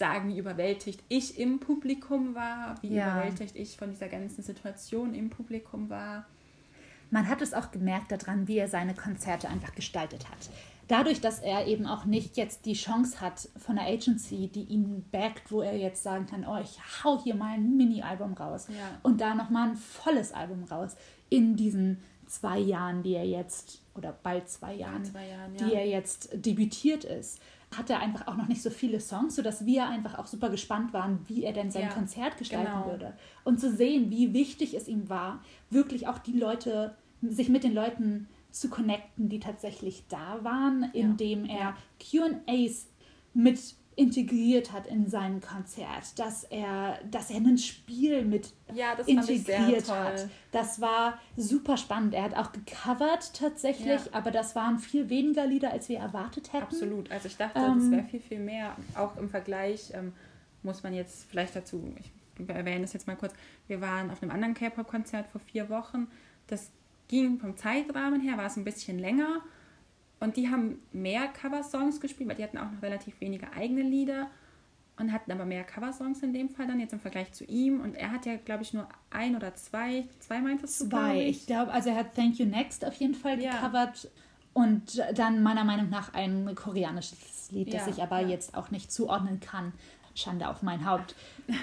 sagen, 0.00 0.30
wie 0.30 0.38
überwältigt 0.38 1.04
ich 1.08 1.38
im 1.38 1.60
Publikum 1.60 2.34
war, 2.34 2.74
wie 2.82 2.94
ja. 2.94 3.12
überwältigt 3.12 3.54
ich 3.54 3.76
von 3.76 3.90
dieser 3.90 4.08
ganzen 4.08 4.42
Situation 4.42 5.14
im 5.14 5.30
Publikum 5.30 5.88
war. 5.88 6.26
Man 7.10 7.28
hat 7.28 7.42
es 7.42 7.54
auch 7.54 7.70
gemerkt 7.70 8.10
daran, 8.10 8.48
wie 8.48 8.58
er 8.58 8.66
seine 8.66 8.94
Konzerte 8.94 9.48
einfach 9.48 9.74
gestaltet 9.74 10.28
hat. 10.28 10.50
Dadurch, 10.88 11.20
dass 11.20 11.38
er 11.38 11.66
eben 11.66 11.86
auch 11.86 12.04
nicht 12.04 12.36
jetzt 12.36 12.66
die 12.66 12.72
Chance 12.72 13.20
hat 13.20 13.48
von 13.56 13.76
der 13.76 13.86
Agency, 13.86 14.48
die 14.48 14.64
ihn 14.64 15.04
backt, 15.12 15.52
wo 15.52 15.60
er 15.60 15.76
jetzt 15.76 16.02
sagen 16.02 16.26
kann, 16.26 16.44
oh, 16.44 16.58
ich 16.60 16.80
hau 17.04 17.22
hier 17.22 17.36
mal 17.36 17.54
ein 17.54 17.76
Mini-Album 17.76 18.32
raus 18.32 18.66
ja. 18.68 18.98
und 19.02 19.20
da 19.20 19.34
nochmal 19.34 19.68
ein 19.68 19.76
volles 19.76 20.32
Album 20.32 20.64
raus 20.64 20.96
in 21.28 21.56
diesen 21.56 21.98
zwei 22.26 22.58
Jahren, 22.58 23.02
die 23.02 23.14
er 23.14 23.26
jetzt, 23.26 23.82
oder 23.94 24.12
bald 24.12 24.48
zwei 24.48 24.74
Jahren, 24.74 25.04
zwei 25.04 25.28
Jahren 25.28 25.54
ja. 25.56 25.66
die 25.66 25.74
er 25.74 25.86
jetzt 25.86 26.30
debütiert 26.34 27.04
ist 27.04 27.40
hat 27.76 27.88
er 27.88 28.00
einfach 28.00 28.26
auch 28.26 28.36
noch 28.36 28.48
nicht 28.48 28.62
so 28.62 28.70
viele 28.70 29.00
Songs, 29.00 29.36
sodass 29.36 29.64
wir 29.64 29.86
einfach 29.86 30.18
auch 30.18 30.26
super 30.26 30.50
gespannt 30.50 30.92
waren, 30.92 31.20
wie 31.28 31.44
er 31.44 31.52
denn 31.52 31.70
sein 31.70 31.84
ja, 31.84 31.88
Konzert 31.88 32.36
gestalten 32.36 32.72
genau. 32.72 32.86
würde. 32.86 33.14
Und 33.44 33.60
zu 33.60 33.70
sehen, 33.72 34.10
wie 34.10 34.32
wichtig 34.32 34.74
es 34.74 34.88
ihm 34.88 35.08
war, 35.08 35.40
wirklich 35.70 36.08
auch 36.08 36.18
die 36.18 36.36
Leute, 36.38 36.96
sich 37.22 37.48
mit 37.48 37.62
den 37.62 37.74
Leuten 37.74 38.28
zu 38.50 38.68
connecten, 38.68 39.28
die 39.28 39.38
tatsächlich 39.38 40.04
da 40.08 40.42
waren, 40.42 40.90
indem 40.92 41.44
er 41.44 41.76
QAs 42.00 42.88
mit 43.34 43.60
integriert 44.00 44.72
hat 44.72 44.86
in 44.86 45.10
sein 45.10 45.42
Konzert, 45.42 46.18
dass 46.18 46.44
er, 46.44 46.98
dass 47.10 47.30
er 47.30 47.36
ein 47.36 47.58
Spiel 47.58 48.24
mit 48.24 48.54
ja, 48.74 48.94
integriert 48.94 49.90
hat. 49.90 50.26
Das 50.52 50.80
war 50.80 51.18
super 51.36 51.76
spannend. 51.76 52.14
Er 52.14 52.22
hat 52.22 52.34
auch 52.34 52.52
gecovert 52.52 53.34
tatsächlich, 53.34 54.06
ja. 54.06 54.12
aber 54.12 54.30
das 54.30 54.56
waren 54.56 54.78
viel 54.78 55.10
weniger 55.10 55.46
Lieder, 55.46 55.70
als 55.70 55.90
wir 55.90 55.98
erwartet 55.98 56.54
hätten. 56.54 56.64
Absolut. 56.64 57.10
Also 57.10 57.28
ich 57.28 57.36
dachte, 57.36 57.58
ähm, 57.58 57.78
das 57.78 57.90
wäre 57.90 58.04
viel, 58.04 58.20
viel 58.20 58.38
mehr. 58.38 58.74
Auch 58.94 59.18
im 59.18 59.28
Vergleich 59.28 59.92
ähm, 59.92 60.14
muss 60.62 60.82
man 60.82 60.94
jetzt 60.94 61.26
vielleicht 61.28 61.54
dazu, 61.54 61.94
ich 61.98 62.10
erwähne 62.48 62.80
das 62.80 62.94
jetzt 62.94 63.06
mal 63.06 63.16
kurz. 63.16 63.34
Wir 63.66 63.82
waren 63.82 64.10
auf 64.10 64.22
einem 64.22 64.32
anderen 64.32 64.54
K-Pop-Konzert 64.54 65.26
vor 65.28 65.42
vier 65.42 65.68
Wochen. 65.68 66.08
Das 66.46 66.70
ging 67.08 67.38
vom 67.38 67.54
Zeitrahmen 67.58 68.22
her, 68.22 68.38
war 68.38 68.46
es 68.46 68.56
ein 68.56 68.64
bisschen 68.64 68.98
länger. 68.98 69.42
Und 70.20 70.36
die 70.36 70.50
haben 70.50 70.82
mehr 70.92 71.28
Coversongs 71.28 72.00
gespielt, 72.00 72.28
weil 72.28 72.36
die 72.36 72.44
hatten 72.44 72.58
auch 72.58 72.70
noch 72.70 72.82
relativ 72.82 73.20
wenige 73.20 73.52
eigene 73.54 73.82
Lieder 73.82 74.30
und 74.98 75.12
hatten 75.12 75.32
aber 75.32 75.46
mehr 75.46 75.64
Coversongs 75.64 76.22
in 76.22 76.32
dem 76.32 76.50
Fall 76.50 76.66
dann 76.66 76.78
jetzt 76.78 76.92
im 76.92 77.00
Vergleich 77.00 77.32
zu 77.32 77.44
ihm. 77.44 77.80
Und 77.80 77.94
er 77.94 78.12
hat 78.12 78.26
ja, 78.26 78.36
glaube 78.36 78.62
ich, 78.62 78.74
nur 78.74 78.86
ein 79.10 79.34
oder 79.34 79.54
zwei, 79.54 80.04
zwei 80.20 80.40
meintest 80.40 80.82
du? 80.82 80.88
Zwei, 80.90 81.22
ich, 81.26 81.46
glaube, 81.46 81.72
also 81.72 81.88
er 81.88 81.96
hat 81.96 82.14
Thank 82.14 82.38
You 82.38 82.46
Next 82.46 82.84
auf 82.84 82.94
jeden 82.94 83.14
Fall 83.14 83.40
ja. 83.40 83.52
gecovert. 83.52 84.10
Und 84.52 85.02
dann 85.14 85.42
meiner 85.42 85.64
Meinung 85.64 85.88
nach 85.88 86.12
ein 86.12 86.54
koreanisches 86.54 87.50
Lied, 87.50 87.72
ja, 87.72 87.78
das 87.78 87.96
ich 87.96 88.02
aber 88.02 88.20
ja. 88.20 88.28
jetzt 88.28 88.54
auch 88.54 88.70
nicht 88.70 88.92
zuordnen 88.92 89.40
kann. 89.40 89.72
Schande 90.14 90.48
auf 90.48 90.62
mein 90.62 90.84
Haupt. 90.84 91.14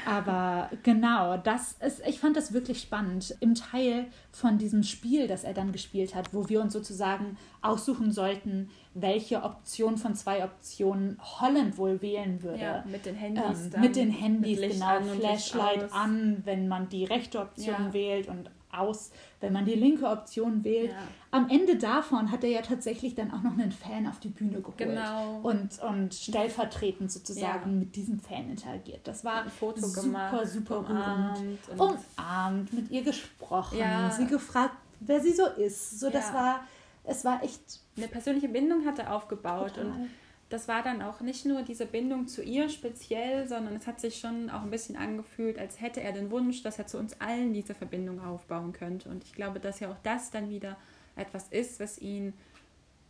Aber 0.05 0.69
genau, 0.83 1.37
das 1.37 1.73
ist, 1.85 2.05
ich 2.07 2.19
fand 2.19 2.35
das 2.35 2.53
wirklich 2.53 2.81
spannend. 2.81 3.35
Im 3.39 3.55
Teil 3.55 4.07
von 4.31 4.57
diesem 4.57 4.83
Spiel, 4.83 5.27
das 5.27 5.43
er 5.43 5.53
dann 5.53 5.71
gespielt 5.71 6.15
hat, 6.15 6.33
wo 6.33 6.49
wir 6.49 6.61
uns 6.61 6.73
sozusagen 6.73 7.37
aussuchen 7.61 8.11
sollten, 8.11 8.69
welche 8.93 9.43
Option 9.43 9.97
von 9.97 10.15
zwei 10.15 10.43
Optionen 10.43 11.17
Holland 11.21 11.77
wohl 11.77 12.01
wählen 12.01 12.41
würde. 12.41 12.61
Ja, 12.61 12.83
mit 12.85 13.05
den 13.05 13.15
Handys. 13.15 13.69
Ähm, 13.73 13.81
mit 13.81 13.95
den 13.95 14.11
Handys, 14.11 14.59
mit 14.59 14.71
genau. 14.71 15.01
Flashlight 15.19 15.93
an, 15.93 16.41
wenn 16.45 16.67
man 16.67 16.89
die 16.89 17.05
rechte 17.05 17.39
Option 17.39 17.87
ja. 17.87 17.93
wählt 17.93 18.27
und 18.27 18.49
aus, 18.79 19.11
wenn 19.39 19.53
man 19.53 19.65
die 19.65 19.75
linke 19.75 20.07
Option 20.07 20.63
wählt. 20.63 20.91
Ja. 20.91 20.97
Am 21.31 21.49
Ende 21.49 21.77
davon 21.77 22.31
hat 22.31 22.43
er 22.43 22.49
ja 22.49 22.61
tatsächlich 22.61 23.15
dann 23.15 23.31
auch 23.31 23.41
noch 23.41 23.53
einen 23.53 23.71
Fan 23.71 24.07
auf 24.07 24.19
die 24.19 24.29
Bühne 24.29 24.61
geholt 24.61 24.77
genau. 24.77 25.39
und, 25.43 25.79
und 25.81 26.13
stellvertretend 26.13 27.11
sozusagen 27.11 27.71
ja. 27.71 27.79
mit 27.79 27.95
diesem 27.95 28.19
Fan 28.19 28.49
interagiert. 28.49 29.07
Das 29.07 29.23
war 29.23 29.43
Ein 29.43 29.49
Foto 29.49 29.85
super, 29.85 30.01
gemacht, 30.01 30.47
super 30.47 30.79
umarmt, 30.79 31.39
rührend. 31.67 31.99
Umarmt, 32.17 32.73
mit 32.73 32.91
ihr 32.91 33.03
gesprochen, 33.03 33.77
ja. 33.77 34.09
sie 34.11 34.27
gefragt, 34.27 34.75
wer 34.99 35.19
sie 35.19 35.33
so 35.33 35.45
ist. 35.45 35.99
So, 35.99 36.09
das 36.09 36.33
war, 36.33 36.61
es 37.03 37.25
war 37.25 37.43
echt... 37.43 37.61
Eine 37.95 38.07
persönliche 38.07 38.47
Bindung 38.47 38.85
hat 38.85 38.99
er 38.99 39.15
aufgebaut 39.15 39.69
Total. 39.69 39.85
und 39.87 40.09
das 40.49 40.67
war 40.67 40.81
dann 40.81 41.01
auch 41.01 41.19
nicht 41.19 41.45
nur 41.45 41.61
diese 41.63 41.85
Bindung 41.85 42.27
zu 42.27 42.41
ihr 42.41 42.69
speziell, 42.69 43.47
sondern 43.47 43.75
es 43.75 43.85
hat 43.85 43.99
sich 43.99 44.17
schon 44.17 44.49
auch 44.49 44.61
ein 44.61 44.69
bisschen 44.69 44.95
angefühlt, 44.95 45.59
als 45.59 45.81
hätte 45.81 46.01
er 46.01 46.13
den 46.13 46.31
Wunsch, 46.31 46.63
dass 46.63 46.79
er 46.79 46.87
zu 46.87 46.97
uns 46.97 47.19
allen 47.19 47.53
diese 47.53 47.75
Verbindung 47.75 48.21
aufbauen 48.21 48.71
könnte. 48.71 49.09
Und 49.09 49.25
ich 49.25 49.33
glaube, 49.33 49.59
dass 49.59 49.81
ja 49.81 49.91
auch 49.91 49.97
das 50.03 50.31
dann 50.31 50.49
wieder 50.49 50.77
etwas 51.17 51.49
ist, 51.49 51.79
was 51.79 51.99
ihn 51.99 52.33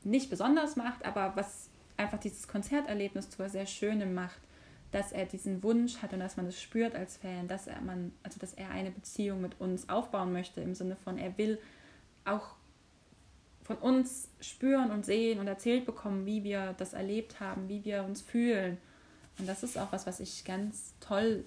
nicht 0.03 0.29
besonders 0.29 0.75
macht, 0.75 1.05
aber 1.05 1.33
was 1.35 1.69
einfach 1.95 2.19
dieses 2.19 2.47
Konzerterlebnis 2.47 3.29
zu 3.29 3.47
sehr 3.49 3.65
Schönem 3.65 4.13
macht, 4.13 4.39
dass 4.91 5.11
er 5.11 5.25
diesen 5.25 5.61
Wunsch 5.63 6.01
hat 6.01 6.13
und 6.13 6.19
dass 6.19 6.37
man 6.37 6.47
es 6.47 6.55
das 6.55 6.63
spürt 6.63 6.95
als 6.95 7.17
Fan, 7.17 7.47
dass 7.47 7.67
er 7.67 7.81
man, 7.81 8.13
also 8.23 8.39
dass 8.39 8.53
er 8.53 8.69
eine 8.69 8.89
Beziehung 8.89 9.41
mit 9.41 9.59
uns 9.59 9.89
aufbauen 9.89 10.31
möchte, 10.31 10.61
im 10.61 10.73
Sinne 10.73 10.95
von, 10.95 11.17
er 11.17 11.37
will 11.37 11.59
auch 12.25 12.56
von 13.67 13.75
uns 13.77 14.29
spüren 14.39 14.91
und 14.91 15.05
sehen 15.05 15.39
und 15.39 15.47
erzählt 15.47 15.85
bekommen, 15.85 16.25
wie 16.25 16.43
wir 16.43 16.73
das 16.77 16.93
erlebt 16.93 17.41
haben, 17.41 17.67
wie 17.67 17.83
wir 17.83 18.03
uns 18.03 18.21
fühlen. 18.21 18.77
Und 19.37 19.47
das 19.47 19.61
ist 19.61 19.77
auch 19.77 19.91
was, 19.91 20.07
was 20.07 20.21
ich 20.21 20.45
ganz 20.45 20.93
toll, 21.01 21.43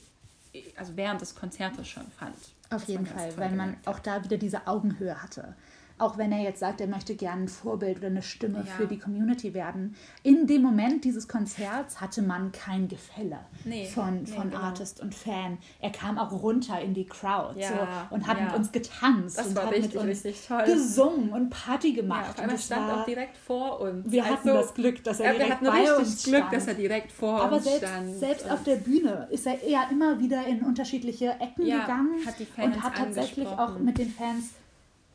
also 0.77 0.97
während 0.97 1.23
des 1.23 1.35
Konzertes 1.35 1.89
schon 1.89 2.07
fand. 2.19 2.37
Auf 2.69 2.85
jeden 2.85 3.07
Fall, 3.07 3.37
weil 3.37 3.53
man 3.53 3.77
auch 3.87 3.99
da 3.99 4.23
wieder 4.23 4.37
diese 4.37 4.67
Augenhöhe 4.67 5.21
hatte 5.21 5.57
auch 6.01 6.19
wenn 6.19 6.33
er 6.33 6.43
jetzt 6.43 6.61
sagt, 6.61 6.81
er 6.81 6.87
möchte 6.87 7.15
gerne 7.15 7.43
ein 7.43 7.49
Vorbild 7.49 7.99
oder 7.99 8.09
eine 8.09 8.23
Stimme 8.23 8.59
ja. 8.59 8.73
für 8.73 8.87
die 8.87 8.99
Community 8.99 9.55
werden. 9.55 9.95
In 10.23 10.47
dem 10.47 10.63
Moment 10.63 11.05
dieses 11.05 11.29
Konzerts 11.29 12.01
hatte 12.01 12.23
man 12.23 12.53
kein 12.53 12.89
Gefälle 12.89 13.41
nee, 13.65 13.87
von, 13.87 14.27
von 14.27 14.45
nee, 14.47 14.51
genau. 14.51 14.63
Artist 14.63 15.01
und 15.01 15.15
Fan. 15.15 15.59
Er 15.81 15.91
kam 15.91 16.19
auch 16.19 16.33
runter 16.33 16.81
in 16.81 16.95
die 16.95 17.07
Crowd 17.07 17.59
ja, 17.59 17.69
so, 17.69 18.15
und 18.15 18.27
hat 18.27 18.39
ja. 18.39 18.47
mit 18.47 18.55
uns 18.55 18.73
getanzt 18.73 19.39
das 19.39 19.49
und 19.49 19.59
hat 19.59 19.73
richtig, 19.73 19.95
mit 19.95 20.03
uns 20.03 20.23
gesungen 20.67 21.33
und 21.33 21.51
Party 21.51 21.93
gemacht. 21.93 22.39
Ja, 22.39 22.45
und 22.45 22.59
stand 22.59 22.89
war, 22.89 23.01
auch 23.01 23.05
direkt 23.05 23.37
vor 23.37 23.81
uns. 23.81 24.11
Wir 24.11 24.25
also, 24.25 24.37
hatten 24.37 24.49
das 24.49 24.75
Glück, 24.75 25.05
dass 25.05 25.21
er 25.21 25.35
direkt 25.35 25.61
bei 25.61 25.97
uns 25.97 26.23
Glück, 26.23 26.39
stand. 26.39 26.53
dass 26.53 26.67
er 26.67 26.75
direkt 26.75 27.13
vor 27.13 27.43
Aber 27.43 27.57
uns 27.57 27.65
selbst, 27.65 27.89
stand. 27.89 28.15
selbst 28.17 28.51
auf 28.51 28.63
der 28.65 28.77
Bühne 28.77 29.29
ist 29.31 29.47
er 29.47 29.63
eher 29.63 29.89
immer 29.91 30.19
wieder 30.19 30.47
in 30.47 30.63
unterschiedliche 30.63 31.31
Ecken 31.41 31.65
gegangen 31.65 32.25
hat 32.27 32.35
und 32.65 32.83
hat 32.83 32.95
tatsächlich 32.97 33.49
auch 33.49 33.79
mit 33.79 33.99
den 33.99 34.11
Fans 34.11 34.51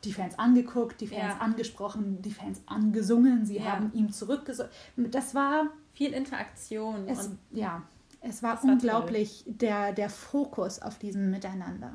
die 0.04 0.12
Fans 0.12 0.38
angeguckt, 0.38 1.00
die 1.00 1.06
Fans 1.06 1.34
ja. 1.34 1.38
angesprochen, 1.38 2.22
die 2.22 2.30
Fans 2.30 2.62
angesungen, 2.66 3.44
sie 3.44 3.58
ja. 3.58 3.72
haben 3.72 3.92
ihm 3.92 4.12
zurückgesungen. 4.12 4.70
Das 4.96 5.34
war 5.34 5.68
viel 5.94 6.12
Interaktion. 6.12 7.08
Es, 7.08 7.30
ja, 7.52 7.82
es 8.20 8.42
war 8.42 8.62
unglaublich 8.62 9.44
war 9.46 9.54
der, 9.54 9.92
der 9.92 10.10
Fokus 10.10 10.80
auf 10.80 10.98
diesem 10.98 11.30
Miteinander. 11.30 11.92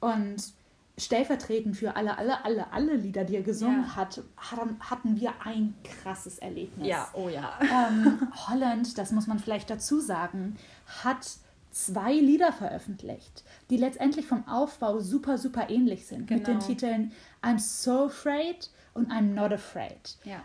Und 0.00 0.52
stellvertretend 0.98 1.76
für 1.76 1.96
alle, 1.96 2.18
alle, 2.18 2.44
alle, 2.44 2.72
alle 2.72 2.96
Lieder, 2.96 3.24
die 3.24 3.36
er 3.36 3.42
gesungen 3.42 3.84
ja. 3.84 3.96
hat, 3.96 4.22
hatten 4.36 5.18
wir 5.18 5.32
ein 5.44 5.74
krasses 5.82 6.38
Erlebnis. 6.38 6.86
Ja, 6.86 7.08
oh 7.14 7.28
ja. 7.28 7.58
Ähm, 7.62 8.28
Holland, 8.48 8.98
das 8.98 9.12
muss 9.12 9.26
man 9.26 9.38
vielleicht 9.38 9.70
dazu 9.70 10.00
sagen, 10.00 10.56
hat 11.02 11.38
zwei 11.70 12.12
Lieder 12.12 12.52
veröffentlicht, 12.52 13.44
die 13.70 13.76
letztendlich 13.76 14.26
vom 14.26 14.46
Aufbau 14.48 15.00
super, 15.00 15.38
super 15.38 15.70
ähnlich 15.70 16.06
sind. 16.06 16.26
Genau. 16.26 16.38
Mit 16.38 16.46
den 16.46 16.54
genau. 16.58 16.66
Titeln 16.66 17.12
I'm 17.42 17.58
So 17.58 18.06
Afraid 18.06 18.70
und 18.94 19.10
I'm 19.10 19.34
Not 19.34 19.52
Afraid. 19.52 20.16
Ja, 20.24 20.42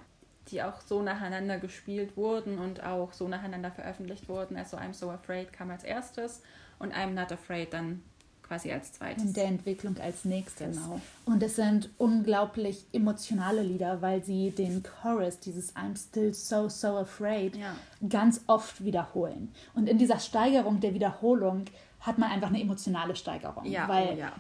die 0.50 0.62
auch 0.62 0.82
so 0.82 1.02
nacheinander 1.02 1.58
gespielt 1.60 2.16
wurden 2.16 2.60
und 2.60 2.84
auch 2.84 3.14
so 3.14 3.28
nacheinander 3.28 3.72
veröffentlicht 3.72 4.30
wurden. 4.30 4.56
Also 4.58 4.78
I'm 4.78 4.94
So 4.94 5.10
Afraid 5.10 5.52
kam 5.52 5.72
als 5.72 5.84
erstes 5.84 6.42
und 6.80 6.94
I'm 6.94 7.12
Not 7.12 7.32
Afraid 7.32 7.74
dann 7.74 8.04
quasi 8.48 8.72
als 8.72 8.94
zweites. 8.94 9.24
In 9.24 9.34
der 9.34 9.46
Entwicklung 9.46 9.98
als 9.98 10.26
nächstes. 10.26 10.78
Genau. 10.78 11.02
Und 11.26 11.42
es 11.42 11.56
sind 11.56 11.90
unglaublich 11.98 12.86
emotionale 12.94 13.62
Lieder, 13.62 14.02
weil 14.02 14.24
sie 14.24 14.52
den 14.52 14.84
Chorus, 14.84 15.40
dieses 15.40 15.76
I'm 15.76 15.98
still 15.98 16.34
so, 16.34 16.70
so 16.70 16.98
afraid, 16.98 17.56
ja. 17.56 17.76
ganz 18.08 18.42
oft 18.48 18.84
wiederholen. 18.84 19.52
Und 19.74 19.90
in 19.90 19.98
dieser 19.98 20.20
Steigerung 20.20 20.80
der 20.80 20.94
Wiederholung 20.94 21.66
hat 22.02 22.18
man 22.18 22.32
einfach 22.32 22.50
eine 22.50 22.62
emotionale 22.62 23.16
Steigerung. 23.16 23.66
Ja, 23.66 23.88
weil 23.88 24.14
oh 24.16 24.20
ja. 24.20 24.32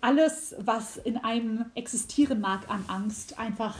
alles, 0.00 0.54
was 0.58 0.96
in 0.96 1.18
einem 1.18 1.66
existieren 1.74 2.40
mag 2.40 2.68
an 2.70 2.84
Angst, 2.88 3.38
einfach 3.38 3.76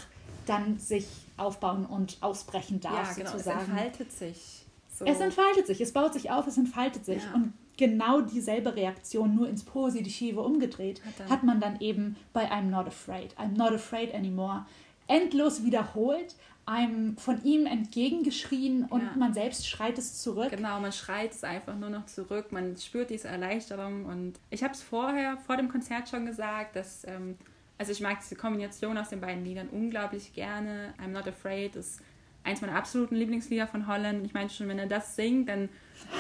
dann 0.47 0.79
sich 0.79 1.07
aufbauen 1.37 1.87
und 1.87 2.19
ausbrechen 2.21 2.81
darf, 2.81 3.11
ja, 3.11 3.15
genau. 3.15 3.31
sozusagen. 3.31 3.61
Es 3.61 3.69
entfaltet 3.69 4.13
sich. 4.13 4.67
So. 4.99 5.05
Es 5.07 5.21
entfaltet 5.21 5.67
sich, 5.67 5.81
es 5.81 5.93
baut 5.93 6.13
sich 6.13 6.31
auf, 6.31 6.47
es 6.47 6.59
entfaltet 6.59 7.07
sich. 7.07 7.23
Ja. 7.23 7.33
Und 7.35 7.55
genau 7.81 8.21
dieselbe 8.21 8.77
Reaktion, 8.77 9.35
nur 9.35 9.49
ins 9.49 9.65
Positive 9.65 10.41
umgedreht, 10.41 11.01
hat, 11.05 11.31
hat, 11.31 11.43
man 11.43 11.61
dann 11.61 11.81
eben 11.81 12.17
bei 12.35 12.53
I'm 12.53 12.65
Not 12.67 12.87
Afraid. 12.87 13.35
I'm 13.39 13.57
Not 13.57 13.73
Afraid 13.73 14.15
Anymore. 14.15 14.67
Endlos 15.09 15.65
wiederholt, 15.65 16.37
einem 16.67 17.17
von 17.17 17.43
ihm 17.43 17.65
entgegengeschrien 17.67 18.85
und 18.85 19.01
ja. 19.01 19.13
man 19.17 19.33
selbst 19.33 19.67
schreit 19.67 19.97
es 19.97 20.23
zurück. 20.23 20.51
Genau, 20.51 20.79
man 20.79 20.93
schreit 20.93 21.33
es 21.33 21.43
einfach 21.43 21.75
nur 21.75 21.89
noch 21.89 22.05
zurück. 22.05 22.53
Man 22.53 22.77
spürt 22.77 23.09
diese 23.09 23.29
Erleichterung 23.29 24.05
und 24.05 24.35
ich 24.51 24.63
habe 24.63 24.75
es 24.75 24.83
vorher, 24.83 25.39
vor 25.39 25.57
dem 25.57 25.69
Konzert 25.69 26.11
schon 26.11 26.27
gesagt, 26.27 26.77
dass, 26.77 27.05
ähm, 27.07 27.37
also 27.79 27.93
ich 27.93 28.01
mag 28.03 28.21
diese 28.21 28.37
Kombination 28.37 28.99
aus 28.99 29.09
den 29.09 29.23
beiden 29.23 29.43
Liedern 29.43 29.69
unglaublich 29.69 30.35
gerne. 30.35 30.93
I'm 31.03 31.09
Not 31.09 31.27
Afraid 31.27 31.77
ist 31.77 32.03
eins 32.45 32.61
meiner 32.61 32.77
absoluten 32.77 33.17
Lieblingslieder 33.17 33.67
von 33.67 33.87
Holland. 33.87 34.27
Ich 34.27 34.35
meine 34.35 34.51
schon, 34.51 34.69
wenn 34.69 34.79
er 34.79 34.87
das 34.87 35.17
singt, 35.17 35.49
dann 35.49 35.71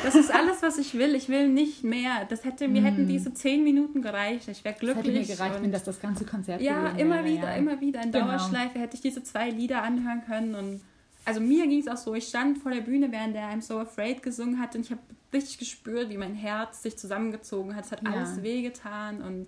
das 0.02 0.14
ist 0.14 0.32
alles, 0.32 0.62
was 0.62 0.78
ich 0.78 0.94
will. 0.94 1.14
Ich 1.14 1.28
will 1.28 1.48
nicht 1.48 1.84
mehr. 1.84 2.24
Das 2.28 2.44
hätte 2.44 2.68
mir 2.68 2.82
hätten 2.82 3.06
diese 3.08 3.34
zehn 3.34 3.64
Minuten 3.64 4.02
gereicht. 4.02 4.48
Ich 4.48 4.64
wäre 4.64 4.74
glücklich. 4.74 5.04
Das 5.04 5.14
hätte 5.14 5.18
mir 5.18 5.36
gereicht, 5.36 5.62
wenn 5.62 5.72
das 5.72 5.84
das 5.84 6.00
ganze 6.00 6.24
Konzert 6.24 6.60
Ja, 6.60 6.90
immer 6.90 7.24
wieder, 7.24 7.50
ja. 7.50 7.56
immer 7.56 7.80
wieder 7.80 8.02
in 8.02 8.12
genau. 8.12 8.26
Dauerschleife 8.26 8.78
hätte 8.78 8.94
ich 8.94 9.02
diese 9.02 9.22
zwei 9.22 9.50
Lieder 9.50 9.82
anhören 9.82 10.22
können 10.26 10.54
und 10.54 10.80
also 11.24 11.40
mir 11.40 11.66
ging 11.66 11.80
es 11.80 11.88
auch 11.88 11.98
so, 11.98 12.14
ich 12.14 12.26
stand 12.26 12.58
vor 12.58 12.72
der 12.72 12.80
Bühne, 12.80 13.12
während 13.12 13.34
der 13.34 13.50
I'm 13.50 13.60
So 13.60 13.78
Afraid 13.78 14.22
gesungen 14.22 14.58
hat 14.58 14.74
und 14.74 14.86
ich 14.86 14.90
habe 14.90 15.02
richtig 15.32 15.58
gespürt, 15.58 16.08
wie 16.08 16.16
mein 16.16 16.34
Herz 16.34 16.82
sich 16.82 16.96
zusammengezogen 16.96 17.76
hat. 17.76 17.84
Es 17.84 17.92
hat 17.92 18.02
ja. 18.02 18.10
alles 18.10 18.42
wehgetan 18.42 19.22
und 19.22 19.46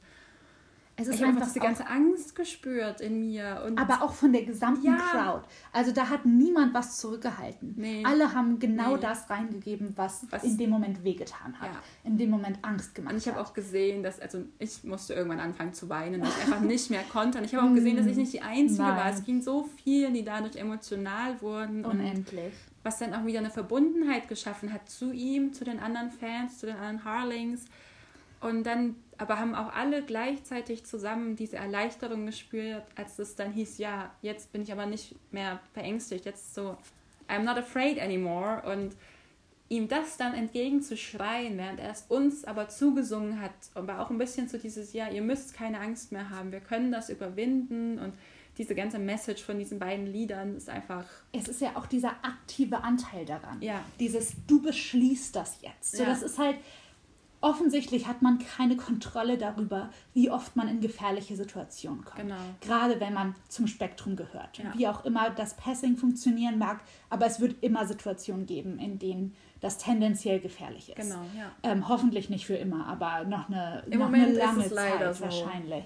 es 0.96 1.08
ist 1.08 1.14
ich 1.16 1.24
einfach 1.24 1.46
diese 1.46 1.60
ganze 1.60 1.86
Angst 1.86 2.34
gespürt 2.34 3.00
in 3.00 3.20
mir. 3.20 3.62
Und 3.66 3.78
aber 3.78 4.02
auch 4.02 4.12
von 4.12 4.32
der 4.32 4.44
gesamten 4.44 4.86
ja. 4.86 4.96
Crowd. 4.96 5.48
Also 5.72 5.90
da 5.90 6.10
hat 6.10 6.26
niemand 6.26 6.74
was 6.74 6.98
zurückgehalten. 6.98 7.74
Nee. 7.78 8.02
Alle 8.04 8.34
haben 8.34 8.58
genau 8.58 8.96
nee. 8.96 9.00
das 9.00 9.30
reingegeben, 9.30 9.94
was, 9.96 10.26
was, 10.30 10.44
in 10.44 10.58
dem 10.58 10.68
Moment 10.68 11.02
wehgetan 11.02 11.58
hat. 11.58 11.70
Ja. 11.72 11.82
In 12.04 12.18
dem 12.18 12.28
Moment 12.28 12.58
Angst 12.62 12.94
gemacht 12.94 13.10
hat. 13.10 13.14
Und 13.14 13.26
ich 13.26 13.32
habe 13.32 13.40
auch 13.40 13.54
gesehen, 13.54 14.02
dass, 14.02 14.20
also 14.20 14.42
ich 14.58 14.84
musste 14.84 15.14
irgendwann 15.14 15.40
anfangen 15.40 15.72
zu 15.72 15.88
weinen, 15.88 16.20
weil 16.20 16.28
ich 16.38 16.44
einfach 16.44 16.60
nicht 16.60 16.90
mehr 16.90 17.04
konnte. 17.04 17.38
Und 17.38 17.44
ich 17.44 17.54
habe 17.54 17.68
auch 17.68 17.74
gesehen, 17.74 17.96
dass 17.96 18.06
ich 18.06 18.16
nicht 18.16 18.32
die 18.34 18.42
Einzige 18.42 18.82
Nein. 18.82 18.96
war. 18.96 19.10
Es 19.10 19.24
ging 19.24 19.40
so 19.40 19.68
vielen, 19.82 20.12
die 20.12 20.24
dadurch 20.24 20.56
emotional 20.56 21.40
wurden. 21.40 21.86
Unendlich. 21.86 22.52
was 22.82 22.98
dann 22.98 23.14
auch 23.14 23.24
wieder 23.24 23.38
eine 23.38 23.50
Verbundenheit 23.50 24.28
geschaffen 24.28 24.72
hat 24.72 24.90
zu 24.90 25.10
ihm, 25.10 25.54
zu 25.54 25.64
den 25.64 25.78
anderen 25.80 26.10
Fans, 26.10 26.58
zu 26.58 26.66
den 26.66 26.76
anderen 26.76 27.04
Harlings. 27.04 27.64
Und 28.40 28.64
dann 28.64 28.96
aber 29.22 29.38
haben 29.38 29.54
auch 29.54 29.72
alle 29.72 30.02
gleichzeitig 30.02 30.84
zusammen 30.84 31.36
diese 31.36 31.56
Erleichterung 31.56 32.26
gespürt, 32.26 32.82
als 32.96 33.20
es 33.20 33.36
dann 33.36 33.52
hieß, 33.52 33.78
ja, 33.78 34.10
jetzt 34.20 34.52
bin 34.52 34.62
ich 34.62 34.72
aber 34.72 34.84
nicht 34.86 35.14
mehr 35.30 35.60
verängstigt, 35.74 36.24
jetzt 36.24 36.56
so, 36.56 36.76
I'm 37.28 37.44
not 37.44 37.56
afraid 37.56 38.00
anymore. 38.00 38.62
Und 38.68 38.96
ihm 39.68 39.86
das 39.86 40.16
dann 40.16 40.34
entgegenzuschreien, 40.34 41.56
während 41.56 41.78
er 41.78 41.92
es 41.92 42.02
uns 42.08 42.44
aber 42.44 42.68
zugesungen 42.68 43.40
hat, 43.40 43.52
aber 43.74 44.00
auch 44.00 44.10
ein 44.10 44.18
bisschen 44.18 44.48
so 44.48 44.58
dieses, 44.58 44.92
ja, 44.92 45.08
ihr 45.08 45.22
müsst 45.22 45.54
keine 45.54 45.78
Angst 45.78 46.10
mehr 46.10 46.30
haben, 46.30 46.50
wir 46.50 46.60
können 46.60 46.90
das 46.90 47.08
überwinden 47.08 48.00
und 48.00 48.14
diese 48.58 48.74
ganze 48.74 48.98
Message 48.98 49.42
von 49.44 49.56
diesen 49.56 49.78
beiden 49.78 50.06
Liedern 50.06 50.56
ist 50.56 50.68
einfach. 50.68 51.04
Es 51.32 51.46
ist 51.46 51.60
ja 51.60 51.70
auch 51.76 51.86
dieser 51.86 52.10
aktive 52.22 52.82
Anteil 52.82 53.24
daran. 53.24 53.62
Ja. 53.62 53.82
Dieses, 54.00 54.34
du 54.48 54.60
beschließt 54.60 55.34
das 55.36 55.58
jetzt. 55.62 55.92
So, 55.96 56.02
Ja. 56.02 56.08
Das 56.08 56.22
ist 56.22 56.38
halt, 56.38 56.56
offensichtlich 57.42 58.06
hat 58.06 58.22
man 58.22 58.38
keine 58.38 58.76
Kontrolle 58.76 59.36
darüber, 59.36 59.90
wie 60.14 60.30
oft 60.30 60.56
man 60.56 60.68
in 60.68 60.80
gefährliche 60.80 61.36
Situationen 61.36 62.04
kommt. 62.04 62.22
Genau. 62.22 62.36
Gerade 62.60 63.00
wenn 63.00 63.12
man 63.12 63.34
zum 63.48 63.66
Spektrum 63.66 64.16
gehört. 64.16 64.58
Ja. 64.58 64.72
Wie 64.74 64.88
auch 64.88 65.04
immer 65.04 65.28
das 65.30 65.54
Passing 65.54 65.96
funktionieren 65.96 66.58
mag, 66.58 66.80
aber 67.10 67.26
es 67.26 67.40
wird 67.40 67.62
immer 67.62 67.84
Situationen 67.84 68.46
geben, 68.46 68.78
in 68.78 68.98
denen 68.98 69.34
das 69.60 69.78
tendenziell 69.78 70.40
gefährlich 70.40 70.88
ist. 70.90 70.96
Genau, 70.96 71.22
ja. 71.36 71.50
Ähm, 71.62 71.88
hoffentlich 71.88 72.30
nicht 72.30 72.46
für 72.46 72.56
immer, 72.56 72.86
aber 72.86 73.24
noch 73.24 73.48
eine, 73.48 73.82
Im 73.90 73.98
noch 73.98 74.06
Moment 74.06 74.24
eine 74.24 74.32
ist 74.32 74.38
lange 74.38 74.64
es 74.64 74.70
leider 74.70 75.12
Zeit 75.12 75.16
so. 75.16 75.24
wahrscheinlich. 75.24 75.84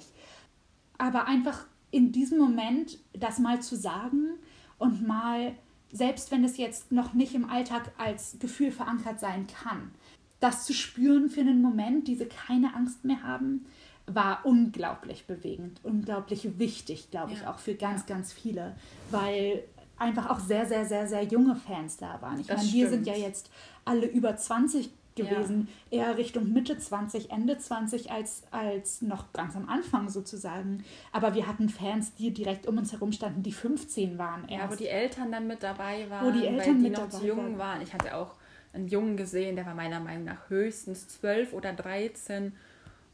Aber 0.99 1.27
einfach 1.27 1.67
in 1.91 2.13
diesem 2.13 2.39
Moment 2.39 2.99
das 3.15 3.39
mal 3.39 3.61
zu 3.61 3.77
sagen 3.77 4.39
und 4.79 5.07
mal, 5.07 5.55
selbst 5.91 6.31
wenn 6.31 6.45
es 6.45 6.59
jetzt 6.59 6.93
noch 6.93 7.15
nicht 7.15 7.35
im 7.35 7.49
Alltag 7.49 7.93
als 7.97 8.39
Gefühl 8.39 8.71
verankert 8.71 9.21
sein 9.21 9.47
kann, 9.47 9.93
das 10.41 10.65
zu 10.67 10.75
spüren 10.75 11.29
für 11.29 11.41
einen 11.41 11.63
Moment, 11.63 12.09
diese 12.09 12.27
keine 12.27 12.75
Angst 12.75 13.05
mehr 13.05 13.23
haben, 13.23 13.67
war 14.07 14.41
unglaublich 14.45 15.27
bewegend, 15.27 15.81
unglaublich 15.83 16.59
wichtig, 16.59 17.11
glaube 17.11 17.33
ich, 17.33 17.41
Ja. 17.41 17.51
auch 17.51 17.59
für 17.59 17.75
ganz, 17.75 18.07
ganz 18.07 18.33
viele, 18.33 18.77
weil 19.11 19.65
einfach 19.99 20.31
auch 20.31 20.39
sehr, 20.39 20.67
sehr, 20.67 20.85
sehr, 20.85 21.09
sehr 21.09 21.23
junge 21.25 21.57
Fans 21.57 21.97
da 21.97 22.21
waren. 22.21 22.39
Ich 22.39 22.47
Das 22.47 22.59
meine, 22.63 22.73
wir 22.73 22.89
sind 22.89 23.07
ja 23.07 23.15
jetzt 23.15 23.51
alle 23.85 24.07
über 24.07 24.37
20 24.37 24.91
gewesen, 25.17 25.69
eher 25.91 26.19
Richtung 26.19 26.53
Mitte 26.53 26.77
20, 26.77 27.31
Ende 27.31 27.57
20 27.57 28.13
als, 28.13 28.43
als 28.51 29.01
noch 29.01 29.33
ganz 29.33 29.57
am 29.57 29.67
Anfang 29.69 30.11
sozusagen. 30.11 30.85
Aber 31.11 31.35
wir 31.35 31.47
hatten 31.49 31.71
Fans, 31.71 32.15
die 32.15 32.33
direkt 32.33 32.67
um 32.67 32.77
uns 32.77 32.93
herum 32.93 33.13
standen, 33.13 33.43
die 33.43 33.53
15 33.53 34.19
waren 34.19 34.43
Ja, 34.51 34.59
wo 34.59 34.63
erst. 34.73 34.81
die 34.81 34.89
Eltern 34.89 35.33
dann 35.33 35.47
mit 35.47 35.63
dabei 35.63 36.09
waren, 36.11 36.27
Wo 36.27 36.31
die 36.31 36.45
weil 36.45 36.55
Eltern 36.59 36.77
die 36.79 36.91
mit 36.91 36.99
noch 36.99 37.09
zu 37.09 37.17
dabei 37.17 37.27
jung 37.29 37.39
waren. 37.39 37.59
waren. 37.59 37.81
Ich 37.81 37.95
hatte 37.95 38.15
auch 38.15 38.35
einen 38.77 38.89
Jungen 38.89 39.17
gesehen, 39.17 39.57
der 39.57 39.67
war 39.67 39.75
meiner 39.75 40.01
Meinung 40.01 40.25
nach 40.25 40.49
höchstens 40.49 41.09
12 41.09 41.53
oder 41.53 41.73
13. 41.73 42.53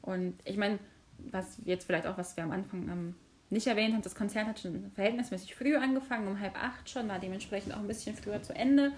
Und 0.02 0.34
ich 0.44 0.56
meine, 0.56 0.78
was 1.30 1.58
jetzt 1.64 1.84
vielleicht 1.84 2.06
auch, 2.06 2.18
was 2.18 2.36
wir 2.36 2.44
am 2.44 2.50
Anfang 2.50 2.88
ähm, 2.88 3.14
nicht 3.50 3.66
erwähnt 3.66 3.94
haben, 3.94 4.02
das 4.02 4.14
Konzert 4.14 4.46
hat 4.46 4.60
schon 4.60 4.90
verhältnismäßig 4.94 5.54
früh 5.54 5.76
angefangen, 5.76 6.26
um 6.28 6.40
halb 6.40 6.56
acht 6.56 6.88
schon, 6.90 7.08
war 7.08 7.18
dementsprechend 7.18 7.74
auch 7.74 7.78
ein 7.78 7.86
bisschen 7.86 8.16
früher 8.16 8.42
zu 8.42 8.54
Ende. 8.54 8.92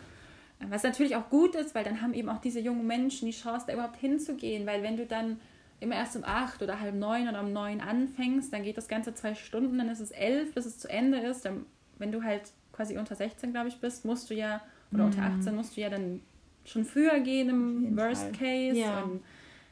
Was 0.69 0.83
natürlich 0.83 1.17
auch 1.17 1.29
gut 1.29 1.55
ist, 1.57 1.75
weil 1.75 1.85
dann 1.85 2.01
haben 2.01 2.15
eben 2.15 2.29
auch 2.29 2.41
diese 2.41 2.61
jungen 2.61 2.87
Menschen 2.87 3.27
die 3.27 3.33
Chance, 3.33 3.67
da 3.67 3.75
überhaupt 3.75 3.97
hinzugehen, 3.97 4.67
weil 4.67 4.83
wenn 4.83 4.97
du 4.97 5.05
dann 5.05 5.41
immer 5.81 5.97
erst 5.97 6.17
um 6.17 6.25
acht 6.25 6.63
oder 6.63 6.81
halb 6.81 6.95
neun 6.95 7.29
oder 7.29 7.41
um 7.41 7.53
neun 7.53 7.81
anfängst, 7.81 8.53
dann 8.53 8.63
geht 8.63 8.79
das 8.79 8.89
Ganze 8.89 9.15
zwei 9.15 9.35
Stunden, 9.35 9.77
dann 9.77 9.89
ist 9.89 10.01
es 10.01 10.13
elf, 10.13 10.55
bis 10.55 10.65
es 10.65 10.79
zu 10.79 10.89
Ende 10.89 11.19
ist. 11.19 11.45
Dann, 11.45 11.67
wenn 11.99 12.13
du 12.13 12.23
halt 12.23 12.53
quasi 12.73 12.97
unter 12.97 13.15
16, 13.15 13.53
glaube 13.53 13.69
ich, 13.69 13.81
bist, 13.81 14.05
musst 14.05 14.31
du 14.31 14.35
ja, 14.35 14.63
oder 14.93 15.07
unter 15.07 15.23
18 15.23 15.55
musst 15.55 15.77
du 15.77 15.81
ja 15.81 15.91
dann 15.91 16.21
schon 16.65 16.85
früher 16.85 17.21
gehen 17.21 17.49
im 17.49 17.97
Worst 17.97 18.23
Fall. 18.23 18.33
Case. 18.33 18.79
Ja. 18.79 19.03
Und 19.03 19.23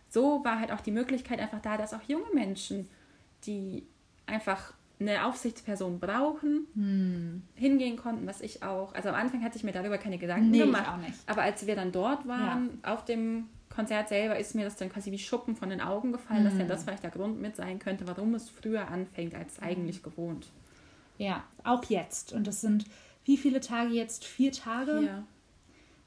so 0.09 0.45
war 0.45 0.61
halt 0.61 0.73
auch 0.73 0.81
die 0.81 0.91
Möglichkeit 0.91 1.41
einfach 1.41 1.61
da, 1.61 1.77
dass 1.77 1.95
auch 1.95 2.03
junge 2.03 2.33
Menschen, 2.35 2.89
die 3.47 3.85
einfach 4.27 4.75
eine 5.01 5.25
Aufsichtsperson 5.27 5.99
brauchen, 5.99 7.43
hingehen 7.57 7.97
konnten, 7.97 8.27
was 8.27 8.41
ich 8.41 8.63
auch. 8.63 8.95
Also 8.95 9.09
am 9.09 9.17
Anfang 9.17 9.43
hatte 9.43 9.57
ich 9.57 9.65
mir 9.65 9.73
darüber 9.73 9.99
keine 9.99 10.19
Gedanken 10.19 10.51
Nee, 10.51 10.59
ich 10.59 10.65
gemacht. 10.65 10.89
auch 10.89 10.99
nicht. 10.99 11.19
Aber 11.27 11.43
als 11.43 11.67
wir 11.67 11.75
dann 11.75 11.91
dort 11.91 12.29
waren, 12.29 12.79
auf 12.85 13.05
dem 13.05 13.49
Konzert 13.69 14.09
selber, 14.11 14.39
ist 14.39 14.55
mir 14.55 14.65
das 14.65 14.77
dann 14.77 14.91
quasi 14.91 15.11
wie 15.11 15.19
Schuppen 15.19 15.57
von 15.57 15.71
den 15.71 15.81
Augen 15.81 16.13
gefallen, 16.13 16.45
dass 16.45 16.57
ja 16.59 16.65
das 16.65 16.85
vielleicht 16.85 17.03
der 17.03 17.11
Grund 17.11 17.41
mit 17.41 17.57
sein 17.57 17.79
könnte, 17.79 18.07
warum 18.07 18.35
es 18.35 18.49
früher 18.51 18.89
anfängt 18.89 19.35
als 19.35 19.61
eigentlich 19.61 20.03
gewohnt. 20.03 20.47
Ja, 21.19 21.43
auch 21.65 21.85
jetzt. 21.85 22.33
Und 22.33 22.47
das 22.47 22.61
sind 22.61 22.85
wie 23.25 23.37
viele 23.37 23.61
Tage 23.61 23.95
jetzt? 23.95 24.25
Vier 24.25 24.53
Tage 24.53 24.99
Hier. 24.99 25.25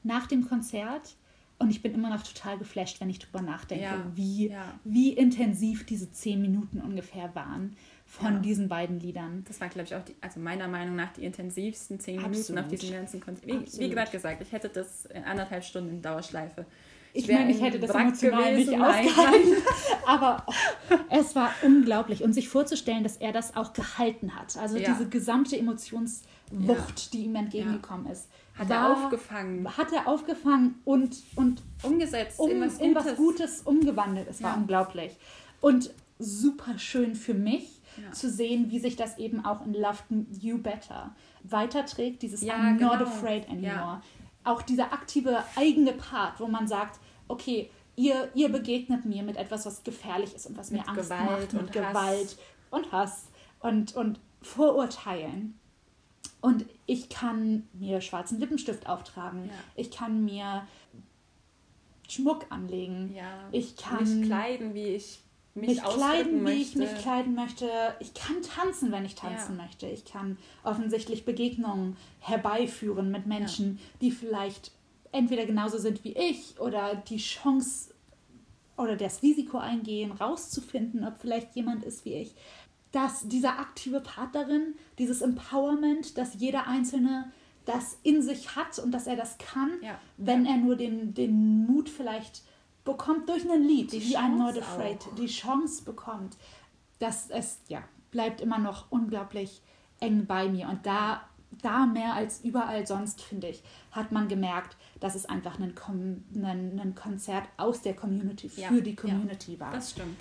Nach 0.06 0.26
dem 0.26 0.46
Konzert. 0.48 1.16
Und 1.58 1.70
ich 1.70 1.80
bin 1.80 1.94
immer 1.94 2.10
noch 2.10 2.22
total 2.22 2.58
geflasht, 2.58 3.00
wenn 3.00 3.08
ich 3.08 3.18
drüber 3.18 3.40
nachdenke, 3.40 3.84
Ja, 3.84 4.04
wie, 4.14 4.48
ja. 4.50 4.78
wie 4.84 5.14
intensiv 5.14 5.86
diese 5.86 6.12
zehn 6.12 6.42
Minuten 6.42 6.82
ungefähr 6.82 7.34
waren 7.34 7.74
von 8.04 8.34
Ja. 8.34 8.38
diesen 8.40 8.68
beiden 8.68 9.00
Liedern. 9.00 9.42
Das 9.48 9.58
war, 9.62 9.68
glaube 9.70 9.86
ich, 9.86 9.94
auch, 9.94 10.04
die, 10.04 10.14
also 10.20 10.38
meiner 10.38 10.68
Meinung 10.68 10.96
nach, 10.96 11.14
die 11.14 11.24
intensivsten 11.24 11.98
zehn 11.98 12.20
Minuten 12.20 12.58
auf 12.58 12.68
diesem 12.68 12.92
ganzen 12.92 13.20
Konzert. 13.20 13.46
Wie, 13.46 13.80
wie 13.80 13.88
gerade 13.88 14.10
gesagt, 14.10 14.42
ich 14.42 14.52
hätte 14.52 14.68
das 14.68 15.06
in 15.06 15.24
anderthalb 15.24 15.64
Stunden 15.64 15.88
in 15.90 16.02
Dauerschleife. 16.02 16.66
Ich 17.16 17.28
meine, 17.28 17.50
ich 17.50 17.60
hätte 17.62 17.78
das 17.80 17.90
Wrack 17.90 18.02
emotional 18.08 18.54
nicht 18.54 18.66
gewesen, 18.66 18.80
nein. 18.80 19.06
ausgehalten. 19.08 19.52
Aber 20.06 20.44
oh, 20.46 20.52
es 21.10 21.34
war 21.34 21.50
unglaublich. 21.62 22.22
Und 22.22 22.32
sich 22.32 22.48
vorzustellen, 22.48 23.02
dass 23.02 23.16
er 23.16 23.32
das 23.32 23.56
auch 23.56 23.72
gehalten 23.72 24.34
hat. 24.34 24.56
Also 24.56 24.76
Ja. 24.76 24.92
diese 24.92 25.08
gesamte 25.08 25.56
Emotionswucht, 25.58 27.12
die 27.12 27.24
ihm 27.24 27.34
entgegengekommen 27.36 28.06
ist. 28.10 28.28
Hat 28.58 28.68
war- 28.68 28.90
er 28.90 28.92
aufgefangen, 29.04 29.76
Hat 29.76 29.92
er 29.92 30.08
aufgefangen 30.08 30.76
und, 30.84 31.16
und 31.34 31.62
umgesetzt 31.82 32.38
um, 32.38 32.50
in 32.50 32.60
was 32.60 32.78
in 32.78 32.94
Gutes. 32.94 33.06
was 33.10 33.16
Gutes 33.16 33.62
umgewandelt. 33.62 34.26
Es 34.30 34.42
war 34.42 34.52
Ja. 34.52 34.56
unglaublich. 34.56 35.12
Und 35.60 35.90
super 36.18 36.78
schön 36.78 37.14
für 37.14 37.34
mich 37.34 37.80
Ja. 38.02 38.12
zu 38.12 38.30
sehen, 38.30 38.70
wie 38.70 38.78
sich 38.78 38.96
das 38.96 39.18
eben 39.18 39.44
auch 39.44 39.64
in 39.66 39.74
Love 39.74 39.98
You 40.40 40.58
Better 40.58 41.14
weiterträgt. 41.44 42.22
Dieses 42.22 42.42
Ja, 42.42 42.54
I'm 42.54 42.72
not 42.80 42.98
genau. 42.98 43.04
afraid 43.10 43.48
anymore. 43.48 43.72
Ja. 43.74 44.02
Auch 44.44 44.62
dieser 44.62 44.92
aktive 44.92 45.42
eigene 45.56 45.92
Part, 45.92 46.38
wo 46.40 46.46
man 46.46 46.68
sagt, 46.68 47.00
okay, 47.28 47.70
ihr, 47.96 48.30
ihr 48.34 48.48
begegnet 48.50 49.04
mir 49.04 49.22
mit 49.22 49.36
etwas, 49.36 49.66
was 49.66 49.82
gefährlich 49.84 50.34
ist 50.34 50.46
und 50.46 50.56
was 50.56 50.70
Mit 50.70 50.82
mir 50.82 50.88
Angst 50.88 51.04
Gewalt 51.10 51.30
macht, 51.30 51.52
mit 51.52 51.62
und 51.62 51.72
Gewalt 51.72 51.94
Hass. 51.94 52.36
und 52.70 52.92
Hass 52.92 53.24
und, 53.60 53.96
und 53.96 54.20
Vorurteilen. 54.42 55.58
Und 56.40 56.66
ich 56.86 57.08
kann 57.08 57.66
mir 57.72 58.00
schwarzen 58.00 58.38
Lippenstift 58.38 58.88
auftragen. 58.88 59.46
Ja. 59.46 59.52
Ich 59.74 59.90
kann 59.90 60.24
mir 60.24 60.66
Schmuck 62.08 62.46
anlegen. 62.50 63.12
Ja, 63.14 63.48
Ich 63.50 63.76
kann 63.76 64.20
mich 64.20 64.28
kleiden, 64.28 64.74
wie 64.74 64.84
ich 64.94 65.20
mich, 65.54 65.68
mich 65.68 65.82
kleiden, 65.82 66.32
wie 66.40 66.42
möchte. 66.42 66.60
ich 66.60 66.76
mich 66.76 66.94
kleiden 66.98 67.34
möchte. 67.34 67.68
Ich 67.98 68.14
kann 68.14 68.36
tanzen, 68.42 68.92
wenn 68.92 69.04
ich 69.04 69.14
tanzen 69.16 69.56
Ja. 69.56 69.64
möchte. 69.64 69.86
Ich 69.86 70.04
kann 70.04 70.36
offensichtlich 70.62 71.24
Begegnungen 71.24 71.96
herbeiführen 72.20 73.10
mit 73.10 73.26
Menschen, 73.26 73.80
die 74.00 74.10
vielleicht 74.12 74.70
entweder 75.12 75.46
genauso 75.46 75.78
sind 75.78 76.04
wie 76.04 76.12
ich 76.12 76.58
oder 76.60 76.94
die 76.96 77.16
Chance 77.18 77.94
oder 78.76 78.96
das 78.96 79.22
Risiko 79.22 79.58
eingehen, 79.58 80.12
rauszufinden, 80.12 81.04
ob 81.04 81.18
vielleicht 81.18 81.54
jemand 81.56 81.84
ist 81.84 82.04
wie 82.04 82.14
ich. 82.14 82.34
Dass 82.92 83.26
dieser 83.28 83.58
aktive 83.58 84.00
Part 84.00 84.34
darin, 84.34 84.74
dieses 84.98 85.22
Empowerment, 85.22 86.16
dass 86.18 86.34
jeder 86.34 86.66
Einzelne 86.66 87.32
das 87.64 87.98
in 88.04 88.22
sich 88.22 88.54
hat 88.54 88.78
und 88.78 88.92
dass 88.92 89.06
er 89.06 89.16
das 89.16 89.38
kann, 89.38 89.72
Ja. 89.82 89.98
wenn 90.18 90.46
er 90.46 90.56
nur 90.56 90.76
den, 90.76 91.14
den 91.14 91.66
Mut 91.66 91.88
vielleicht 91.88 92.42
bekommt 92.84 93.28
durch 93.28 93.50
ein 93.50 93.64
Lied, 93.64 93.92
Die 93.92 94.00
wie 94.00 94.16
I'm 94.16 94.36
Not 94.36 94.54
Chance 94.54 94.62
Afraid, 94.62 95.00
auch. 95.06 95.14
die 95.16 95.26
Chance 95.26 95.82
bekommt, 95.84 96.36
dass 97.00 97.28
es 97.30 97.58
ja 97.68 97.82
bleibt 98.12 98.40
immer 98.40 98.58
noch 98.58 98.90
unglaublich 98.90 99.60
eng 100.00 100.26
bei 100.26 100.48
mir. 100.48 100.68
Und 100.68 100.86
da, 100.86 101.22
da 101.60 101.84
mehr 101.86 102.14
als 102.14 102.40
überall 102.44 102.86
sonst, 102.86 103.20
finde 103.20 103.48
ich, 103.48 103.62
hat 103.90 104.12
man 104.12 104.28
gemerkt, 104.28 104.76
dass 105.00 105.14
es 105.14 105.26
einfach 105.26 105.58
ein, 105.58 105.74
Kom 105.74 106.24
ein, 106.34 106.80
ein 106.80 106.94
Konzert 106.94 107.44
aus 107.56 107.82
der 107.82 107.94
Community 107.94 108.48
für 108.48 108.60
Ja, 108.60 108.70
die 108.80 108.90
ja. 108.90 108.96
Community 108.96 109.58
war 109.60 109.72
Das 109.72 109.90
stimmt. 109.90 110.20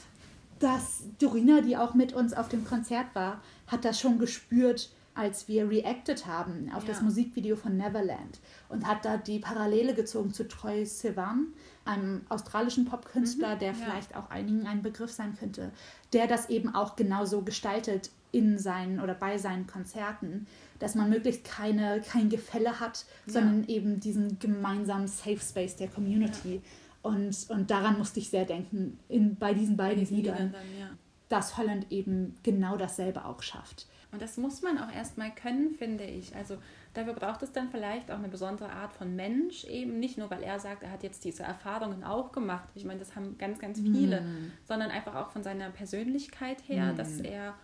dass 0.60 1.04
Dorina, 1.20 1.62
die 1.62 1.78
auch 1.78 1.94
mit 1.94 2.14
uns 2.14 2.34
auf 2.34 2.50
dem 2.50 2.66
Konzert 2.66 3.08
war, 3.14 3.42
hat 3.68 3.86
das 3.86 4.00
schon 4.00 4.20
gespürt, 4.20 4.90
als 5.16 5.48
wir 5.48 5.70
reacted 5.70 6.26
haben 6.26 6.70
auf 6.76 6.84
Ja. 6.84 6.90
das 6.90 7.02
Musikvideo 7.02 7.56
von 7.56 7.78
Neverland 7.78 8.40
und 8.70 8.86
hat 8.88 9.04
da 9.06 9.18
die 9.18 9.40
Parallele 9.40 9.94
gezogen 9.94 10.34
zu 10.34 10.48
Troy 10.48 10.86
Sivan, 10.86 11.48
einem 11.86 12.22
australischen 12.30 12.86
Popkünstler, 12.86 13.56
der 13.56 13.74
Mhm, 13.74 13.80
ja. 13.80 13.86
vielleicht 13.86 14.16
auch 14.16 14.30
einigen 14.30 14.68
ein 14.68 14.82
Begriff 14.82 15.12
sein 15.12 15.36
könnte, 15.38 15.72
der 16.14 16.28
das 16.28 16.50
eben 16.50 16.74
auch 16.76 16.96
genauso 16.96 17.42
gestaltet 17.42 18.12
in 18.32 18.58
seinen 18.60 19.00
oder 19.00 19.14
bei 19.14 19.38
seinen 19.38 19.66
Konzerten, 19.66 20.46
dass 20.80 20.94
man 20.96 21.10
möglichst 21.10 21.46
keine, 21.46 22.02
kein 22.02 22.28
Gefälle 22.30 22.80
hat, 22.82 23.06
Ja. 23.26 23.34
sondern 23.34 23.64
eben 23.70 24.00
diesen 24.02 24.40
gemeinsamen 24.40 25.08
Safe 25.08 25.40
Space 25.40 25.78
der 25.78 25.88
Community. 25.88 26.62
Und, 27.02 27.46
und 27.50 27.70
daran 27.72 27.98
musste 27.98 28.20
ich 28.20 28.30
sehr 28.30 28.46
denken 28.46 29.00
in, 29.08 29.36
bei 29.36 29.54
diesen 29.54 29.78
beiden 29.78 30.06
Liedern, 30.10 30.52
dann, 30.52 30.98
dass 31.30 31.56
Holland 31.58 31.86
eben 31.92 32.36
genau 32.44 32.78
dasselbe 32.78 33.24
auch 33.26 33.42
schafft. 33.42 33.88
Und 34.16 34.22
das 34.22 34.38
muss 34.38 34.62
man 34.62 34.78
auch 34.78 34.90
erstmal 34.90 35.30
können, 35.36 35.76
finde 35.76 36.06
ich. 36.06 36.34
Also 36.38 36.56
dafür 36.94 37.12
braucht 37.12 37.44
es 37.44 37.52
dann 37.52 37.68
vielleicht 37.68 38.10
auch 38.10 38.18
eine 38.18 38.30
besondere 38.30 38.70
Art 38.70 38.94
von 38.94 39.14
Mensch, 39.14 39.66
eben 39.66 40.00
nicht 40.00 40.18
nur, 40.18 40.30
weil 40.30 40.42
er 40.42 40.58
sagt, 40.58 40.84
er 40.84 40.92
hat 40.92 41.04
jetzt 41.04 41.26
diese 41.26 41.44
Erfahrungen 41.44 42.02
auch 42.06 42.32
gemacht. 42.32 42.70
Ich 42.76 42.86
meine, 42.86 43.00
das 43.00 43.14
haben 43.18 43.38
ganz, 43.38 43.60
ganz 43.60 43.78
viele, 43.78 44.24
sondern 44.66 44.90
einfach 44.90 45.16
auch 45.16 45.32
von 45.32 45.44
seiner 45.44 45.70
Persönlichkeit 45.70 46.66
her, 46.66 46.94
dass 46.94 47.20
er 47.20 47.56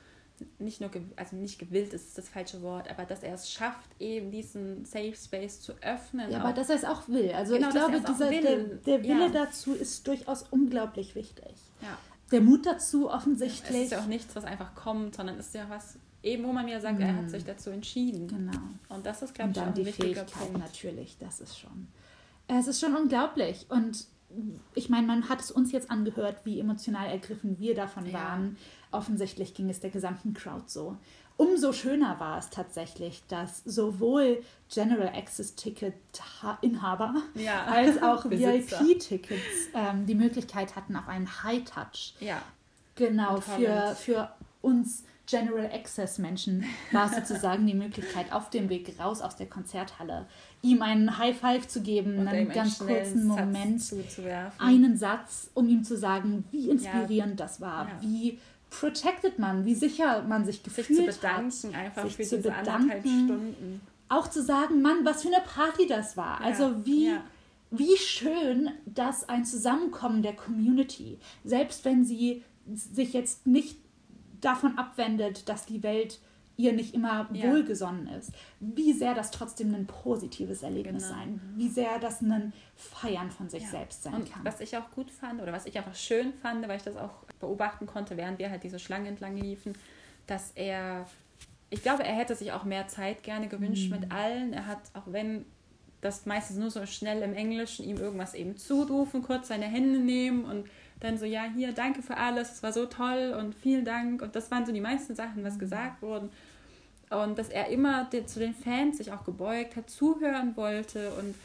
nicht 0.59 0.81
nur, 0.81 0.89
also 1.15 1.37
nicht 1.37 1.57
gewillt 1.57 1.93
ist 1.93 2.17
das 2.17 2.27
falsche 2.27 2.61
Wort, 2.61 2.89
aber 2.89 3.05
dass 3.05 3.23
er 3.23 3.35
es 3.35 3.49
schafft, 3.49 3.89
eben 3.97 4.29
diesen 4.29 4.83
Safe 4.83 5.15
Space 5.15 5.61
zu 5.61 5.71
öffnen. 5.81 6.31
Ja, 6.31 6.41
aber 6.41 6.51
dass 6.51 6.69
er 6.69 6.75
es 6.75 6.83
auch 6.83 7.07
will. 7.07 7.31
Also 7.31 7.53
genau, 7.53 7.69
ich 7.69 7.73
glaube, 7.73 8.01
dieser, 8.01 8.29
der, 8.29 8.57
der, 8.57 9.03
Wille 9.03 9.27
ja. 9.27 9.29
dazu 9.29 9.73
ist 9.73 10.05
durchaus 10.05 10.43
unglaublich 10.51 11.15
wichtig. 11.15 11.53
Ja. 11.81 11.97
Der 12.31 12.41
Mut 12.41 12.65
dazu 12.65 13.09
offensichtlich. 13.09 13.77
Es 13.77 13.83
ist 13.85 13.91
ja 13.91 13.99
auch 14.01 14.07
nichts, 14.07 14.35
was 14.35 14.43
einfach 14.43 14.75
kommt, 14.75 15.15
sondern 15.15 15.37
es 15.37 15.47
ist 15.47 15.55
ja 15.55 15.69
was, 15.69 15.97
eben 16.23 16.43
wo 16.43 16.51
man 16.51 16.65
mir 16.65 16.79
sagt, 16.79 16.99
mm. 16.99 17.03
er 17.03 17.15
hat 17.15 17.29
sich 17.29 17.43
dazu 17.43 17.69
entschieden. 17.69 18.27
Genau. 18.27 18.59
Und 18.89 19.05
das 19.05 19.21
ist, 19.21 19.33
glaube 19.33 19.51
ich, 19.51 19.59
auch 19.59 19.73
die 19.73 19.85
wichtiger 19.85 20.25
Fähigkeit 20.25 20.51
Punkt. 20.51 20.59
natürlich, 20.59 21.17
das 21.19 21.39
ist 21.39 21.57
schon. 21.57 21.87
Es 22.47 22.67
ist 22.67 22.79
schon 22.79 22.95
unglaublich. 22.95 23.65
Und 23.69 24.05
ich 24.75 24.89
meine, 24.89 25.07
man 25.07 25.29
hat 25.29 25.41
es 25.41 25.51
uns 25.51 25.71
jetzt 25.71 25.89
angehört, 25.89 26.41
wie 26.45 26.59
emotional 26.59 27.07
ergriffen 27.07 27.59
wir 27.59 27.75
davon 27.75 28.05
ja. 28.05 28.13
waren. 28.13 28.57
Offensichtlich 28.91 29.53
ging 29.53 29.69
es 29.69 29.79
der 29.79 29.89
gesamten 29.89 30.33
Crowd 30.33 30.63
so. 30.67 30.97
Umso 31.37 31.73
schöner 31.73 32.19
war 32.19 32.37
es 32.37 32.49
tatsächlich, 32.49 33.23
dass 33.27 33.63
sowohl 33.63 34.43
General 34.71 35.07
Access 35.07 35.55
Ticket 35.55 35.95
Inhaber 36.61 37.15
ja. 37.33 37.65
als 37.65 38.01
auch 38.03 38.25
VIP-Tickets 38.29 39.41
ähm, 39.73 40.05
die 40.05 40.13
Möglichkeit 40.13 40.75
hatten 40.75 40.95
auf 40.95 41.07
einen 41.07 41.43
High 41.43 41.63
Touch. 41.63 42.13
Ja. 42.19 42.41
Genau, 42.95 43.41
für, 43.41 43.95
für 43.95 44.31
uns 44.61 45.03
General 45.27 45.69
Access 45.71 46.17
Menschen 46.17 46.65
war 46.91 47.07
sozusagen 47.09 47.65
die 47.65 47.73
Möglichkeit, 47.73 48.31
auf 48.31 48.49
dem 48.49 48.69
Weg 48.69 48.93
raus 48.99 49.21
aus 49.21 49.35
der 49.35 49.47
Konzerthalle 49.47 50.25
ihm 50.61 50.81
einen 50.81 51.17
High 51.17 51.37
Five 51.37 51.67
zu 51.67 51.81
geben, 51.81 52.19
Oder 52.19 52.31
einen 52.31 52.49
ganz 52.49 52.79
kurzen 52.79 53.25
Moment, 53.25 53.81
einen 54.57 54.97
Satz, 54.97 55.49
um 55.53 55.67
ihm 55.67 55.83
zu 55.83 55.97
sagen, 55.97 56.43
wie 56.51 56.69
inspirierend 56.69 57.39
ja. 57.39 57.45
das 57.45 57.61
war, 57.61 57.87
ja. 57.87 58.01
wie 58.01 58.39
protected 58.69 59.37
man, 59.37 59.65
wie 59.65 59.75
sicher 59.75 60.23
man 60.23 60.45
sich 60.45 60.63
gefühlt 60.63 60.87
sich 60.87 60.97
zu 60.97 61.05
bedanken, 61.05 61.75
hat, 61.75 61.75
einfach 61.75 62.03
sich 62.03 62.15
für 62.15 62.23
zu 62.23 62.37
diese 62.37 62.51
bedanken, 62.51 63.01
Stunden. 63.01 63.81
Auch 64.09 64.27
zu 64.27 64.41
sagen, 64.41 64.81
Mann, 64.81 65.05
was 65.05 65.21
für 65.21 65.29
eine 65.29 65.43
Party 65.45 65.87
das 65.87 66.17
war. 66.17 66.39
Ja. 66.41 66.47
Also 66.47 66.85
wie, 66.85 67.13
wie 67.69 67.97
schön, 67.97 68.71
dass 68.85 69.27
ein 69.29 69.45
Zusammenkommen 69.45 70.21
der 70.21 70.33
Community, 70.33 71.19
selbst 71.43 71.85
wenn 71.85 72.03
sie 72.03 72.43
sich 72.73 73.13
jetzt 73.13 73.47
nicht 73.47 73.77
davon 74.41 74.77
abwendet, 74.77 75.47
dass 75.47 75.65
die 75.65 75.83
Welt 75.83 76.19
ihr 76.57 76.73
nicht 76.73 76.93
immer 76.93 77.27
ja. 77.33 77.49
wohlgesonnen 77.49 78.07
ist, 78.07 78.31
wie 78.59 78.93
sehr 78.93 79.13
das 79.15 79.31
trotzdem 79.31 79.73
ein 79.73 79.87
positives 79.87 80.63
Erlebnis 80.63 81.03
genau. 81.03 81.15
sein, 81.15 81.41
wie 81.55 81.69
sehr 81.69 81.99
das 81.99 82.21
ein 82.21 82.53
Feiern 82.75 83.31
von 83.31 83.49
sich 83.49 83.63
ja. 83.63 83.69
selbst 83.69 84.03
sein 84.03 84.13
und 84.13 84.31
kann. 84.31 84.43
Was 84.45 84.59
ich 84.59 84.77
auch 84.77 84.91
gut 84.91 85.09
fand 85.11 85.41
oder 85.41 85.53
was 85.53 85.65
ich 85.65 85.77
einfach 85.77 85.95
schön 85.95 86.33
fand, 86.33 86.67
weil 86.67 86.77
ich 86.77 86.83
das 86.83 86.97
auch 86.97 87.23
beobachten 87.39 87.87
konnte, 87.87 88.17
während 88.17 88.37
wir 88.39 88.49
halt 88.49 88.63
diese 88.63 88.79
Schlange 88.79 89.09
entlang 89.09 89.35
liefen, 89.35 89.73
dass 90.27 90.51
er, 90.55 91.07
ich 91.69 91.81
glaube, 91.81 92.03
er 92.03 92.13
hätte 92.13 92.35
sich 92.35 92.51
auch 92.51 92.63
mehr 92.63 92.87
Zeit 92.87 93.23
gerne 93.23 93.47
gewünscht 93.47 93.89
mhm. 93.89 93.99
mit 93.99 94.11
allen. 94.11 94.53
Er 94.53 94.67
hat, 94.67 94.79
auch 94.93 95.07
wenn 95.07 95.45
das 96.01 96.25
meistens 96.25 96.57
nur 96.57 96.71
so 96.71 96.85
schnell 96.85 97.21
im 97.21 97.33
Englischen 97.33 97.85
ihm 97.85 97.97
irgendwas 97.97 98.33
eben 98.33 98.57
zurufen, 98.57 99.21
kurz 99.21 99.47
seine 99.47 99.65
Hände 99.65 99.99
nehmen 99.99 100.45
und 100.45 100.67
dann 101.01 101.17
so, 101.17 101.25
ja, 101.25 101.43
hier, 101.53 101.73
danke 101.73 102.01
für 102.01 102.15
alles, 102.15 102.53
es 102.53 102.63
war 102.63 102.71
so 102.71 102.85
toll 102.85 103.35
und 103.37 103.55
vielen 103.55 103.83
Dank. 103.83 104.21
Und 104.21 104.35
das 104.35 104.49
waren 104.51 104.65
so 104.65 104.71
die 104.71 104.81
meisten 104.81 105.15
Sachen, 105.15 105.43
was 105.43 105.55
mhm. 105.55 105.59
gesagt 105.59 106.01
wurden. 106.01 106.29
Und 107.09 107.37
dass 107.37 107.49
er 107.49 107.67
immer 107.67 108.09
zu 108.09 108.39
den 108.39 108.53
Fans 108.53 108.99
sich 108.99 109.11
auch 109.11 109.25
gebeugt 109.25 109.75
hat, 109.75 109.89
zuhören 109.89 110.55
wollte 110.55 111.11
und 111.19 111.35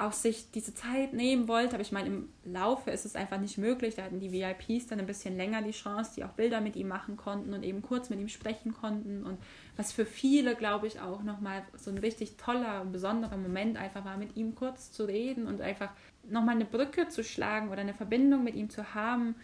auch 0.00 0.12
sich 0.12 0.50
diese 0.50 0.74
Zeit 0.74 1.12
nehmen 1.12 1.46
wollte. 1.46 1.74
Aber 1.74 1.82
ich 1.82 1.92
meine, 1.92 2.08
im 2.08 2.28
Laufe 2.44 2.90
ist 2.90 3.04
es 3.04 3.16
einfach 3.16 3.38
nicht 3.38 3.58
möglich. 3.58 3.94
Da 3.94 4.02
hatten 4.02 4.18
die 4.18 4.32
VIPs 4.32 4.86
dann 4.86 4.98
ein 4.98 5.06
bisschen 5.06 5.36
länger 5.36 5.62
die 5.62 5.70
Chance, 5.70 6.12
die 6.16 6.24
auch 6.24 6.32
Bilder 6.32 6.60
mit 6.60 6.74
ihm 6.76 6.88
machen 6.88 7.16
konnten 7.16 7.54
und 7.54 7.62
eben 7.62 7.82
kurz 7.82 8.10
mit 8.10 8.18
ihm 8.18 8.28
sprechen 8.28 8.74
konnten. 8.74 9.24
Und 9.24 9.38
was 9.76 9.92
für 9.92 10.06
viele, 10.06 10.56
glaube 10.56 10.86
ich, 10.86 11.00
auch 11.00 11.22
nochmal 11.22 11.62
so 11.76 11.90
ein 11.90 11.98
richtig 11.98 12.36
toller, 12.36 12.84
besonderer 12.86 13.36
Moment 13.36 13.76
einfach 13.76 14.04
war, 14.04 14.16
mit 14.16 14.36
ihm 14.36 14.54
kurz 14.54 14.90
zu 14.90 15.04
reden 15.04 15.46
und 15.46 15.60
einfach 15.60 15.90
nochmal 16.28 16.56
eine 16.56 16.64
Brücke 16.64 17.08
zu 17.08 17.24
schlagen 17.24 17.70
oder 17.70 17.80
eine 17.80 17.94
Verbindung 17.94 18.44
mit 18.44 18.54
ihm 18.54 18.70
zu 18.70 18.94
haben, 18.94 19.34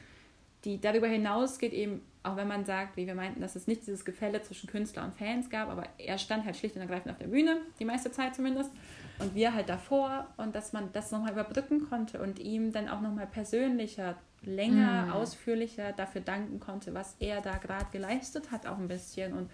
die 0.65 0.81
darüber 0.81 1.07
hinausgeht, 1.07 1.73
eben, 1.73 2.01
auch 2.23 2.37
wenn 2.37 2.49
man 2.49 2.65
sagt, 2.65 2.97
wie 2.97 3.07
wir 3.07 3.15
meinten, 3.15 3.41
dass 3.41 3.55
es 3.55 3.69
nicht 3.69 3.83
dieses 3.83 4.05
Gefälle 4.05 4.43
zwischen 4.43 4.69
Künstler 4.69 5.05
und 5.05 5.15
Fans 5.15 5.49
gab, 5.49 5.69
aber 5.69 5.85
er 5.99 6.19
stand 6.19 6.45
halt 6.45 6.57
schlicht 6.57 6.75
und 6.75 6.83
ergreifend 6.83 7.13
auf 7.13 7.19
der 7.19 7.29
Bühne, 7.29 7.59
die 7.79 7.85
meiste 7.85 8.11
Zeit 8.11 8.35
zumindest, 8.35 8.71
und 9.19 9.35
wir 9.35 9.55
halt 9.55 9.69
davor 9.69 10.27
und 10.37 10.55
dass 10.55 10.73
man 10.73 10.93
das 10.93 11.13
nochmal 11.13 11.33
überbrücken 11.33 11.89
konnte 11.89 12.21
und 12.21 12.39
ihm 12.39 12.73
dann 12.73 12.89
auch 12.89 13.01
nochmal 13.01 13.27
persönlicher, 13.27 14.17
länger, 14.43 15.07
mm. 15.07 15.13
ausführlicher 15.13 15.93
dafür 15.93 16.21
danken 16.21 16.61
konnte, 16.61 16.93
was 16.95 17.17
er 17.21 17.41
da 17.41 17.57
gerade 17.57 17.87
geleistet 17.93 18.51
hat, 18.51 18.67
auch 18.67 18.79
ein 18.79 18.89
bisschen 18.89 19.33
und 19.33 19.51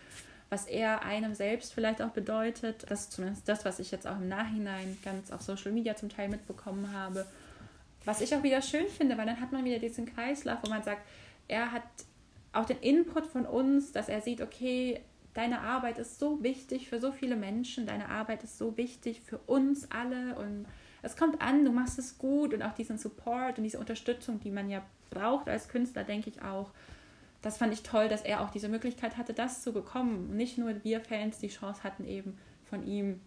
was 0.53 0.66
er 0.66 1.03
einem 1.03 1.34
selbst 1.34 1.72
vielleicht 1.72 2.03
auch 2.03 2.11
bedeutet. 2.11 2.84
Das 2.90 3.05
ist 3.05 3.12
zumindest 3.12 3.48
das, 3.48 3.64
was 3.64 3.78
ich 3.78 3.90
jetzt 3.90 4.07
auch 4.07 4.18
im 4.18 4.28
Nachhinein 4.28 4.98
ganz 5.03 5.32
auf 5.32 5.40
Social 5.40 5.72
Media 5.72 5.96
zum 5.96 6.11
Teil 6.11 6.28
mitbekommen 6.28 6.92
habe. 6.92 7.26
Was 8.05 8.20
ich 8.20 8.34
auch 8.34 8.42
wieder 8.42 8.61
schön 8.61 8.86
finde, 8.88 9.16
weil 9.16 9.24
dann 9.24 9.40
hat 9.40 9.50
man 9.50 9.64
wieder 9.64 9.78
diesen 9.78 10.05
Kreislauf, 10.05 10.59
wo 10.62 10.68
man 10.68 10.82
sagt, 10.82 11.09
er 11.48 11.72
hat 11.72 11.84
auch 12.53 12.66
den 12.66 12.76
Input 12.80 13.24
von 13.24 13.46
uns, 13.46 13.92
dass 13.92 14.11
er 14.11 14.20
sieht, 14.20 14.42
okay, 14.42 15.00
deine 15.32 15.62
Arbeit 15.62 15.96
ist 15.96 16.18
so 16.18 16.42
wichtig 16.42 16.86
für 16.86 17.00
so 17.00 17.12
viele 17.12 17.36
Menschen, 17.36 17.86
deine 17.86 18.11
Arbeit 18.11 18.44
ist 18.44 18.59
so 18.59 18.76
wichtig 18.76 19.22
für 19.22 19.38
uns 19.38 19.90
alle 19.90 20.34
und 20.34 20.66
es 21.00 21.16
kommt 21.16 21.40
an, 21.40 21.64
du 21.64 21.72
machst 21.72 21.98
es 21.98 22.18
gut 22.18 22.53
und 22.53 22.61
auch 22.61 22.74
diesen 22.74 22.98
Support 22.98 23.57
und 23.57 23.64
diese 23.64 23.78
Unterstützung, 23.78 24.38
die 24.38 24.50
man 24.50 24.68
ja 24.68 24.82
braucht 25.09 25.48
als 25.48 25.68
Künstler, 25.68 26.05
denke 26.05 26.28
ich 26.28 26.42
auch, 26.42 26.72
das 27.43 27.59
fand 27.59 27.72
ich 27.72 27.82
toll, 27.82 28.09
dass 28.09 28.22
er 28.22 28.40
auch 28.40 28.51
diese 28.51 28.68
Möglichkeit 28.68 29.16
hatte, 29.16 29.34
das 29.34 29.62
zu 29.62 29.72
bekommen. 29.72 30.36
nicht 30.36 30.59
nur 30.59 30.82
wir 30.84 31.01
Fans 31.01 31.38
die 31.38 31.49
Chance 31.49 31.82
hatten, 31.82 32.07
eben 32.07 32.38
von 32.64 32.86
ihm 32.86 33.20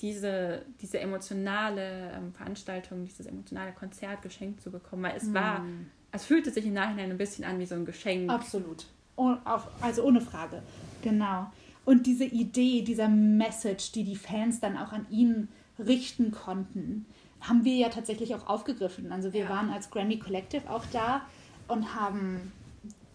diese, 0.00 0.66
diese 0.80 0.98
emotionale 0.98 2.12
ähm, 2.12 2.32
Veranstaltung, 2.32 3.04
dieses 3.04 3.26
emotionale 3.26 3.72
Konzert 3.72 4.22
geschenkt 4.22 4.60
zu 4.60 4.70
bekommen. 4.70 5.04
Weil 5.04 5.16
es 5.16 5.24
mm. 5.24 5.34
war, 5.34 5.64
es 6.10 6.24
fühlte 6.24 6.50
sich 6.50 6.66
im 6.66 6.74
Nachhinein 6.74 7.10
ein 7.10 7.16
bisschen 7.16 7.44
an 7.44 7.58
wie 7.60 7.66
so 7.66 7.76
ein 7.76 7.84
Geschenk. 7.84 8.28
Absolut. 8.28 8.86
Oh, 9.16 9.36
also 9.80 10.02
ohne 10.02 10.20
Frage. 10.20 10.62
Genau. 11.02 11.46
Und 11.84 12.06
diese 12.06 12.24
Idee, 12.24 12.82
dieser 12.82 13.08
Message, 13.08 13.92
die 13.92 14.04
die 14.04 14.16
Fans 14.16 14.58
dann 14.58 14.76
auch 14.76 14.92
an 14.92 15.06
ihn 15.10 15.48
richten 15.78 16.32
konnten, 16.32 17.06
haben 17.40 17.64
wir 17.64 17.76
ja 17.76 17.88
tatsächlich 17.88 18.34
auch 18.34 18.46
aufgegriffen. 18.48 19.12
Also 19.12 19.32
wir 19.32 19.44
ja. 19.44 19.48
waren 19.48 19.70
als 19.70 19.90
Grammy 19.90 20.18
Collective 20.18 20.68
auch 20.68 20.84
da 20.92 21.22
und 21.68 21.94
haben 21.94 22.52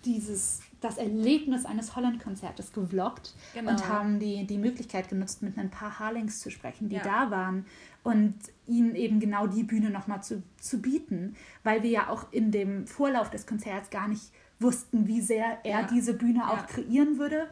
dieses, 0.06 0.62
das 0.82 0.98
Erlebnis 0.98 1.66
eines 1.66 1.96
Holland-Konzertes 1.96 2.72
gevloggt 2.74 3.34
genau. 3.54 3.72
und 3.72 3.88
haben 3.88 4.20
die, 4.20 4.46
die 4.46 4.58
Möglichkeit 4.58 5.10
genutzt, 5.10 5.42
mit 5.42 5.58
ein 5.58 5.70
paar 5.70 6.00
Harlings 6.00 6.40
zu 6.40 6.50
sprechen, 6.50 6.90
die 6.90 6.96
ja. 6.96 7.04
da 7.04 7.32
waren 7.32 7.66
und 8.04 8.36
ihnen 8.68 8.96
eben 8.96 9.20
genau 9.20 9.48
die 9.48 9.64
Bühne 9.64 9.90
nochmal 9.90 10.24
zu, 10.24 10.42
zu 10.60 10.82
bieten, 10.82 11.36
weil 11.64 11.84
wir 11.84 11.90
ja 11.90 12.10
auch 12.10 12.32
in 12.32 12.52
dem 12.52 12.88
Vorlauf 12.88 13.30
des 13.30 13.46
Konzerts 13.46 13.90
gar 13.90 14.08
nicht 14.08 14.32
wussten, 14.60 15.08
wie 15.08 15.22
sehr 15.22 15.60
er 15.64 15.82
ja. 15.82 15.88
diese 15.88 16.14
Bühne 16.14 16.40
ja. 16.40 16.50
auch 16.50 16.68
kreieren 16.68 17.18
würde. 17.18 17.48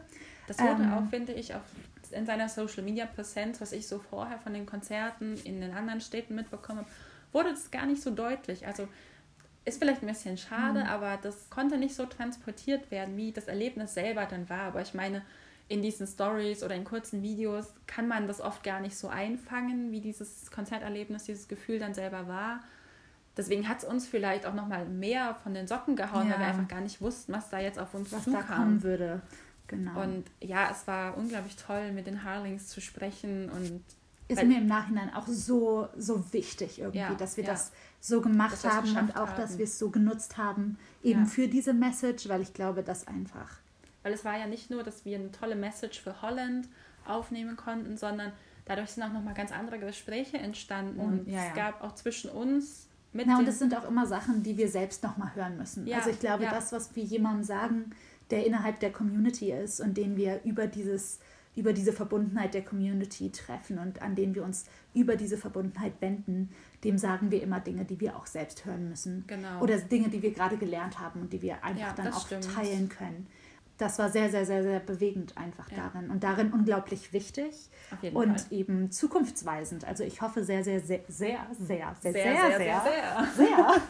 Das 0.46 0.58
wurde 0.58 0.82
ähm, 0.82 0.92
auch, 0.92 1.08
finde 1.10 1.32
ich, 1.32 1.54
auch 1.54 1.60
in 2.10 2.26
seiner 2.26 2.48
Social 2.48 2.82
Media 2.82 3.06
Präsenz, 3.06 3.60
was 3.60 3.72
ich 3.72 3.86
so 3.86 3.98
vorher 3.98 4.38
von 4.38 4.54
den 4.54 4.66
Konzerten 4.66 5.36
in 5.44 5.60
den 5.60 5.72
anderen 5.72 6.00
Städten 6.00 6.34
mitbekommen 6.34 6.80
habe, 6.80 6.90
wurde 7.32 7.50
das 7.50 7.70
gar 7.70 7.86
nicht 7.86 8.02
so 8.02 8.10
deutlich. 8.10 8.66
Also 8.66 8.88
ist 9.68 9.78
vielleicht 9.78 10.02
ein 10.02 10.08
bisschen 10.08 10.36
schade, 10.36 10.80
mhm. 10.80 10.86
aber 10.86 11.18
das 11.20 11.50
konnte 11.50 11.78
nicht 11.78 11.94
so 11.94 12.06
transportiert 12.06 12.90
werden, 12.90 13.16
wie 13.16 13.32
das 13.32 13.48
Erlebnis 13.48 13.94
selber 13.94 14.26
dann 14.26 14.48
war. 14.48 14.62
Aber 14.62 14.82
ich 14.82 14.94
meine, 14.94 15.22
in 15.68 15.82
diesen 15.82 16.06
Stories 16.06 16.62
oder 16.62 16.74
in 16.74 16.84
kurzen 16.84 17.22
Videos 17.22 17.74
kann 17.86 18.08
man 18.08 18.26
das 18.26 18.40
oft 18.40 18.64
gar 18.64 18.80
nicht 18.80 18.96
so 18.96 19.08
einfangen, 19.08 19.92
wie 19.92 20.00
dieses 20.00 20.50
Konzerterlebnis, 20.50 21.24
dieses 21.24 21.46
Gefühl 21.46 21.78
dann 21.78 21.94
selber 21.94 22.26
war. 22.26 22.60
Deswegen 23.36 23.68
hat 23.68 23.78
es 23.78 23.84
uns 23.84 24.06
vielleicht 24.06 24.46
auch 24.46 24.54
noch 24.54 24.66
mal 24.66 24.86
mehr 24.86 25.36
von 25.44 25.54
den 25.54 25.68
Socken 25.68 25.94
gehauen, 25.94 26.26
ja. 26.26 26.34
weil 26.34 26.40
wir 26.40 26.46
einfach 26.46 26.68
gar 26.68 26.80
nicht 26.80 27.00
wussten, 27.00 27.32
was 27.32 27.50
da 27.50 27.60
jetzt 27.60 27.78
auf 27.78 27.94
uns 27.94 28.10
was 28.10 28.24
zukam. 28.24 28.46
da 28.48 28.54
kommen 28.54 28.82
würde. 28.82 29.22
Genau. 29.68 30.02
Und 30.02 30.24
ja, 30.40 30.70
es 30.70 30.86
war 30.86 31.16
unglaublich 31.16 31.56
toll, 31.56 31.92
mit 31.92 32.06
den 32.06 32.24
Harlings 32.24 32.68
zu 32.68 32.80
sprechen 32.80 33.50
und 33.50 33.84
ist 34.28 34.44
mir 34.44 34.58
im 34.58 34.66
Nachhinein 34.66 35.12
auch 35.14 35.26
so, 35.26 35.88
so 35.96 36.32
wichtig 36.32 36.78
irgendwie, 36.78 36.98
ja, 36.98 37.14
dass 37.14 37.36
wir 37.36 37.44
ja. 37.44 37.50
das 37.50 37.72
so 38.00 38.20
gemacht 38.20 38.58
das 38.62 38.72
haben 38.72 38.96
und 38.96 39.16
auch, 39.16 39.28
haben. 39.28 39.36
dass 39.36 39.58
wir 39.58 39.64
es 39.64 39.78
so 39.78 39.90
genutzt 39.90 40.36
haben, 40.36 40.78
eben 41.02 41.20
ja. 41.20 41.26
für 41.26 41.48
diese 41.48 41.72
Message, 41.72 42.28
weil 42.28 42.42
ich 42.42 42.52
glaube, 42.52 42.82
dass 42.82 43.06
einfach. 43.06 43.58
Weil 44.02 44.12
es 44.12 44.24
war 44.24 44.38
ja 44.38 44.46
nicht 44.46 44.70
nur, 44.70 44.82
dass 44.82 45.04
wir 45.04 45.18
eine 45.18 45.32
tolle 45.32 45.56
Message 45.56 46.00
für 46.00 46.22
Holland 46.22 46.68
aufnehmen 47.06 47.56
konnten, 47.56 47.96
sondern 47.96 48.32
dadurch 48.66 48.90
sind 48.90 49.02
auch 49.02 49.12
nochmal 49.12 49.34
ganz 49.34 49.50
andere 49.50 49.78
Gespräche 49.78 50.38
entstanden. 50.38 51.00
Und, 51.00 51.26
und 51.26 51.28
es 51.28 51.54
gab 51.54 51.82
auch 51.82 51.94
zwischen 51.94 52.30
uns 52.30 52.86
mit. 53.12 53.26
Na, 53.26 53.38
und 53.38 53.48
es 53.48 53.58
sind 53.58 53.76
auch 53.76 53.88
immer 53.88 54.06
Sachen, 54.06 54.42
die 54.42 54.56
wir 54.56 54.68
selbst 54.68 55.02
nochmal 55.02 55.34
hören 55.34 55.56
müssen. 55.56 55.90
also 55.92 56.10
ich 56.10 56.20
glaube, 56.20 56.44
das, 56.44 56.72
was 56.72 56.94
wir 56.94 57.02
jemandem 57.02 57.44
sagen, 57.44 57.90
der 58.30 58.44
innerhalb 58.46 58.78
der 58.80 58.92
Community 58.92 59.52
ist 59.52 59.80
und 59.80 59.96
den 59.96 60.16
wir 60.16 60.42
über 60.44 60.66
dieses 60.66 61.18
über 61.58 61.72
diese 61.72 61.92
Verbundenheit 61.92 62.54
der 62.54 62.62
Community 62.62 63.30
treffen 63.30 63.78
und 63.78 64.00
an 64.00 64.14
den 64.14 64.34
wir 64.34 64.44
uns 64.44 64.66
über 64.94 65.16
diese 65.16 65.36
Verbundenheit 65.36 65.94
wenden, 66.00 66.50
dem 66.84 66.98
sagen 66.98 67.30
wir 67.30 67.42
immer 67.42 67.60
Dinge, 67.60 67.84
die 67.84 68.00
wir 68.00 68.16
auch 68.16 68.26
selbst 68.26 68.64
hören 68.64 68.88
müssen. 68.88 69.24
Genau. 69.26 69.60
Oder 69.60 69.78
Dinge, 69.78 70.08
die 70.08 70.22
wir 70.22 70.32
gerade 70.32 70.56
gelernt 70.56 70.98
haben 71.00 71.20
und 71.20 71.32
die 71.32 71.42
wir 71.42 71.64
einfach 71.64 71.80
ja, 71.80 71.92
dann 71.92 72.12
auch 72.12 72.26
stimmt. 72.26 72.54
teilen 72.54 72.88
können. 72.88 73.26
das 73.78 73.98
war 74.00 74.10
sehr, 74.10 74.28
sehr, 74.28 74.44
sehr, 74.44 74.62
sehr 74.62 74.80
bewegend 74.80 75.36
einfach 75.36 75.70
ja. 75.70 75.76
darin 75.76 76.10
und 76.10 76.24
darin 76.24 76.52
unglaublich 76.52 77.12
wichtig 77.12 77.70
und 78.12 78.40
Fall. 78.40 78.52
eben 78.52 78.90
zukunftsweisend. 78.90 79.84
Also 79.84 80.02
ich 80.02 80.20
hoffe 80.20 80.44
sehr, 80.44 80.64
sehr, 80.64 80.80
sehr, 80.80 81.00
sehr, 81.08 81.46
sehr, 81.58 81.96
sehr, 82.00 82.12
sehr, 82.12 82.12
sehr, 82.12 82.22
sehr, 82.22 82.58
sehr, 82.58 83.28
sehr 83.36 83.82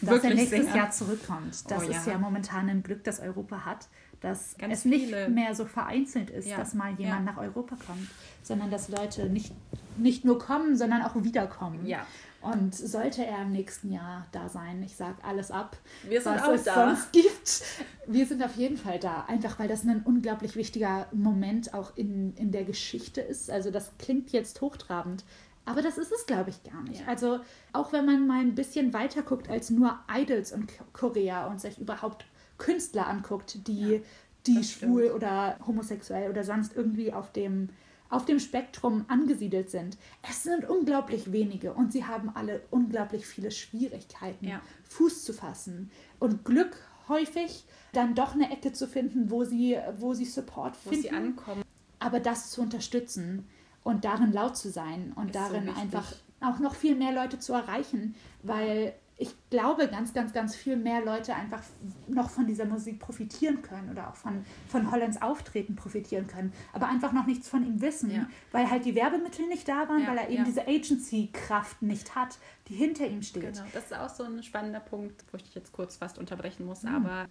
dass 0.00 0.24
er 0.24 0.34
nächstes 0.34 0.64
sehr. 0.64 0.76
Jahr 0.76 0.90
zurückkommt. 0.90 1.70
Das 1.70 1.84
oh, 1.84 1.90
ist 1.90 2.06
ja. 2.06 2.12
ja 2.12 2.18
momentan 2.18 2.70
ein 2.70 2.82
Glück, 2.82 3.04
das 3.04 3.20
Europa 3.20 3.66
hat, 3.66 3.88
dass 4.24 4.56
Ganz 4.56 4.78
es 4.78 4.84
nicht 4.86 5.06
viele. 5.06 5.28
mehr 5.28 5.54
so 5.54 5.66
vereinzelt 5.66 6.30
ist, 6.30 6.48
ja. 6.48 6.56
dass 6.56 6.72
mal 6.74 6.94
jemand 6.94 7.26
nach 7.26 7.36
Europa 7.36 7.76
kommt, 7.86 8.08
sondern 8.42 8.70
dass 8.70 8.88
Leute 8.88 9.28
nicht, 9.28 9.52
nicht 9.96 10.24
nur 10.24 10.38
kommen, 10.38 10.76
sondern 10.76 11.02
auch 11.02 11.14
wiederkommen. 11.16 11.86
Ja. 11.86 12.06
Und 12.40 12.74
sollte 12.74 13.24
er 13.24 13.42
im 13.42 13.52
nächsten 13.52 13.92
Jahr 13.92 14.26
da 14.32 14.48
sein, 14.48 14.82
ich 14.82 14.96
sage 14.96 15.16
alles 15.22 15.50
ab, 15.50 15.76
wir 16.08 16.20
sind 16.20 16.34
was 16.34 16.42
auch 16.42 16.52
es 16.52 16.64
da. 16.64 16.74
sonst 16.74 17.12
gibt. 17.12 17.62
Wir 18.06 18.26
sind 18.26 18.42
auf 18.42 18.56
jeden 18.56 18.76
Fall 18.76 18.98
da, 18.98 19.24
einfach 19.28 19.58
weil 19.58 19.68
das 19.68 19.84
ein 19.84 20.02
unglaublich 20.04 20.56
wichtiger 20.56 21.06
Moment 21.12 21.72
auch 21.74 21.96
in, 21.96 22.34
in 22.36 22.50
der 22.50 22.64
Geschichte 22.64 23.20
ist. 23.20 23.50
Also 23.50 23.70
das 23.70 23.92
klingt 23.98 24.30
jetzt 24.32 24.60
hochtrabend, 24.60 25.24
aber 25.66 25.80
das 25.80 25.96
ist 25.96 26.12
es, 26.12 26.26
glaube 26.26 26.50
ich, 26.50 26.62
gar 26.62 26.82
nicht. 26.82 27.00
Ja. 27.00 27.08
Also 27.08 27.40
auch 27.72 27.92
wenn 27.92 28.04
man 28.04 28.26
mal 28.26 28.40
ein 28.40 28.54
bisschen 28.54 28.92
weiter 28.92 29.22
guckt 29.22 29.48
als 29.48 29.70
nur 29.70 29.98
Idols 30.10 30.52
und 30.52 30.70
Korea 30.92 31.46
und 31.46 31.60
sich 31.60 31.78
überhaupt 31.78 32.26
Künstler 32.58 33.06
anguckt, 33.06 33.66
die, 33.66 33.80
ja, 33.80 34.00
die 34.46 34.64
schwul 34.64 35.10
oder 35.10 35.58
homosexuell 35.66 36.30
oder 36.30 36.44
sonst 36.44 36.76
irgendwie 36.76 37.12
auf 37.12 37.32
dem 37.32 37.70
auf 38.10 38.26
dem 38.26 38.38
Spektrum 38.38 39.06
angesiedelt 39.08 39.70
sind. 39.70 39.96
Es 40.22 40.44
sind 40.44 40.68
unglaublich 40.68 41.32
wenige 41.32 41.72
und 41.72 41.92
sie 41.92 42.04
haben 42.04 42.30
alle 42.34 42.62
unglaublich 42.70 43.26
viele 43.26 43.50
Schwierigkeiten, 43.50 44.46
ja. 44.46 44.60
Fuß 44.84 45.24
zu 45.24 45.32
fassen 45.32 45.90
und 46.20 46.44
Glück 46.44 46.76
häufig 47.08 47.64
dann 47.92 48.14
doch 48.14 48.34
eine 48.34 48.52
Ecke 48.52 48.72
zu 48.72 48.86
finden, 48.86 49.30
wo 49.30 49.44
sie, 49.44 49.78
wo 49.98 50.14
sie 50.14 50.26
Support 50.26 50.76
wo 50.84 50.90
finden. 50.90 51.02
Sie 51.02 51.10
ankommen. 51.10 51.62
Aber 51.98 52.20
das 52.20 52.50
zu 52.50 52.60
unterstützen 52.60 53.48
und 53.82 54.04
darin 54.04 54.32
laut 54.32 54.56
zu 54.56 54.70
sein 54.70 55.12
und 55.16 55.26
Ist 55.26 55.34
darin 55.34 55.66
so 55.66 55.80
einfach 55.80 56.14
auch 56.40 56.58
noch 56.58 56.74
viel 56.74 56.94
mehr 56.94 57.12
Leute 57.12 57.38
zu 57.38 57.52
erreichen, 57.52 58.14
weil 58.42 58.94
ich 59.16 59.32
glaube, 59.48 59.86
ganz, 59.88 60.12
ganz, 60.12 60.32
ganz 60.32 60.56
viel 60.56 60.76
mehr 60.76 61.04
Leute 61.04 61.34
einfach 61.34 61.62
noch 62.08 62.30
von 62.30 62.46
dieser 62.46 62.64
Musik 62.64 62.98
profitieren 62.98 63.62
können 63.62 63.90
oder 63.90 64.08
auch 64.08 64.16
von, 64.16 64.44
von 64.66 64.90
Hollands 64.90 65.22
Auftreten 65.22 65.76
profitieren 65.76 66.26
können, 66.26 66.52
aber 66.72 66.88
einfach 66.88 67.12
noch 67.12 67.26
nichts 67.26 67.48
von 67.48 67.64
ihm 67.64 67.80
wissen, 67.80 68.10
ja. 68.10 68.26
weil 68.50 68.68
halt 68.68 68.84
die 68.84 68.96
Werbemittel 68.96 69.46
nicht 69.46 69.68
da 69.68 69.88
waren, 69.88 70.02
ja, 70.02 70.08
weil 70.08 70.18
er 70.18 70.28
eben 70.28 70.38
ja. 70.38 70.44
diese 70.44 70.66
Agency-Kraft 70.66 71.82
nicht 71.82 72.16
hat, 72.16 72.38
die 72.66 72.74
hinter 72.74 73.06
ihm 73.06 73.22
steht. 73.22 73.54
Genau, 73.54 73.64
das 73.72 73.84
ist 73.84 73.94
auch 73.94 74.08
so 74.08 74.24
ein 74.24 74.42
spannender 74.42 74.80
Punkt, 74.80 75.24
wo 75.30 75.36
ich 75.36 75.44
dich 75.44 75.54
jetzt 75.54 75.72
kurz 75.72 75.96
fast 75.96 76.18
unterbrechen 76.18 76.66
muss, 76.66 76.82
mhm. 76.82 76.96
aber 76.96 77.28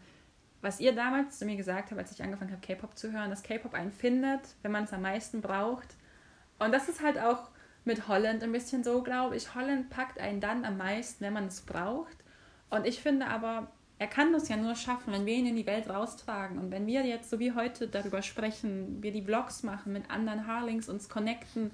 was 0.61 0.79
ihr 0.79 0.95
damals 0.95 1.37
zu 1.39 1.45
mir 1.45 1.57
gesagt 1.57 1.91
habt, 1.91 1.99
als 1.99 2.13
ich 2.13 2.23
angefangen 2.23 2.51
habe, 2.51 2.61
K-Pop 2.61 2.97
zu 2.97 3.11
hören, 3.11 3.29
dass 3.29 3.43
K-Pop 3.43 3.73
einen 3.73 3.91
findet, 3.91 4.39
wenn 4.61 4.71
man 4.71 4.85
es 4.85 4.93
am 4.93 5.01
meisten 5.01 5.41
braucht. 5.41 5.97
Und 6.59 6.73
das 6.73 6.87
ist 6.87 7.03
halt 7.03 7.19
auch 7.19 7.49
mit 7.85 8.07
Holland 8.07 8.43
ein 8.43 8.51
bisschen 8.51 8.83
so, 8.83 9.01
glaube 9.01 9.35
ich. 9.35 9.55
Holland 9.55 9.89
packt 9.89 10.19
einen 10.19 10.39
dann 10.39 10.65
am 10.65 10.77
meisten, 10.77 11.23
wenn 11.23 11.33
man 11.33 11.47
es 11.47 11.61
braucht. 11.61 12.17
Und 12.69 12.85
ich 12.85 13.01
finde 13.01 13.27
aber, 13.27 13.67
er 13.99 14.07
kann 14.07 14.33
das 14.33 14.49
ja 14.49 14.57
nur 14.57 14.75
schaffen, 14.75 15.13
wenn 15.13 15.25
wir 15.25 15.35
ihn 15.35 15.45
in 15.45 15.55
die 15.55 15.65
Welt 15.65 15.89
raustragen. 15.89 16.57
Und 16.57 16.71
wenn 16.71 16.87
wir 16.87 17.05
jetzt, 17.05 17.29
so 17.29 17.39
wie 17.39 17.53
heute, 17.53 17.87
darüber 17.87 18.21
sprechen, 18.21 19.01
wir 19.01 19.11
die 19.11 19.21
Vlogs 19.21 19.63
machen, 19.63 19.93
mit 19.93 20.09
anderen 20.09 20.47
Harlings 20.47 20.89
uns 20.89 21.09
connecten, 21.09 21.71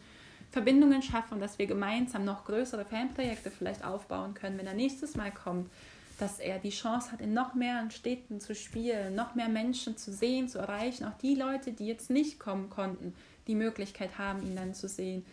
Verbindungen 0.52 1.02
schaffen, 1.02 1.40
dass 1.40 1.60
wir 1.60 1.68
gemeinsam 1.68 2.26
noch 2.26 2.46
größere 2.46 2.86
Fanprojekte 2.86 3.52
vielleicht 3.52 3.86
aufbauen 3.86 4.34
können, 4.34 4.58
wenn 4.58 4.66
er 4.66 4.74
nächstes 4.74 5.16
Mal 5.16 5.32
kommt, 5.32 5.70
dass 6.18 6.40
er 6.40 6.60
die 6.60 6.72
Chance 6.72 7.12
hat, 7.12 7.22
in 7.22 7.34
noch 7.34 7.54
mehr 7.54 7.90
Städten 7.92 8.42
zu 8.42 8.56
spielen, 8.56 9.16
noch 9.16 9.36
mehr 9.36 9.48
Menschen 9.48 9.96
zu 9.96 10.12
sehen, 10.12 10.50
zu 10.50 10.58
erreichen, 10.58 11.06
auch 11.06 11.18
die 11.22 11.36
Leute, 11.36 11.72
die 11.72 11.86
jetzt 11.86 12.10
nicht 12.10 12.40
kommen 12.40 12.70
konnten, 12.70 13.14
die 13.48 13.56
Möglichkeit 13.56 14.18
haben, 14.18 14.42
ihn 14.42 14.56
dann 14.56 14.74
zu 14.74 14.88
sehen 14.88 15.24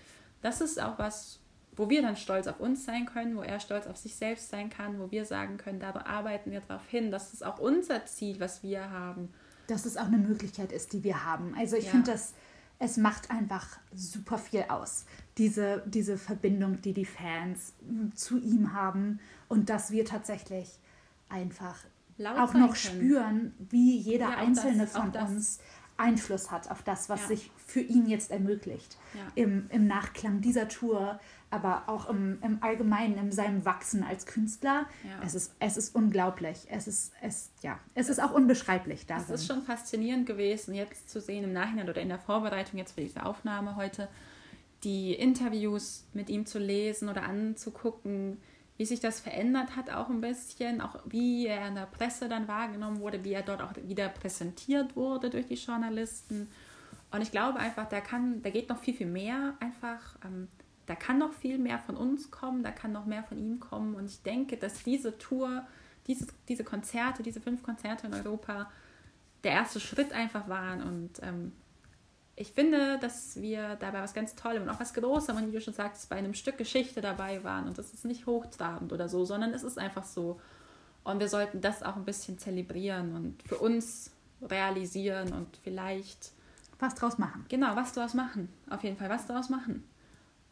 das 0.43 0.61
ist 0.61 0.80
auch 0.80 0.99
was, 0.99 1.41
wo 1.76 1.91
wir 1.91 2.03
dann 2.03 2.16
stolz 2.16 2.47
auf 2.47 2.61
uns 2.61 2.84
sein 2.84 3.07
können, 3.07 3.37
wo 3.37 3.43
er 3.43 3.61
stolz 3.61 3.87
auf 3.87 3.97
sich 3.97 4.16
selbst 4.16 4.49
sein 4.49 4.70
kann, 4.70 4.99
wo 4.99 5.11
wir 5.11 5.24
sagen 5.24 5.59
können, 5.59 5.80
da 5.80 5.95
arbeiten 5.95 6.51
wir 6.51 6.61
darauf 6.61 6.87
hin. 6.89 7.11
Das 7.11 7.32
ist 7.32 7.45
auch 7.45 7.59
unser 7.59 8.07
Ziel, 8.07 8.41
was 8.41 8.62
wir 8.62 8.91
haben. 8.91 9.28
Dass 9.66 9.84
es 9.84 9.97
auch 9.97 10.07
eine 10.07 10.18
Möglichkeit 10.18 10.72
ist, 10.72 10.93
die 10.93 11.05
wir 11.05 11.24
haben. 11.24 11.55
Also 11.59 11.76
ich 11.76 11.87
ja. 11.87 11.91
finde 11.91 12.12
das, 12.12 12.34
es 12.78 12.97
macht 12.97 13.30
einfach 13.30 13.78
super 13.95 14.39
viel 14.39 14.64
aus. 14.68 15.07
Diese, 15.39 15.82
diese 15.87 16.16
Verbindung, 16.16 16.80
die 16.80 16.93
die 16.93 17.05
Fans 17.05 17.74
zu 18.14 18.39
ihm 18.39 18.72
haben 18.72 19.20
und 19.49 19.68
dass 19.68 19.91
wir 19.91 20.05
tatsächlich 20.05 20.78
einfach 21.28 21.76
Laut 22.18 22.39
auch 22.39 22.55
noch 22.55 22.74
können. 22.74 22.74
spüren, 22.74 23.55
wie 23.59 23.99
jeder 23.99 24.30
ja, 24.30 24.37
einzelne 24.39 24.84
das, 24.84 24.93
von 24.93 25.11
uns 25.11 25.59
Einfluss 25.97 26.51
hat 26.51 26.71
auf 26.71 26.83
das, 26.83 27.09
was 27.09 27.23
ja. 27.23 27.27
sich 27.29 27.51
für 27.57 27.81
ihn 27.81 28.07
jetzt 28.07 28.31
ermöglicht. 28.31 28.97
Ja. 29.15 29.21
Im, 29.35 29.67
Im 29.71 29.87
Nachklang 29.87 30.41
dieser 30.41 30.69
Tour, 30.69 31.19
aber 31.51 31.85
auch 31.87 32.09
im, 32.09 32.39
im 32.43 32.63
Allgemeinen, 32.63 33.19
in 33.19 33.33
seinem 33.33 33.65
Wachsen 33.65 34.03
als 34.05 34.27
Künstler. 34.27 34.87
Ja. 35.05 35.25
Es, 35.25 35.35
ist, 35.35 35.55
es 35.59 35.77
ist 35.77 35.95
unglaublich. 35.95 36.67
Es 36.71 36.87
ist, 36.87 37.13
es, 37.23 37.51
ja, 37.63 37.79
es 37.95 38.09
ist 38.09 38.21
auch 38.21 38.33
unbeschreiblich 38.33 39.07
darin. 39.07 39.25
Es 39.25 39.31
ist 39.31 39.47
schon 39.47 39.63
faszinierend 39.63 40.27
gewesen, 40.27 40.75
jetzt 40.75 41.09
zu 41.09 41.21
sehen 41.21 41.45
im 41.45 41.53
Nachhinein 41.53 41.89
oder 41.89 42.01
in 42.01 42.09
der 42.09 42.19
Vorbereitung 42.19 42.79
jetzt 42.79 42.93
für 42.93 43.01
diese 43.01 43.25
Aufnahme 43.25 43.77
heute, 43.77 44.09
die 44.85 45.15
Interviews 45.15 46.05
mit 46.13 46.29
ihm 46.29 46.47
zu 46.47 46.59
lesen 46.59 47.09
oder 47.09 47.23
anzugucken 47.23 48.39
wie 48.77 48.85
sich 48.85 49.01
das 49.01 49.20
verändert 49.20 49.77
hat 49.77 49.91
auch 49.91 50.11
ein 50.11 50.20
bisschen, 50.20 50.81
auch 50.81 50.99
wie 51.07 51.47
er 51.47 51.68
in 51.68 51.74
der 51.74 51.87
Presse 51.87 52.29
dann 52.29 52.47
wahrgenommen 52.47 53.01
wurde, 53.01 53.24
wie 53.24 53.33
er 53.33 53.43
dort 53.43 53.62
auch 53.62 53.72
wieder 53.83 54.09
präsentiert 54.09 54.97
wurde 54.97 55.31
durch 55.31 55.47
die 55.47 55.55
Journalisten. 55.55 56.49
Und 57.11 57.22
ich 57.22 57.31
glaube 57.31 57.59
einfach, 57.59 57.89
da 57.89 58.01
kann, 58.01 58.43
da 58.43 58.51
geht 58.51 58.68
noch 58.68 58.79
viel, 58.79 58.95
viel 58.95 59.07
mehr 59.07 59.55
einfach. 59.61 60.16
Ähm, 60.24 60.49
da 60.85 60.95
kann 60.95 61.18
noch 61.18 61.33
viel 61.33 61.59
mehr 61.59 61.79
von 61.79 61.97
uns 61.97 62.31
kommen, 62.31 62.62
da 62.62 62.70
kann 62.70 62.93
noch 62.93 63.07
mehr 63.07 63.24
von 63.24 63.39
ihm 63.39 63.61
kommen. 63.61 63.95
Und 63.95 64.07
ich 64.07 64.22
denke, 64.22 64.57
dass 64.57 64.83
diese 64.83 65.16
Tour, 65.18 65.66
diese, 66.07 66.27
diese 66.49 66.62
Konzerte, 66.62 67.22
diese 67.22 67.41
fünf 67.41 67.62
Konzerte 67.62 68.07
in 68.07 68.14
Europa 68.14 68.70
der 69.43 69.53
erste 69.53 69.81
Schritt 69.81 70.12
einfach 70.12 70.49
waren. 70.49 70.83
Und 70.83 71.11
ähm, 71.22 71.53
ich 72.37 72.53
finde, 72.53 72.99
dass 72.99 73.41
wir 73.41 73.76
dabei 73.76 74.03
was 74.03 74.12
ganz 74.12 74.34
Tolles 74.34 74.61
und 74.62 74.68
auch 74.68 74.78
was 74.78 74.93
Großes, 74.93 75.34
wie 75.47 75.53
du 75.53 75.61
schon 75.61 75.72
sagst, 75.72 76.11
bei 76.11 76.16
einem 76.16 76.34
Stück 76.34 76.59
Geschichte 76.59 77.01
dabei 77.01 77.43
waren. 77.45 77.66
Und 77.66 77.78
das 77.78 77.95
ist 77.95 78.05
nicht 78.05 78.26
hochtrabend 78.26 78.93
oder 78.93 79.09
so, 79.09 79.24
sondern 79.24 79.55
es 79.55 79.62
ist 79.62 79.78
einfach 79.78 80.05
so. 80.05 80.39
Und 81.03 81.18
wir 81.18 81.28
sollten 81.28 81.62
das 81.62 81.82
auch 81.82 81.97
ein 81.97 82.05
bisschen 82.05 82.39
zelebrieren 82.39 83.14
und 83.14 83.43
für 83.43 83.57
uns 83.57 84.11
realisieren 84.43 85.32
und 85.32 85.49
vielleicht 85.64 86.32
was 86.78 86.95
draus 86.95 87.16
machen. 87.16 87.47
Genau, 87.49 87.74
was 87.74 87.95
draus 87.95 88.12
machen. 88.12 88.51
Auf 88.68 88.84
jeden 88.84 88.99
Fall 88.99 89.09
was 89.09 89.26
draus 89.26 89.49
machen. 89.49 89.82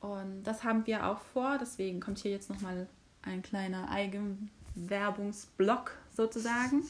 Und 0.00 0.42
das 0.44 0.64
haben 0.64 0.86
wir 0.86 1.06
auch 1.06 1.20
vor. 1.20 1.58
Deswegen 1.60 2.00
kommt 2.00 2.16
hier 2.18 2.30
jetzt 2.30 2.48
nochmal 2.48 2.86
ein 3.20 3.42
kleiner 3.42 3.90
Eigenwerbungsblock 3.90 5.90
sozusagen. 6.16 6.82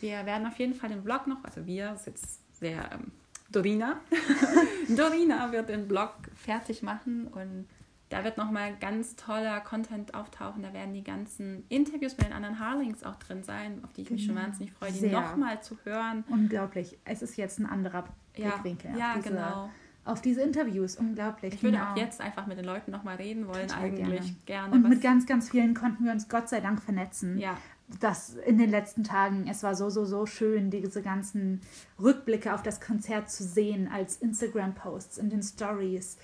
Wir 0.00 0.24
werden 0.24 0.46
auf 0.46 0.58
jeden 0.58 0.74
Fall 0.74 0.88
den 0.88 1.02
Blog 1.02 1.26
noch, 1.26 1.44
also 1.44 1.66
wir, 1.66 1.90
das 1.90 2.00
ist 2.00 2.06
jetzt 2.06 2.40
sehr 2.60 2.90
ähm, 2.92 3.12
Dorina. 3.50 4.00
Dorina 4.88 5.52
wird 5.52 5.68
den 5.68 5.88
Blog 5.88 6.14
fertig 6.34 6.82
machen 6.82 7.28
und 7.28 7.66
da 8.08 8.22
wird 8.22 8.36
nochmal 8.36 8.76
ganz 8.80 9.16
toller 9.16 9.60
Content 9.60 10.14
auftauchen. 10.14 10.62
Da 10.62 10.72
werden 10.72 10.94
die 10.94 11.02
ganzen 11.02 11.64
Interviews 11.68 12.16
mit 12.16 12.26
den 12.26 12.32
anderen 12.32 12.60
Harlings 12.60 13.02
auch 13.02 13.16
drin 13.16 13.42
sein, 13.42 13.80
auf 13.84 13.92
die 13.92 14.02
ich 14.02 14.10
mich 14.10 14.24
schon 14.24 14.36
genau. 14.36 14.46
wahnsinnig 14.46 14.72
freue, 14.72 14.92
die 14.92 15.08
nochmal 15.08 15.60
zu 15.60 15.76
hören. 15.84 16.24
Unglaublich. 16.28 16.96
Es 17.04 17.22
ist 17.22 17.36
jetzt 17.36 17.58
ein 17.58 17.66
anderer 17.66 18.04
Blickwinkel. 18.34 18.92
Ja, 18.92 18.98
ja 18.98 19.14
diese, 19.16 19.30
genau. 19.30 19.70
Auf 20.04 20.22
diese 20.22 20.42
Interviews, 20.42 20.94
unglaublich. 20.94 21.54
Ich 21.54 21.62
würde 21.64 21.78
genau. 21.78 21.90
auch 21.90 21.96
jetzt 21.96 22.20
einfach 22.20 22.46
mit 22.46 22.58
den 22.58 22.64
Leuten 22.64 22.92
nochmal 22.92 23.16
reden 23.16 23.48
wollen, 23.48 23.66
Total 23.66 23.82
eigentlich 23.82 24.46
gerne. 24.46 24.70
gerne. 24.70 24.72
Und 24.72 24.88
mit 24.88 25.02
ganz, 25.02 25.26
ganz 25.26 25.50
vielen 25.50 25.74
konnten 25.74 26.04
wir 26.04 26.12
uns 26.12 26.28
Gott 26.28 26.48
sei 26.48 26.60
Dank 26.60 26.80
vernetzen. 26.80 27.38
Ja 27.38 27.56
das 28.00 28.34
in 28.34 28.58
den 28.58 28.70
letzten 28.70 29.04
Tagen, 29.04 29.46
es 29.48 29.62
war 29.62 29.74
so, 29.74 29.90
so, 29.90 30.04
so 30.04 30.26
schön, 30.26 30.70
diese 30.70 31.02
ganzen 31.02 31.60
Rückblicke 32.00 32.52
auf 32.52 32.62
das 32.62 32.80
Konzert 32.80 33.30
zu 33.30 33.44
sehen, 33.44 33.88
als 33.88 34.16
Instagram-Posts 34.16 35.18
in 35.18 35.30
den 35.30 35.42
Stories. 35.42 36.18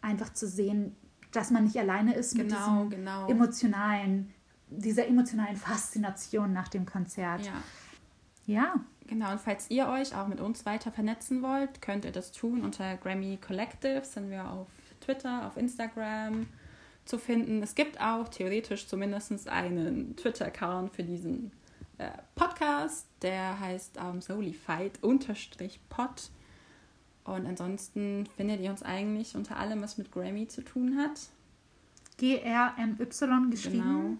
Einfach 0.00 0.32
zu 0.32 0.46
sehen, 0.46 0.96
dass 1.32 1.50
man 1.50 1.64
nicht 1.64 1.76
alleine 1.76 2.14
ist 2.14 2.34
genau, 2.34 2.44
mit 2.44 2.52
diesem 2.52 2.90
genau. 2.90 3.28
emotionalen, 3.28 4.32
dieser 4.68 5.06
emotionalen 5.06 5.56
Faszination 5.56 6.52
nach 6.52 6.68
dem 6.68 6.86
Konzert. 6.86 7.44
Ja. 7.44 7.62
ja. 8.46 8.74
Genau, 9.08 9.32
und 9.32 9.40
falls 9.40 9.68
ihr 9.70 9.88
euch 9.88 10.14
auch 10.14 10.28
mit 10.28 10.40
uns 10.40 10.64
weiter 10.64 10.92
vernetzen 10.92 11.42
wollt, 11.42 11.82
könnt 11.82 12.04
ihr 12.04 12.12
das 12.12 12.30
tun 12.30 12.62
unter 12.62 12.96
Grammy 12.96 13.38
Collective, 13.44 14.04
sind 14.04 14.30
wir 14.30 14.48
auf 14.48 14.68
Twitter, 15.00 15.48
auf 15.48 15.56
Instagram, 15.56 16.46
zu 17.10 17.18
finden. 17.18 17.62
Es 17.62 17.74
gibt 17.74 18.00
auch 18.00 18.28
theoretisch 18.28 18.86
zumindest 18.86 19.48
einen 19.48 20.16
Twitter-Account 20.16 20.94
für 20.94 21.02
diesen 21.02 21.52
äh, 21.98 22.08
Podcast, 22.34 23.06
der 23.20 23.60
heißt 23.60 23.98
ähm, 24.02 24.22
Solified-Pod. 24.22 26.30
Und 27.24 27.46
ansonsten 27.46 28.26
findet 28.36 28.60
ihr 28.60 28.70
uns 28.70 28.82
eigentlich 28.82 29.36
unter 29.36 29.58
allem, 29.58 29.82
was 29.82 29.98
mit 29.98 30.10
Grammy 30.10 30.48
zu 30.48 30.62
tun 30.62 30.96
hat. 30.96 31.20
G-R-M-Y 32.16 33.50
geschrieben. 33.50 33.82
Genau. 33.82 34.16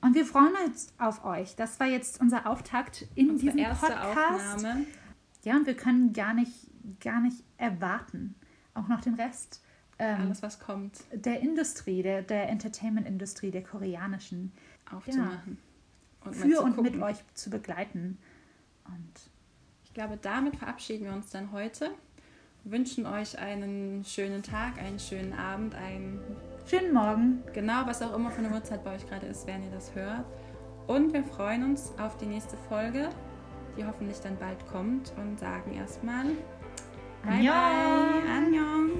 Und 0.00 0.14
wir 0.14 0.24
freuen 0.24 0.54
uns 0.66 0.94
auf 0.98 1.24
euch. 1.24 1.56
Das 1.56 1.78
war 1.78 1.86
jetzt 1.86 2.20
unser 2.20 2.46
Auftakt 2.46 3.06
in 3.14 3.30
Unsere 3.30 3.52
diesem 3.52 3.58
erste 3.58 3.86
Podcast. 3.86 4.56
Aufnahme. 4.56 4.86
Ja, 5.44 5.56
und 5.56 5.66
wir 5.66 5.76
können 5.76 6.12
gar 6.12 6.32
nicht, 6.32 6.70
gar 7.00 7.20
nicht 7.20 7.44
erwarten, 7.58 8.34
auch 8.74 8.88
noch 8.88 9.02
den 9.02 9.14
Rest 9.14 9.62
ähm, 10.00 10.20
Alles, 10.22 10.42
was 10.42 10.58
kommt, 10.58 11.04
der 11.12 11.40
Industrie, 11.40 12.02
der, 12.02 12.22
der 12.22 12.48
Entertainment-Industrie, 12.48 13.50
der 13.50 13.62
koreanischen, 13.62 14.52
aufzumachen. 14.90 15.58
Und 16.24 16.38
mal 16.38 16.48
für 16.48 16.60
und 16.62 16.82
mit 16.82 17.00
euch 17.00 17.16
zu 17.34 17.50
begleiten. 17.50 18.18
Und 18.86 19.12
Ich 19.84 19.94
glaube, 19.94 20.18
damit 20.20 20.56
verabschieden 20.56 21.04
wir 21.04 21.12
uns 21.12 21.30
dann 21.30 21.52
heute. 21.52 21.90
Wünschen 22.64 23.06
euch 23.06 23.38
einen 23.38 24.04
schönen 24.04 24.42
Tag, 24.42 24.78
einen 24.78 24.98
schönen 24.98 25.32
Abend, 25.32 25.74
einen 25.74 26.20
schönen 26.66 26.92
Morgen. 26.92 27.42
genau, 27.54 27.86
was 27.86 28.02
auch 28.02 28.14
immer 28.14 28.30
für 28.30 28.40
eine 28.40 28.50
Uhrzeit 28.52 28.84
bei 28.84 28.94
euch 28.94 29.06
gerade 29.08 29.26
ist, 29.26 29.46
wenn 29.46 29.62
ihr 29.62 29.70
das 29.70 29.94
hört. 29.94 30.24
Und 30.86 31.12
wir 31.12 31.24
freuen 31.24 31.64
uns 31.64 31.92
auf 31.98 32.16
die 32.18 32.26
nächste 32.26 32.56
Folge, 32.68 33.08
die 33.78 33.84
hoffentlich 33.84 34.18
dann 34.20 34.36
bald 34.38 34.66
kommt 34.66 35.12
und 35.16 35.38
sagen 35.38 35.74
erstmal 35.74 36.24
Bye 37.22 37.32
Annyeong. 37.32 38.22
bye, 38.22 38.30
Annyeong. 38.36 38.90